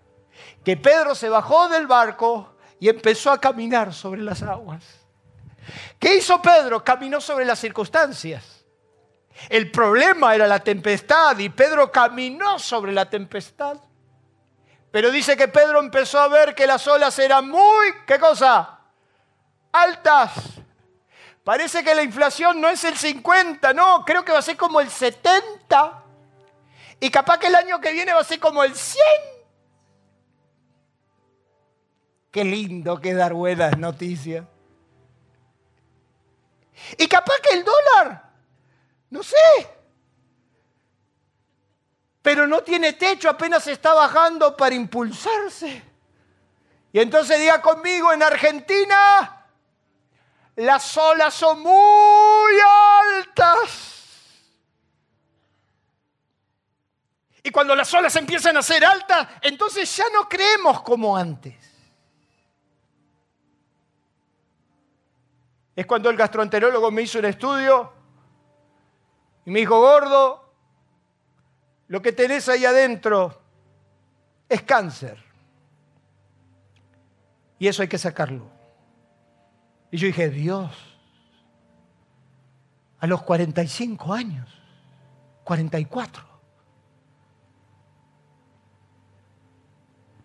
que 0.65 0.75
Pedro 0.75 1.15
se 1.15 1.29
bajó 1.29 1.69
del 1.69 1.87
barco 1.87 2.57
y 2.77 2.89
empezó 2.89 3.31
a 3.31 3.39
caminar 3.39 3.93
sobre 3.93 4.21
las 4.21 4.43
aguas. 4.43 4.83
¿Qué 5.97 6.17
hizo 6.17 6.41
Pedro? 6.41 6.83
Caminó 6.83 7.21
sobre 7.21 7.45
las 7.45 7.59
circunstancias. 7.59 8.65
El 9.47 9.71
problema 9.71 10.35
era 10.35 10.45
la 10.45 10.59
tempestad 10.59 11.37
y 11.37 11.47
Pedro 11.47 11.89
caminó 11.89 12.59
sobre 12.59 12.91
la 12.91 13.09
tempestad. 13.09 13.77
Pero 14.91 15.09
dice 15.09 15.37
que 15.37 15.47
Pedro 15.47 15.79
empezó 15.79 16.19
a 16.19 16.27
ver 16.27 16.53
que 16.53 16.67
las 16.67 16.85
olas 16.85 17.17
eran 17.17 17.47
muy, 17.47 17.93
¿qué 18.05 18.19
cosa? 18.19 18.72
Altas. 19.73 20.31
Parece 21.43 21.83
que 21.83 21.93
la 21.93 22.03
inflación 22.03 22.61
no 22.61 22.69
es 22.69 22.83
el 22.85 22.95
50, 22.95 23.73
no, 23.73 24.05
creo 24.05 24.23
que 24.23 24.31
va 24.31 24.39
a 24.39 24.43
ser 24.43 24.55
como 24.55 24.79
el 24.79 24.89
70. 24.89 26.03
Y 27.01 27.09
capaz 27.09 27.37
que 27.37 27.47
el 27.47 27.55
año 27.55 27.81
que 27.81 27.91
viene 27.91 28.13
va 28.13 28.21
a 28.21 28.23
ser 28.23 28.39
como 28.39 28.63
el 28.63 28.73
100. 28.73 29.03
Qué 32.31 32.45
lindo 32.45 33.01
que 33.01 33.13
dar 33.13 33.33
buenas 33.33 33.77
noticias. 33.77 34.45
Y 36.97 37.07
capaz 37.07 37.35
que 37.41 37.57
el 37.57 37.65
dólar, 37.65 38.31
no 39.09 39.21
sé, 39.21 39.35
pero 42.21 42.47
no 42.47 42.63
tiene 42.63 42.93
techo, 42.93 43.29
apenas 43.29 43.67
está 43.67 43.93
bajando 43.93 44.55
para 44.55 44.73
impulsarse. 44.73 45.83
Y 46.93 46.99
entonces 46.99 47.37
diga 47.39 47.61
conmigo, 47.61 48.13
en 48.13 48.23
Argentina 48.23 49.42
las 50.55 50.97
olas 50.97 51.33
son 51.33 51.61
muy 51.61 52.53
altas. 53.17 53.89
Y 57.43 57.51
cuando 57.51 57.75
las 57.75 57.93
olas 57.93 58.15
empiezan 58.15 58.55
a 58.55 58.61
ser 58.61 58.85
altas, 58.85 59.27
entonces 59.41 59.93
ya 59.95 60.05
no 60.13 60.29
creemos 60.29 60.81
como 60.81 61.17
antes. 61.17 61.55
Es 65.75 65.85
cuando 65.85 66.09
el 66.09 66.15
gastroenterólogo 66.15 66.91
me 66.91 67.01
hizo 67.01 67.19
un 67.19 67.25
estudio 67.25 67.91
y 69.45 69.51
me 69.51 69.59
dijo, 69.59 69.79
gordo, 69.79 70.53
lo 71.87 72.01
que 72.01 72.13
tenés 72.13 72.47
ahí 72.47 72.63
adentro 72.63 73.41
es 74.47 74.61
cáncer. 74.61 75.21
Y 77.59 77.67
eso 77.67 77.81
hay 77.81 77.87
que 77.87 77.97
sacarlo. 77.97 78.52
Y 79.93 79.97
yo 79.97 80.07
dije, 80.07 80.31
Dios, 80.31 80.71
a 82.99 83.05
los 83.05 83.21
45 83.21 84.11
años, 84.11 84.49
44. 85.43 86.25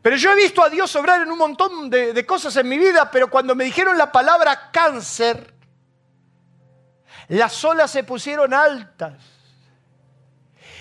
Pero 0.01 0.17
yo 0.17 0.33
he 0.33 0.37
visto 0.37 0.65
a 0.65 0.71
Dios 0.71 0.97
obrar 0.97 1.21
en 1.21 1.31
un 1.31 1.37
montón 1.37 1.91
de, 1.91 2.15
de, 2.15 2.25
cosas 2.25 2.57
en 2.57 2.67
mi 2.67 2.79
vida, 2.79 3.11
pero 3.11 3.29
cuando 3.29 3.55
me 3.55 3.65
dijeron 3.65 3.99
la 3.99 4.11
palabra 4.11 4.71
cáncer, 4.71 5.53
las 7.29 7.63
olas 7.63 7.91
se 7.91 8.05
pusieron 8.05 8.55
altas. 8.55 9.23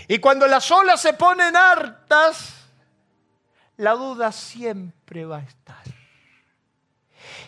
Y 0.08 0.20
cuando 0.20 0.48
las 0.48 0.72
olas 0.72 1.02
se 1.02 1.12
ponen 1.12 1.58
altas, 1.58 2.70
la 3.76 3.92
duda 3.92 4.32
siempre 4.32 5.26
va 5.26 5.40
a 5.40 5.44
estar. 5.44 5.87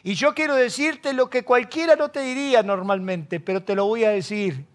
Y 0.04 0.16
yo 0.16 0.34
quiero 0.34 0.56
decirte 0.56 1.14
lo 1.14 1.30
que 1.30 1.44
cualquiera 1.44 1.96
no 1.96 2.10
te 2.10 2.22
diría 2.22 2.64
normalmente, 2.64 3.40
pero 3.40 3.64
te 3.64 3.76
lo 3.76 3.86
voy 3.86 4.06
a 4.06 4.10
decir. 4.10 4.66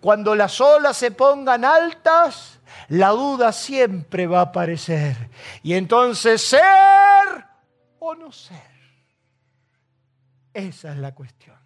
Cuando 0.00 0.34
las 0.34 0.60
olas 0.60 0.96
se 0.96 1.10
pongan 1.10 1.64
altas, 1.64 2.60
la 2.88 3.10
duda 3.10 3.52
siempre 3.52 4.26
va 4.26 4.40
a 4.40 4.42
aparecer. 4.42 5.16
Y 5.62 5.74
entonces 5.74 6.42
ser 6.42 6.62
o 7.98 8.14
no 8.14 8.30
ser. 8.30 8.76
Esa 10.52 10.92
es 10.92 10.98
la 10.98 11.14
cuestión. 11.14 11.56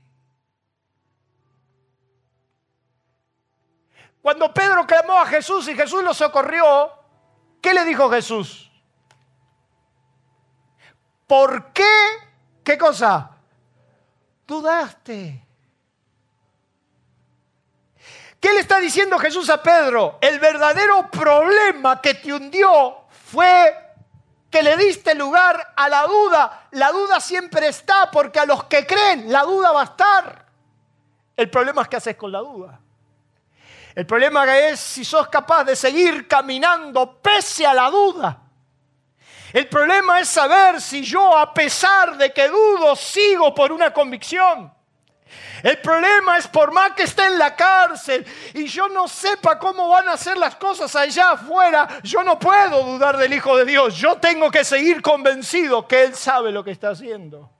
Cuando 4.22 4.52
Pedro 4.52 4.86
clamó 4.86 5.18
a 5.18 5.26
Jesús 5.26 5.68
y 5.68 5.74
Jesús 5.74 6.02
lo 6.02 6.12
socorrió, 6.12 6.92
¿qué 7.60 7.72
le 7.72 7.84
dijo 7.84 8.10
Jesús? 8.10 8.70
¿Por 11.26 11.72
qué 11.72 11.84
¿Qué 12.62 12.78
cosa? 12.78 13.30
Dudaste. 14.46 15.46
¿Qué 18.40 18.52
le 18.54 18.60
está 18.60 18.78
diciendo 18.80 19.18
Jesús 19.18 19.50
a 19.50 19.62
Pedro? 19.62 20.18
El 20.20 20.38
verdadero 20.38 21.10
problema 21.10 22.00
que 22.00 22.14
te 22.14 22.32
hundió 22.32 23.04
fue 23.10 23.76
que 24.50 24.62
le 24.62 24.76
diste 24.76 25.14
lugar 25.14 25.74
a 25.76 25.88
la 25.88 26.06
duda. 26.06 26.68
La 26.72 26.90
duda 26.90 27.20
siempre 27.20 27.68
está 27.68 28.10
porque 28.10 28.40
a 28.40 28.46
los 28.46 28.64
que 28.64 28.86
creen 28.86 29.30
la 29.30 29.42
duda 29.42 29.72
va 29.72 29.82
a 29.82 29.84
estar. 29.84 30.46
El 31.36 31.50
problema 31.50 31.82
es 31.82 31.88
qué 31.88 31.96
haces 31.96 32.16
con 32.16 32.32
la 32.32 32.40
duda. 32.40 32.80
El 33.94 34.06
problema 34.06 34.56
es 34.56 34.80
si 34.80 35.04
sos 35.04 35.28
capaz 35.28 35.64
de 35.64 35.76
seguir 35.76 36.26
caminando 36.26 37.20
pese 37.20 37.66
a 37.66 37.74
la 37.74 37.90
duda. 37.90 38.38
El 39.52 39.68
problema 39.68 40.20
es 40.20 40.28
saber 40.28 40.80
si 40.80 41.02
yo, 41.02 41.36
a 41.36 41.52
pesar 41.52 42.16
de 42.16 42.32
que 42.32 42.48
dudo, 42.48 42.94
sigo 42.94 43.54
por 43.54 43.72
una 43.72 43.92
convicción. 43.92 44.72
El 45.62 45.78
problema 45.78 46.38
es 46.38 46.48
por 46.48 46.72
más 46.72 46.92
que 46.92 47.02
esté 47.04 47.24
en 47.24 47.38
la 47.38 47.54
cárcel 47.54 48.24
y 48.54 48.66
yo 48.66 48.88
no 48.88 49.06
sepa 49.06 49.58
cómo 49.58 49.88
van 49.88 50.08
a 50.08 50.16
ser 50.16 50.36
las 50.36 50.56
cosas 50.56 50.96
allá 50.96 51.32
afuera, 51.32 52.00
yo 52.02 52.24
no 52.24 52.38
puedo 52.38 52.82
dudar 52.82 53.16
del 53.16 53.32
Hijo 53.32 53.56
de 53.56 53.64
Dios. 53.64 53.96
Yo 53.96 54.16
tengo 54.16 54.50
que 54.50 54.64
seguir 54.64 55.02
convencido 55.02 55.86
que 55.86 56.04
Él 56.04 56.14
sabe 56.14 56.50
lo 56.50 56.64
que 56.64 56.70
está 56.70 56.90
haciendo. 56.90 57.50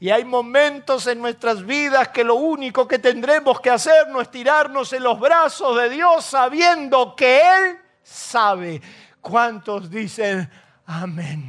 Y 0.00 0.10
hay 0.10 0.24
momentos 0.24 1.06
en 1.08 1.20
nuestras 1.20 1.64
vidas 1.64 2.08
que 2.08 2.22
lo 2.22 2.36
único 2.36 2.86
que 2.86 2.98
tendremos 2.98 3.60
que 3.60 3.70
hacer 3.70 4.08
no 4.08 4.20
es 4.20 4.30
tirarnos 4.30 4.92
en 4.92 5.02
los 5.02 5.18
brazos 5.18 5.76
de 5.76 5.88
Dios 5.88 6.24
sabiendo 6.24 7.16
que 7.16 7.40
Él 7.40 7.78
sabe. 8.02 8.80
¿Cuántos 9.20 9.90
dicen 9.90 10.48
amén? 10.88 11.44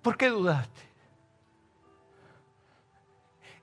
¿Por 0.00 0.16
qué 0.16 0.28
dudaste? 0.28 0.80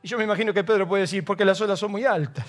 Y 0.03 0.09
yo 0.09 0.17
me 0.17 0.25
imagino 0.25 0.53
que 0.53 0.65
Pedro 0.65 0.85
puede 0.85 1.03
decir, 1.03 1.23
porque 1.23 1.45
las 1.45 1.59
olas 1.61 1.79
son 1.79 1.89
muy 1.89 2.03
altas. 2.03 2.45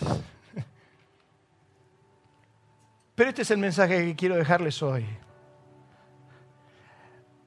Pero 3.14 3.30
este 3.30 3.42
es 3.42 3.50
el 3.52 3.58
mensaje 3.58 4.06
que 4.06 4.16
quiero 4.16 4.34
dejarles 4.34 4.82
hoy. 4.82 5.06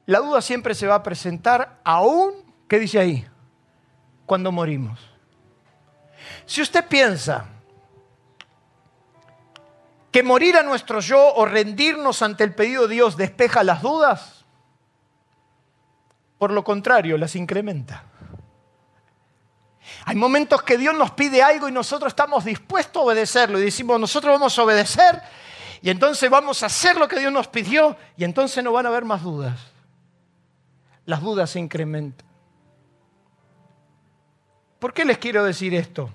La 0.05 0.19
duda 0.19 0.41
siempre 0.41 0.73
se 0.73 0.87
va 0.87 0.95
a 0.95 1.03
presentar 1.03 1.81
aún, 1.83 2.35
¿qué 2.69 2.79
dice 2.79 2.99
ahí? 2.99 3.27
Cuando 4.25 4.53
morimos. 4.53 4.97
Si 6.45 6.61
usted 6.61 6.87
piensa 6.87 7.49
que 10.11 10.23
morir 10.23 10.55
a 10.57 10.63
nuestro 10.63 10.99
yo 10.99 11.33
o 11.35 11.45
rendirnos 11.45 12.21
ante 12.21 12.43
el 12.43 12.53
pedido 12.53 12.87
de 12.87 12.95
Dios 12.95 13.17
despeja 13.17 13.63
las 13.63 13.81
dudas, 13.81 14.45
por 16.37 16.51
lo 16.51 16.63
contrario, 16.63 17.17
las 17.17 17.35
incrementa. 17.35 18.03
Hay 20.05 20.15
momentos 20.15 20.61
que 20.63 20.77
Dios 20.77 20.95
nos 20.95 21.11
pide 21.11 21.41
algo 21.41 21.67
y 21.67 21.71
nosotros 21.71 22.11
estamos 22.11 22.45
dispuestos 22.45 23.01
a 23.01 23.05
obedecerlo 23.05 23.59
y 23.59 23.63
decimos, 23.63 23.99
nosotros 23.99 24.33
vamos 24.33 24.57
a 24.57 24.63
obedecer 24.63 25.21
y 25.81 25.89
entonces 25.89 26.29
vamos 26.29 26.63
a 26.63 26.67
hacer 26.67 26.97
lo 26.97 27.07
que 27.07 27.19
Dios 27.19 27.31
nos 27.31 27.47
pidió 27.47 27.95
y 28.15 28.23
entonces 28.23 28.63
no 28.63 28.71
van 28.71 28.85
a 28.85 28.89
haber 28.89 29.05
más 29.05 29.23
dudas. 29.23 29.59
Las 31.05 31.21
dudas 31.21 31.49
se 31.49 31.59
incrementan. 31.59 32.27
¿Por 34.79 34.93
qué 34.93 35.05
les 35.05 35.17
quiero 35.17 35.43
decir 35.43 35.73
esto? 35.73 36.11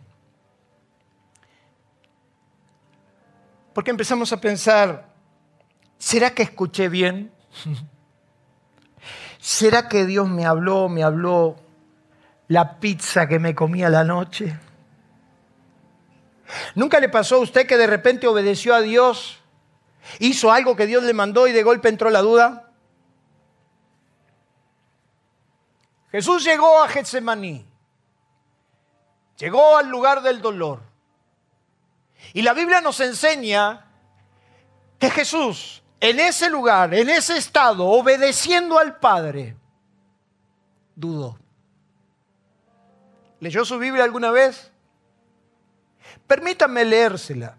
Porque 3.74 3.90
empezamos 3.90 4.32
a 4.32 4.40
pensar, 4.40 5.08
¿será 5.98 6.34
que 6.34 6.42
escuché 6.42 6.88
bien? 6.88 7.32
¿Será 9.40 9.88
que 9.88 10.06
Dios 10.06 10.28
me 10.28 10.44
habló, 10.44 10.88
me 10.88 11.02
habló 11.02 11.56
la 12.48 12.78
pizza 12.78 13.26
que 13.26 13.38
me 13.38 13.54
comía 13.54 13.88
la 13.88 14.04
noche? 14.04 14.58
¿Nunca 16.74 17.00
le 17.00 17.08
pasó 17.08 17.36
a 17.36 17.40
usted 17.40 17.66
que 17.66 17.76
de 17.76 17.86
repente 17.86 18.26
obedeció 18.26 18.74
a 18.74 18.82
Dios, 18.82 19.40
hizo 20.18 20.52
algo 20.52 20.76
que 20.76 20.86
Dios 20.86 21.02
le 21.02 21.14
mandó 21.14 21.46
y 21.46 21.52
de 21.52 21.62
golpe 21.62 21.88
entró 21.88 22.10
la 22.10 22.20
duda? 22.20 22.70
Jesús 26.10 26.44
llegó 26.44 26.82
a 26.82 26.88
Getsemaní, 26.88 27.66
llegó 29.38 29.78
al 29.78 29.88
lugar 29.88 30.22
del 30.22 30.42
dolor. 30.42 30.91
Y 32.32 32.42
la 32.42 32.54
Biblia 32.54 32.80
nos 32.80 33.00
enseña 33.00 33.86
que 34.98 35.10
Jesús, 35.10 35.82
en 36.00 36.20
ese 36.20 36.48
lugar, 36.48 36.94
en 36.94 37.10
ese 37.10 37.36
estado, 37.36 37.86
obedeciendo 37.86 38.78
al 38.78 38.96
Padre, 38.98 39.56
dudó. 40.94 41.38
¿Leyó 43.40 43.64
su 43.64 43.78
Biblia 43.78 44.04
alguna 44.04 44.30
vez? 44.30 44.70
Permítanme 46.26 46.84
leérsela. 46.84 47.56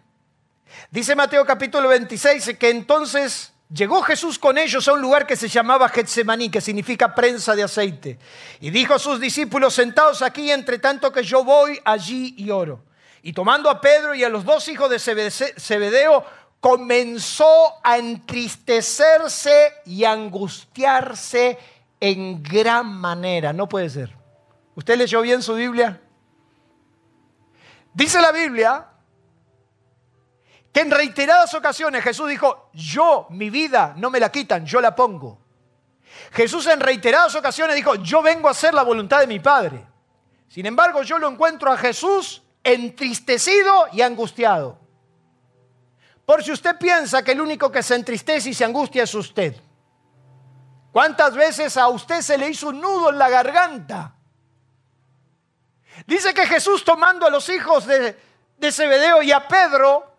Dice 0.89 1.15
Mateo 1.15 1.45
capítulo 1.45 1.89
26 1.89 2.57
que 2.57 2.69
entonces 2.69 3.53
llegó 3.69 4.01
Jesús 4.01 4.39
con 4.39 4.57
ellos 4.57 4.87
a 4.87 4.93
un 4.93 5.01
lugar 5.01 5.27
que 5.27 5.35
se 5.35 5.47
llamaba 5.47 5.89
Getsemaní, 5.89 6.49
que 6.49 6.61
significa 6.61 7.13
prensa 7.13 7.55
de 7.55 7.63
aceite. 7.63 8.17
Y 8.61 8.69
dijo 8.69 8.93
a 8.93 8.99
sus 8.99 9.19
discípulos, 9.19 9.73
sentados 9.73 10.21
aquí 10.21 10.51
entre 10.51 10.79
tanto 10.79 11.11
que 11.11 11.23
yo 11.23 11.43
voy 11.43 11.79
allí 11.83 12.35
y 12.37 12.49
oro. 12.49 12.83
Y 13.23 13.31
tomando 13.31 13.69
a 13.69 13.79
Pedro 13.79 14.13
y 14.13 14.23
a 14.23 14.29
los 14.29 14.43
dos 14.43 14.67
hijos 14.67 14.89
de 14.89 14.99
Zebedeo, 14.99 16.25
comenzó 16.59 17.73
a 17.81 17.97
entristecerse 17.97 19.75
y 19.85 20.03
angustiarse 20.03 21.57
en 22.01 22.43
gran 22.43 22.85
manera. 22.85 23.53
No 23.53 23.69
puede 23.69 23.89
ser. 23.89 24.13
¿Usted 24.75 24.97
leyó 24.97 25.21
bien 25.21 25.41
su 25.41 25.55
Biblia? 25.55 26.01
Dice 27.93 28.21
la 28.21 28.33
Biblia 28.33 28.87
que 30.73 30.81
en 30.81 30.91
reiteradas 30.91 31.53
ocasiones 31.53 32.03
Jesús 32.03 32.27
dijo, 32.27 32.71
yo, 32.73 33.27
mi 33.29 33.49
vida, 33.49 33.93
no 33.95 34.09
me 34.09 34.19
la 34.19 34.29
quitan, 34.29 34.65
yo 34.65 34.81
la 34.81 34.93
pongo. 34.93 35.39
Jesús 36.33 36.67
en 36.67 36.81
reiteradas 36.81 37.33
ocasiones 37.35 37.77
dijo, 37.77 37.95
yo 37.95 38.21
vengo 38.21 38.49
a 38.49 38.51
hacer 38.51 38.73
la 38.73 38.83
voluntad 38.83 39.21
de 39.21 39.27
mi 39.27 39.39
Padre. 39.39 39.87
Sin 40.49 40.65
embargo, 40.65 41.03
yo 41.03 41.17
lo 41.17 41.29
encuentro 41.29 41.71
a 41.71 41.77
Jesús 41.77 42.42
entristecido 42.63 43.87
y 43.91 44.01
angustiado. 44.01 44.79
Por 46.25 46.43
si 46.43 46.51
usted 46.51 46.77
piensa 46.77 47.23
que 47.23 47.33
el 47.33 47.41
único 47.41 47.71
que 47.71 47.83
se 47.83 47.95
entristece 47.95 48.49
y 48.49 48.53
se 48.53 48.63
angustia 48.63 49.03
es 49.03 49.13
usted. 49.13 49.55
¿Cuántas 50.91 51.35
veces 51.35 51.75
a 51.75 51.87
usted 51.89 52.21
se 52.21 52.37
le 52.37 52.49
hizo 52.49 52.69
un 52.69 52.79
nudo 52.79 53.09
en 53.09 53.17
la 53.17 53.29
garganta 53.29 54.15
Dice 56.05 56.33
que 56.33 56.45
Jesús 56.45 56.83
tomando 56.83 57.25
a 57.25 57.29
los 57.29 57.47
hijos 57.49 57.85
de, 57.85 58.17
de 58.57 58.71
Zebedeo 58.71 59.21
y 59.21 59.31
a 59.31 59.47
Pedro, 59.47 60.11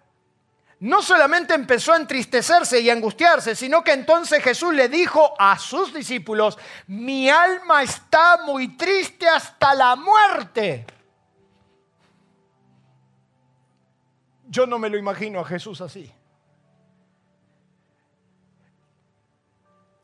no 0.80 1.02
solamente 1.02 1.54
empezó 1.54 1.92
a 1.92 1.96
entristecerse 1.96 2.80
y 2.80 2.90
angustiarse, 2.90 3.54
sino 3.54 3.82
que 3.82 3.92
entonces 3.92 4.42
Jesús 4.42 4.74
le 4.74 4.88
dijo 4.88 5.34
a 5.38 5.58
sus 5.58 5.92
discípulos, 5.92 6.58
mi 6.86 7.28
alma 7.28 7.82
está 7.82 8.38
muy 8.44 8.76
triste 8.76 9.28
hasta 9.28 9.74
la 9.74 9.96
muerte. 9.96 10.86
Yo 14.54 14.68
no 14.68 14.78
me 14.78 14.88
lo 14.88 14.96
imagino 14.96 15.40
a 15.40 15.44
Jesús 15.44 15.80
así. 15.80 16.08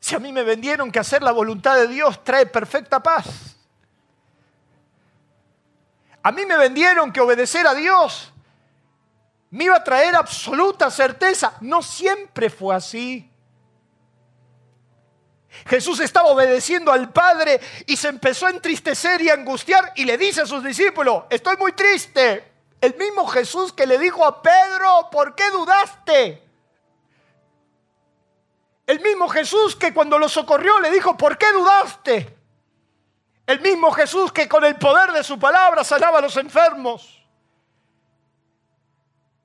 Si 0.01 0.13
a 0.13 0.19
mí 0.19 0.33
me 0.33 0.43
vendieron 0.43 0.91
que 0.91 0.99
hacer 0.99 1.23
la 1.23 1.31
voluntad 1.31 1.77
de 1.77 1.87
Dios 1.87 2.21
trae 2.21 2.45
perfecta 2.45 3.01
paz. 3.01 3.55
A 6.21 6.33
mí 6.33 6.45
me 6.45 6.57
vendieron 6.57 7.13
que 7.13 7.21
obedecer 7.21 7.65
a 7.65 7.73
Dios 7.73 8.33
me 9.51 9.63
iba 9.65 9.77
a 9.77 9.83
traer 9.85 10.15
absoluta 10.15 10.91
certeza. 10.91 11.53
No 11.61 11.81
siempre 11.81 12.49
fue 12.49 12.75
así. 12.75 13.31
Jesús 15.65 16.01
estaba 16.01 16.27
obedeciendo 16.27 16.91
al 16.91 17.13
Padre 17.13 17.61
y 17.85 17.95
se 17.95 18.09
empezó 18.09 18.47
a 18.47 18.49
entristecer 18.49 19.21
y 19.21 19.29
a 19.29 19.33
angustiar 19.33 19.93
y 19.95 20.03
le 20.03 20.17
dice 20.17 20.41
a 20.41 20.45
sus 20.45 20.61
discípulos, 20.61 21.23
estoy 21.29 21.55
muy 21.55 21.71
triste. 21.71 22.50
El 22.81 22.95
mismo 22.97 23.27
Jesús 23.27 23.71
que 23.71 23.85
le 23.85 23.99
dijo 23.99 24.25
a 24.25 24.41
Pedro, 24.41 25.09
¿por 25.11 25.35
qué 25.35 25.49
dudaste? 25.51 26.43
El 28.87 28.99
mismo 28.99 29.29
Jesús 29.29 29.75
que 29.75 29.93
cuando 29.93 30.17
lo 30.17 30.27
socorrió 30.27 30.79
le 30.79 30.89
dijo, 30.89 31.15
¿por 31.15 31.37
qué 31.37 31.51
dudaste? 31.53 32.37
El 33.45 33.61
mismo 33.61 33.91
Jesús 33.91 34.31
que 34.31 34.49
con 34.49 34.65
el 34.65 34.75
poder 34.77 35.11
de 35.11 35.23
su 35.23 35.37
palabra 35.37 35.83
sanaba 35.83 36.17
a 36.17 36.21
los 36.21 36.35
enfermos. 36.37 37.23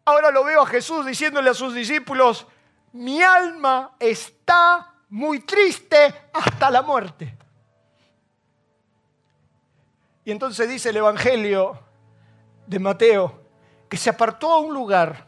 Ahora 0.07 0.31
lo 0.31 0.43
veo 0.43 0.63
a 0.63 0.67
Jesús 0.67 1.05
diciéndole 1.05 1.51
a 1.51 1.55
sus 1.55 1.75
discípulos, 1.75 2.47
mi 2.93 3.21
alma 3.23 3.97
está 3.99 4.95
muy 5.11 5.41
triste 5.41 6.29
hasta 6.33 6.71
la 6.71 6.81
muerte. 6.81 7.37
Y 10.25 10.31
entonces 10.31 10.69
dice 10.69 10.89
el 10.89 10.97
Evangelio 10.97 11.86
de 12.67 12.79
Mateo 12.79 13.47
que 13.89 13.97
se 13.97 14.11
apartó 14.11 14.53
a 14.53 14.59
un 14.59 14.75
lugar. 14.75 15.27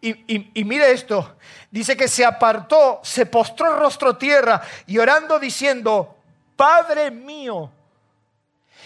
Y, 0.00 0.50
y, 0.60 0.64
mire 0.64 0.90
esto, 0.90 1.36
dice 1.70 1.96
que 1.96 2.08
se 2.08 2.24
apartó, 2.24 3.00
se 3.04 3.24
postró 3.24 3.78
rostro 3.78 4.16
tierra 4.16 4.60
y 4.86 4.98
orando 4.98 5.38
diciendo, 5.38 6.16
Padre 6.56 7.12
mío, 7.12 7.70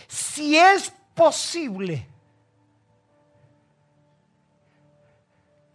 si 0.07 0.59
es 0.59 0.93
posible, 1.15 2.07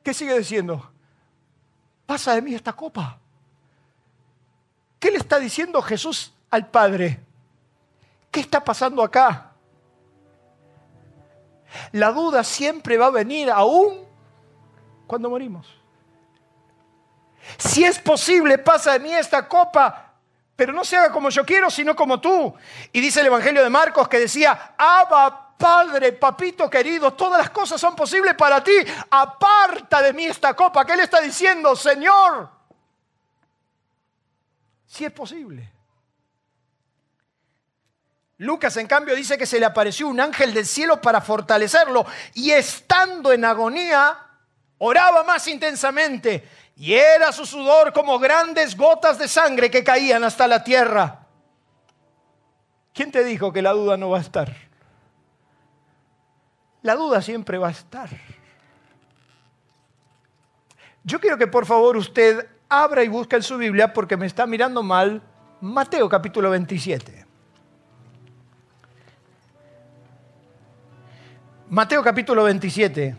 ¿qué 0.04 0.14
sigue 0.14 0.38
diciendo? 0.38 0.92
Pasa 2.06 2.36
de 2.36 2.42
mí 2.44 2.54
esta 2.54 2.74
copa. 2.74 3.18
está 5.00 5.40
diciendo 5.40 5.82
Jesús 5.82 6.34
al 6.52 6.70
Padre? 6.70 7.20
¿Qué 8.30 8.42
está 8.42 8.64
pasando 8.64 9.02
acá? 9.02 9.51
La 11.94 12.12
duda 12.12 12.44
siempre 12.44 12.98
va 12.98 13.08
a 13.08 13.12
venir 13.12 13.50
aún 13.50 14.06
cuando 15.08 15.30
morimos. 15.30 15.68
Si 17.58 17.84
es 17.84 18.00
posible, 18.00 18.58
pasa 18.58 18.94
de 18.94 19.00
mí 19.00 19.14
esta 19.14 19.48
copa, 19.48 20.14
pero 20.56 20.74
no 20.74 20.86
se 20.86 20.98
haga 20.98 21.12
como 21.12 21.30
yo 21.30 21.46
quiero, 21.46 21.70
sino 21.70 21.96
como 21.96 22.20
tú. 22.20 22.54
Y 22.92 23.02
dice 23.02 23.22
el 23.22 23.28
Evangelio 23.28 23.64
de 23.64 23.70
Marcos 23.70 24.08
que 24.08 24.20
decía, 24.20 24.76
Abba, 24.78 25.56
Padre, 25.58 26.14
papito 26.14 26.68
querido, 26.70 27.14
todas 27.14 27.40
las 27.40 27.52
cosas 27.52 27.80
son 27.80 27.96
posibles 27.96 28.34
para 28.34 28.64
ti. 28.64 28.74
Aparta 29.12 30.02
de 30.02 30.12
mí 30.12 30.26
esta 30.26 30.56
copa. 30.56 30.84
Que 30.84 30.94
Él 30.94 31.02
está 31.02 31.22
diciendo, 31.22 31.76
Señor, 31.76 32.50
si 34.88 35.06
es 35.06 35.12
posible. 35.12 35.71
Lucas, 38.42 38.76
en 38.78 38.88
cambio, 38.88 39.16
dice 39.16 39.38
que 39.38 39.46
se 39.46 39.60
le 39.60 39.68
apareció 39.68 40.08
un 40.08 40.20
ángel 40.20 40.52
del 40.52 40.66
cielo 40.66 41.00
para 41.00 41.22
fortalecerlo 41.22 42.08
y 42.34 42.50
estando 42.50 43.32
en 43.32 43.46
agonía, 43.46 44.18
oraba 44.80 45.24
más 45.24 45.48
intensamente 45.48 46.50
y 46.76 46.94
era 46.94 47.32
su 47.32 47.46
sudor 47.46 47.94
como 47.94 48.18
grandes 48.18 48.76
gotas 48.76 49.20
de 49.20 49.28
sangre 49.28 49.70
que 49.70 49.84
caían 49.84 50.24
hasta 50.24 50.48
la 50.48 50.64
tierra. 50.64 51.20
¿Quién 52.96 53.12
te 53.12 53.24
dijo 53.24 53.54
que 53.54 53.62
la 53.62 53.74
duda 53.74 53.96
no 53.96 54.10
va 54.10 54.18
a 54.18 54.22
estar? 54.22 54.52
La 56.82 56.96
duda 56.96 57.22
siempre 57.22 57.60
va 57.60 57.68
a 57.68 57.72
estar. 57.72 58.10
Yo 61.04 61.20
quiero 61.20 61.38
que 61.38 61.46
por 61.46 61.68
favor 61.68 61.96
usted 61.96 62.50
abra 62.70 63.04
y 63.04 63.08
busque 63.08 63.36
en 63.36 63.44
su 63.44 63.56
Biblia 63.60 63.94
porque 63.94 64.18
me 64.18 64.26
está 64.26 64.48
mirando 64.48 64.82
mal 64.82 65.22
Mateo 65.62 66.10
capítulo 66.10 66.50
27. 66.50 67.30
Mateo 71.72 72.04
capítulo 72.04 72.44
27. 72.44 73.16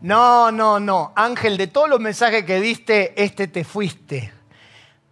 No, 0.00 0.50
no, 0.50 0.80
no. 0.80 1.12
Ángel, 1.14 1.58
de 1.58 1.66
todos 1.66 1.86
los 1.86 2.00
mensajes 2.00 2.44
que 2.44 2.62
diste, 2.62 3.12
este 3.22 3.46
te 3.46 3.62
fuiste. 3.62 4.32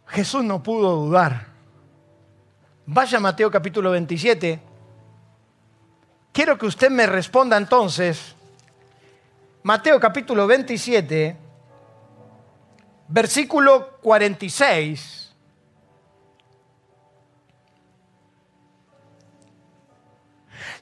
Jesús 0.07 0.43
no 0.43 0.63
pudo 0.63 0.97
dudar. 0.97 1.49
Vaya 2.87 3.21
Mateo 3.21 3.51
capítulo 3.51 3.91
27. 3.91 4.59
Quiero 6.33 6.57
que 6.57 6.65
usted 6.65 6.89
me 6.89 7.07
responda 7.07 7.59
entonces. 7.59 8.35
Mateo 9.63 10.01
capítulo 10.01 10.47
27, 10.47 11.37
versículo 13.09 13.99
46. 14.01 15.26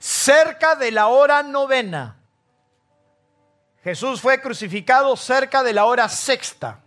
Cerca 0.05 0.77
de 0.77 0.91
la 0.91 1.07
hora 1.07 1.43
novena. 1.43 2.19
Jesús 3.83 4.21
fue 4.21 4.39
crucificado 4.39 5.17
cerca 5.17 5.63
de 5.63 5.73
la 5.73 5.87
hora 5.87 6.11
sexta. 6.11 6.83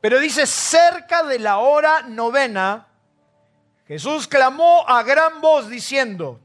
Pero 0.00 0.18
dice 0.18 0.48
cerca 0.48 1.22
de 1.22 1.38
la 1.38 1.58
hora 1.58 2.02
novena, 2.02 2.88
Jesús 3.86 4.26
clamó 4.26 4.84
a 4.88 5.04
gran 5.04 5.40
voz 5.40 5.68
diciendo, 5.68 6.40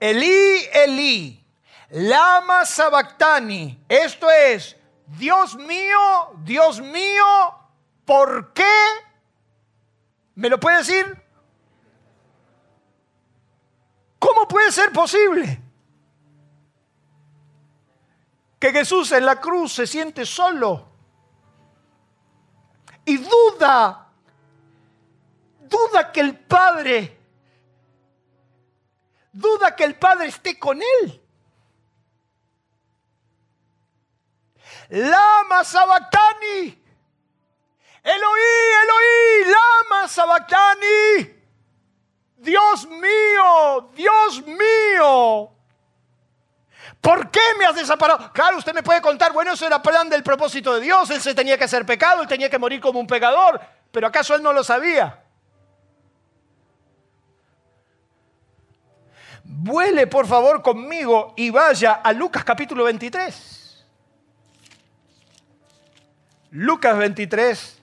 Elí, 0.00 0.66
Elí, 0.72 1.46
lama 1.90 2.64
sabactani. 2.64 3.84
Esto 3.90 4.30
es, 4.30 4.74
Dios 5.06 5.54
mío, 5.56 6.32
Dios 6.38 6.80
mío, 6.80 7.26
¿por 8.06 8.54
qué? 8.54 8.74
¿Me 10.34 10.48
lo 10.48 10.58
puede 10.58 10.78
decir? 10.78 11.21
¿Cómo 14.22 14.46
puede 14.46 14.70
ser 14.70 14.92
posible 14.92 15.60
que 18.60 18.70
Jesús 18.70 19.10
en 19.10 19.26
la 19.26 19.40
cruz 19.40 19.72
se 19.72 19.84
siente 19.84 20.24
solo 20.24 20.86
y 23.04 23.16
duda, 23.16 24.12
duda 25.58 26.12
que 26.12 26.20
el 26.20 26.38
Padre, 26.38 27.18
duda 29.32 29.74
que 29.74 29.82
el 29.82 29.98
Padre 29.98 30.28
esté 30.28 30.56
con 30.56 30.80
él? 30.80 31.20
Lama 34.90 35.64
Sabactani. 35.64 36.80
Eloí, 38.04 38.40
Eloí, 38.84 39.50
Lama 39.50 40.06
Sabactani. 40.06 41.41
Dios 42.42 42.88
mío, 42.88 43.90
Dios 43.94 44.44
mío. 44.46 45.50
¿Por 47.00 47.30
qué 47.30 47.40
me 47.58 47.64
has 47.64 47.74
desamparado? 47.74 48.32
Claro, 48.32 48.58
usted 48.58 48.74
me 48.74 48.82
puede 48.82 49.00
contar, 49.00 49.32
bueno, 49.32 49.52
eso 49.52 49.66
era 49.66 49.80
plan 49.80 50.08
del 50.08 50.22
propósito 50.22 50.74
de 50.74 50.80
Dios, 50.80 51.10
él 51.10 51.20
se 51.20 51.34
tenía 51.34 51.56
que 51.56 51.64
hacer 51.64 51.86
pecado, 51.86 52.22
él 52.22 52.28
tenía 52.28 52.50
que 52.50 52.58
morir 52.58 52.80
como 52.80 53.00
un 53.00 53.06
pecador, 53.06 53.60
pero 53.90 54.06
¿acaso 54.06 54.34
él 54.34 54.42
no 54.42 54.52
lo 54.52 54.62
sabía? 54.62 55.20
Vuele 59.44 60.06
por 60.06 60.26
favor 60.26 60.62
conmigo 60.62 61.34
y 61.36 61.50
vaya 61.50 61.92
a 61.92 62.12
Lucas 62.12 62.44
capítulo 62.44 62.84
23. 62.84 63.84
Lucas 66.50 66.96
23. 66.98 67.81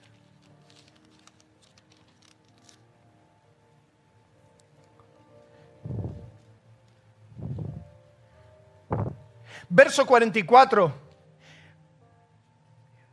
Verso 9.70 10.04
44. 10.04 10.92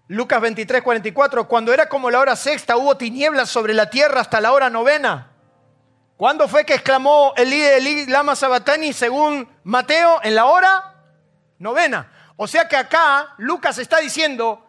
Lucas 0.08 0.42
23, 0.42 0.82
44. 0.82 1.48
Cuando 1.48 1.72
era 1.72 1.88
como 1.88 2.10
la 2.10 2.20
hora 2.20 2.36
sexta, 2.36 2.78
hubo 2.78 2.98
tinieblas 2.98 3.50
sobre 3.50 3.76
la 3.76 3.90
tierra 3.90 4.22
hasta 4.22 4.42
la 4.42 4.52
hora 4.52 4.70
novena. 4.70 5.32
¿Cuándo 6.18 6.48
fue 6.48 6.66
que 6.66 6.74
exclamó 6.74 7.34
Elí, 7.38 7.62
Elí, 7.62 8.08
lama 8.08 8.36
sabatani 8.36 8.92
según 8.92 9.48
Mateo? 9.64 10.20
En 10.24 10.34
la 10.34 10.46
hora 10.46 10.96
novena. 11.60 12.12
O 12.38 12.48
sea 12.48 12.68
que 12.68 12.76
acá 12.76 13.36
Lucas 13.38 13.78
está 13.78 14.00
diciendo 14.00 14.68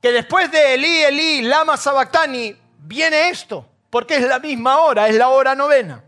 que 0.00 0.12
después 0.12 0.50
de 0.50 0.74
Elí, 0.74 1.02
Elí, 1.04 1.42
lama 1.42 1.76
sabatani, 1.76 2.56
viene 2.78 3.28
esto, 3.28 3.68
porque 3.90 4.16
es 4.16 4.22
la 4.22 4.38
misma 4.38 4.78
hora, 4.78 5.08
es 5.08 5.16
la 5.16 5.28
hora 5.28 5.54
novena. 5.54 6.02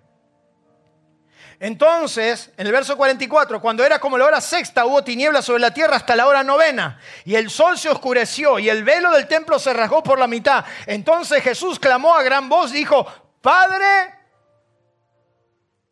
Entonces, 1.61 2.53
en 2.57 2.67
el 2.67 2.73
verso 2.73 2.97
44, 2.97 3.61
cuando 3.61 3.85
era 3.85 3.99
como 3.99 4.17
la 4.17 4.27
hora 4.27 4.41
sexta, 4.41 4.87
hubo 4.87 5.03
tinieblas 5.03 5.45
sobre 5.45 5.61
la 5.61 5.75
tierra 5.75 5.97
hasta 5.97 6.15
la 6.15 6.29
hora 6.29 6.45
novena, 6.45 7.01
y 7.25 7.35
el 7.35 7.51
sol 7.51 7.77
se 7.77 7.89
oscureció, 7.89 8.61
y 8.61 8.69
el 8.69 8.85
velo 8.85 9.11
del 9.11 9.27
templo 9.27 9.59
se 9.59 9.73
rasgó 9.73 10.03
por 10.03 10.21
la 10.21 10.29
mitad. 10.29 10.65
Entonces 10.87 11.43
Jesús 11.43 11.81
clamó 11.81 12.15
a 12.15 12.23
gran 12.23 12.49
voz, 12.49 12.71
dijo, 12.71 13.07
Padre, 13.41 14.15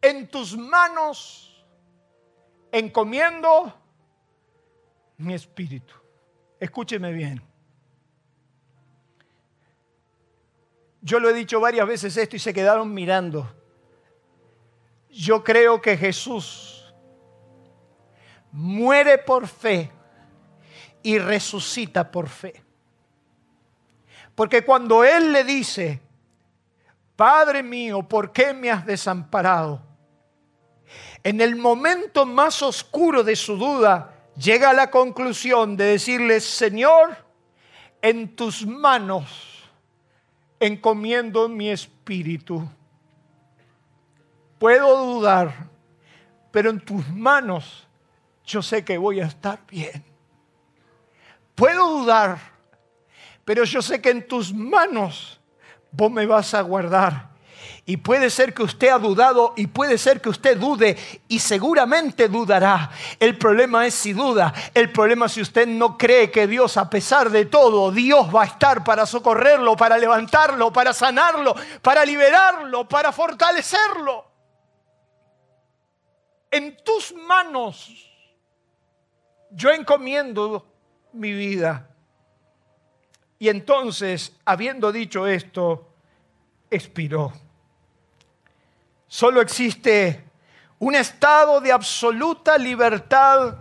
en 0.00 0.28
tus 0.28 0.56
manos 0.56 1.66
encomiendo 2.70 3.74
mi 5.16 5.34
espíritu. 5.34 5.94
Escúcheme 6.60 7.12
bien. 7.12 7.42
Yo 11.00 11.18
lo 11.18 11.28
he 11.30 11.34
dicho 11.34 11.60
varias 11.60 11.86
veces 11.86 12.16
esto 12.16 12.36
y 12.36 12.38
se 12.38 12.52
quedaron 12.52 12.92
mirando. 12.92 13.55
Yo 15.16 15.42
creo 15.42 15.80
que 15.80 15.96
Jesús 15.96 16.94
muere 18.52 19.16
por 19.16 19.48
fe 19.48 19.90
y 21.02 21.18
resucita 21.18 22.10
por 22.10 22.28
fe. 22.28 22.62
Porque 24.34 24.62
cuando 24.62 25.04
Él 25.04 25.32
le 25.32 25.44
dice, 25.44 26.02
Padre 27.16 27.62
mío, 27.62 28.02
¿por 28.02 28.30
qué 28.30 28.52
me 28.52 28.70
has 28.70 28.84
desamparado? 28.84 29.80
En 31.24 31.40
el 31.40 31.56
momento 31.56 32.26
más 32.26 32.60
oscuro 32.62 33.24
de 33.24 33.36
su 33.36 33.56
duda, 33.56 34.14
llega 34.36 34.70
a 34.70 34.74
la 34.74 34.90
conclusión 34.90 35.78
de 35.78 35.84
decirle, 35.84 36.40
Señor, 36.40 37.16
en 38.02 38.36
tus 38.36 38.66
manos 38.66 39.64
encomiendo 40.60 41.48
mi 41.48 41.70
espíritu. 41.70 42.68
Puedo 44.58 45.04
dudar, 45.04 45.68
pero 46.50 46.70
en 46.70 46.80
tus 46.80 47.06
manos 47.08 47.86
yo 48.44 48.62
sé 48.62 48.84
que 48.84 48.96
voy 48.96 49.20
a 49.20 49.26
estar 49.26 49.60
bien. 49.66 50.04
Puedo 51.54 52.00
dudar, 52.00 52.38
pero 53.44 53.64
yo 53.64 53.82
sé 53.82 54.00
que 54.00 54.10
en 54.10 54.26
tus 54.26 54.52
manos 54.52 55.40
vos 55.90 56.10
me 56.10 56.26
vas 56.26 56.54
a 56.54 56.60
guardar. 56.60 57.36
Y 57.88 57.98
puede 57.98 58.30
ser 58.30 58.52
que 58.52 58.64
usted 58.64 58.88
ha 58.88 58.98
dudado 58.98 59.54
y 59.56 59.68
puede 59.68 59.96
ser 59.96 60.20
que 60.20 60.28
usted 60.28 60.58
dude 60.58 60.96
y 61.28 61.38
seguramente 61.38 62.28
dudará. 62.28 62.90
El 63.20 63.38
problema 63.38 63.86
es 63.86 63.94
si 63.94 64.12
duda. 64.12 64.52
El 64.74 64.90
problema 64.90 65.26
es 65.26 65.32
si 65.32 65.40
usted 65.40 65.68
no 65.68 65.96
cree 65.96 66.30
que 66.32 66.48
Dios, 66.48 66.76
a 66.76 66.90
pesar 66.90 67.30
de 67.30 67.46
todo, 67.46 67.92
Dios 67.92 68.34
va 68.34 68.42
a 68.42 68.46
estar 68.46 68.82
para 68.82 69.06
socorrerlo, 69.06 69.76
para 69.76 69.98
levantarlo, 69.98 70.72
para 70.72 70.92
sanarlo, 70.92 71.54
para 71.80 72.04
liberarlo, 72.04 72.88
para 72.88 73.12
fortalecerlo. 73.12 74.25
En 76.56 76.74
tus 76.82 77.14
manos 77.14 78.10
yo 79.50 79.68
encomiendo 79.68 80.66
mi 81.12 81.32
vida. 81.32 81.86
Y 83.38 83.50
entonces, 83.50 84.34
habiendo 84.46 84.90
dicho 84.90 85.26
esto, 85.26 85.86
expiró. 86.70 87.30
Solo 89.06 89.42
existe 89.42 90.24
un 90.78 90.94
estado 90.94 91.60
de 91.60 91.72
absoluta 91.72 92.56
libertad 92.56 93.56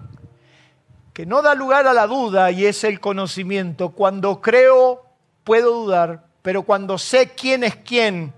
que 1.14 1.26
no 1.26 1.42
da 1.42 1.54
lugar 1.54 1.88
a 1.88 1.94
la 1.94 2.08
duda 2.08 2.50
y 2.52 2.66
es 2.66 2.86
el 2.86 3.02
conocimiento. 3.02 3.90
Cuando 3.90 4.40
creo, 4.40 5.06
puedo 5.44 5.74
dudar, 5.74 6.28
pero 6.42 6.64
cuando 6.64 6.98
sé 6.98 7.32
quién 7.32 7.66
es 7.66 7.76
quién, 7.76 8.34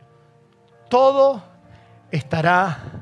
todo 0.90 1.44
estará 2.10 2.97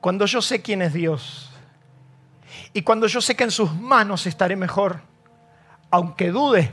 Cuando 0.00 0.26
yo 0.26 0.40
sé 0.40 0.62
quién 0.62 0.82
es 0.82 0.92
Dios 0.92 1.50
y 2.72 2.82
cuando 2.82 3.06
yo 3.06 3.20
sé 3.20 3.34
que 3.34 3.44
en 3.44 3.50
sus 3.50 3.74
manos 3.74 4.26
estaré 4.26 4.56
mejor, 4.56 5.00
aunque 5.90 6.30
dude, 6.30 6.72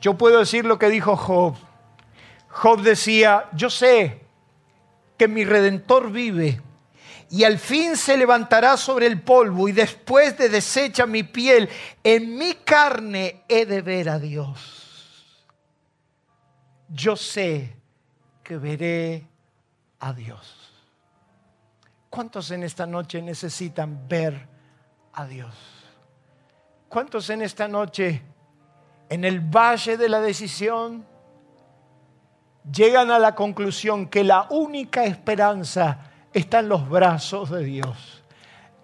yo 0.00 0.18
puedo 0.18 0.40
decir 0.40 0.64
lo 0.64 0.78
que 0.78 0.88
dijo 0.88 1.16
Job. 1.16 1.56
Job 2.48 2.82
decía, 2.82 3.48
yo 3.52 3.70
sé 3.70 4.26
que 5.16 5.28
mi 5.28 5.44
redentor 5.44 6.10
vive 6.10 6.60
y 7.30 7.44
al 7.44 7.58
fin 7.58 7.96
se 7.96 8.16
levantará 8.16 8.76
sobre 8.76 9.06
el 9.06 9.20
polvo 9.20 9.68
y 9.68 9.72
después 9.72 10.36
de 10.38 10.48
deshecha 10.48 11.06
mi 11.06 11.22
piel, 11.22 11.68
en 12.02 12.36
mi 12.36 12.54
carne 12.54 13.42
he 13.48 13.66
de 13.66 13.82
ver 13.82 14.08
a 14.08 14.18
Dios. 14.18 15.44
Yo 16.88 17.16
sé 17.16 17.74
que 18.42 18.56
veré 18.56 19.26
a 19.98 20.12
Dios. 20.12 20.63
¿Cuántos 22.14 22.52
en 22.52 22.62
esta 22.62 22.86
noche 22.86 23.20
necesitan 23.20 24.06
ver 24.06 24.46
a 25.14 25.26
Dios? 25.26 25.52
¿Cuántos 26.88 27.28
en 27.28 27.42
esta 27.42 27.66
noche, 27.66 28.22
en 29.08 29.24
el 29.24 29.40
valle 29.40 29.96
de 29.96 30.08
la 30.08 30.20
decisión, 30.20 31.04
llegan 32.72 33.10
a 33.10 33.18
la 33.18 33.34
conclusión 33.34 34.06
que 34.06 34.22
la 34.22 34.46
única 34.50 35.02
esperanza 35.02 35.98
está 36.32 36.60
en 36.60 36.68
los 36.68 36.88
brazos 36.88 37.50
de 37.50 37.64
Dios? 37.64 38.22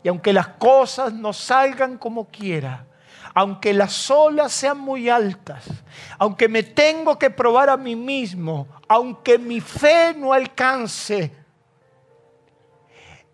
Y 0.03 0.09
aunque 0.09 0.33
las 0.33 0.49
cosas 0.49 1.13
no 1.13 1.33
salgan 1.33 1.99
como 1.99 2.25
quiera, 2.25 2.85
aunque 3.33 3.73
las 3.73 4.11
olas 4.11 4.51
sean 4.51 4.81
muy 4.81 5.09
altas, 5.09 5.67
aunque 6.19 6.49
me 6.49 6.65
tengo 6.65 7.17
que 7.17 7.31
probar 7.31 7.71
a 7.71 7.77
mí 7.77 7.95
mismo, 7.95 8.67
aunque 8.89 9.39
mi 9.39 9.61
fe 9.61 10.17
no 10.17 10.33
alcance 10.33 11.40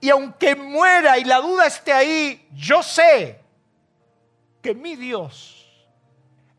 y 0.07 0.11
aunque 0.11 0.55
muera 0.55 1.19
y 1.19 1.25
la 1.25 1.41
duda 1.41 1.67
esté 1.67 1.93
ahí, 1.93 2.49
yo 2.55 2.81
sé 2.81 3.41
que 4.63 4.73
mi 4.73 4.95
Dios 4.95 5.67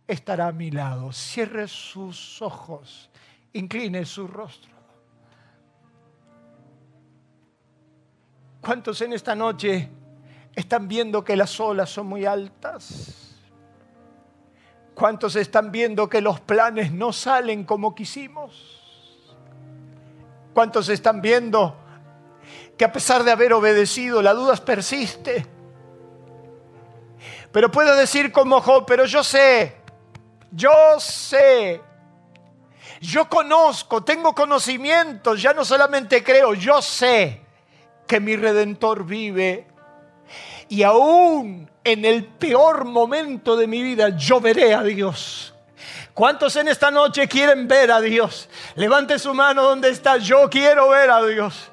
estará 0.06 0.48
a 0.48 0.52
mi 0.52 0.70
lado. 0.70 1.14
Cierre 1.14 1.70
sus 1.70 2.42
ojos, 2.42 3.10
incline 3.54 4.04
su 4.04 4.28
rostro. 4.28 4.74
¿Cuántos 8.60 9.00
en 9.02 9.14
esta 9.14 9.34
noche 9.34 9.88
están 10.54 10.90
viendo 10.90 11.24
que 11.24 11.38
las 11.38 11.58
olas 11.62 11.90
son 11.90 12.08
muy 12.08 12.26
altas? 12.26 13.34
¿Cuántos 14.94 15.38
están 15.38 15.72
viendo 15.72 16.10
que 16.10 16.20
los 16.20 16.42
planes 16.42 16.92
no 16.92 17.14
salen 17.14 17.64
como 17.64 17.96
quisimos? 17.96 18.84
¿Cuántos 20.54 20.90
están 20.90 21.22
viendo 21.22 21.87
que 22.78 22.86
a 22.86 22.92
pesar 22.92 23.24
de 23.24 23.32
haber 23.32 23.54
obedecido, 23.54 24.22
la 24.22 24.34
duda 24.34 24.56
persiste. 24.56 25.46
Pero 27.52 27.72
puedo 27.72 27.96
decir 27.96 28.32
como 28.32 28.62
Job, 28.62 28.86
pero 28.86 29.06
yo 29.06 29.24
sé, 29.24 29.78
yo 30.52 30.72
sé, 31.00 31.82
yo 33.02 33.28
conozco, 33.28 34.04
tengo 34.04 34.34
conocimiento, 34.34 35.36
ya 35.36 35.54
no 35.54 35.66
solamente 35.66 36.24
creo, 36.24 36.54
yo 36.54 36.82
sé 36.82 37.42
que 38.06 38.20
mi 38.20 38.36
redentor 38.36 39.06
vive. 39.06 39.68
Y 40.70 40.84
aún 40.84 41.70
en 41.84 42.06
el 42.06 42.26
peor 42.26 42.86
momento 42.86 43.56
de 43.56 43.68
mi 43.68 43.82
vida, 43.82 44.10
yo 44.10 44.42
veré 44.42 44.74
a 44.74 44.84
Dios. 44.84 45.54
¿Cuántos 46.14 46.56
en 46.56 46.68
esta 46.68 46.92
noche 46.92 47.28
quieren 47.28 47.68
ver 47.68 47.92
a 47.92 48.02
Dios? 48.02 48.50
Levante 48.76 49.20
su 49.20 49.34
mano 49.34 49.64
donde 49.64 49.90
está. 49.90 50.18
Yo 50.18 50.50
quiero 50.50 50.90
ver 50.90 51.12
a 51.12 51.24
Dios. 51.24 51.72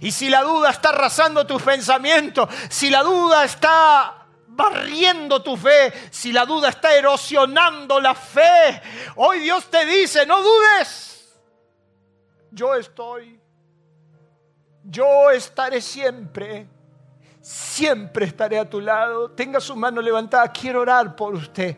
Y 0.00 0.12
si 0.12 0.28
la 0.28 0.42
duda 0.42 0.70
está 0.70 0.90
arrasando 0.90 1.46
tus 1.46 1.62
pensamientos, 1.62 2.48
si 2.68 2.90
la 2.90 3.02
duda 3.02 3.44
está 3.44 4.24
barriendo 4.46 5.42
tu 5.42 5.56
fe, 5.56 5.92
si 6.10 6.32
la 6.32 6.46
duda 6.46 6.68
está 6.68 6.94
erosionando 6.94 8.00
la 8.00 8.14
fe, 8.14 8.82
hoy 9.16 9.40
Dios 9.40 9.68
te 9.70 9.84
dice, 9.84 10.26
no 10.26 10.42
dudes, 10.42 11.34
yo 12.50 12.74
estoy, 12.74 13.40
yo 14.84 15.30
estaré 15.30 15.80
siempre, 15.80 16.68
siempre 17.40 18.26
estaré 18.26 18.58
a 18.58 18.68
tu 18.68 18.80
lado, 18.80 19.30
tenga 19.30 19.60
su 19.60 19.74
mano 19.74 20.00
levantada, 20.00 20.50
quiero 20.52 20.82
orar 20.82 21.16
por 21.16 21.34
usted. 21.34 21.76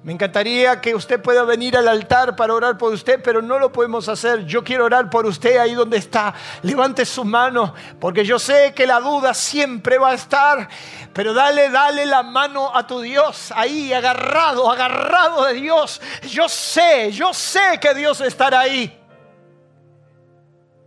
Me 0.00 0.12
encantaría 0.12 0.80
que 0.80 0.94
usted 0.94 1.20
pueda 1.20 1.42
venir 1.42 1.76
al 1.76 1.88
altar 1.88 2.36
para 2.36 2.54
orar 2.54 2.78
por 2.78 2.92
usted, 2.92 3.20
pero 3.20 3.42
no 3.42 3.58
lo 3.58 3.72
podemos 3.72 4.08
hacer. 4.08 4.44
Yo 4.46 4.62
quiero 4.62 4.84
orar 4.84 5.10
por 5.10 5.26
usted 5.26 5.58
ahí 5.58 5.74
donde 5.74 5.96
está. 5.96 6.32
Levante 6.62 7.04
su 7.04 7.24
mano, 7.24 7.74
porque 7.98 8.24
yo 8.24 8.38
sé 8.38 8.72
que 8.74 8.86
la 8.86 9.00
duda 9.00 9.34
siempre 9.34 9.98
va 9.98 10.10
a 10.10 10.14
estar. 10.14 10.68
Pero 11.12 11.34
dale, 11.34 11.68
dale 11.70 12.06
la 12.06 12.22
mano 12.22 12.74
a 12.74 12.86
tu 12.86 13.00
Dios, 13.00 13.52
ahí 13.56 13.92
agarrado, 13.92 14.70
agarrado 14.70 15.46
de 15.46 15.54
Dios. 15.54 16.00
Yo 16.30 16.48
sé, 16.48 17.10
yo 17.10 17.34
sé 17.34 17.80
que 17.80 17.92
Dios 17.92 18.20
estará 18.20 18.60
ahí. 18.60 18.96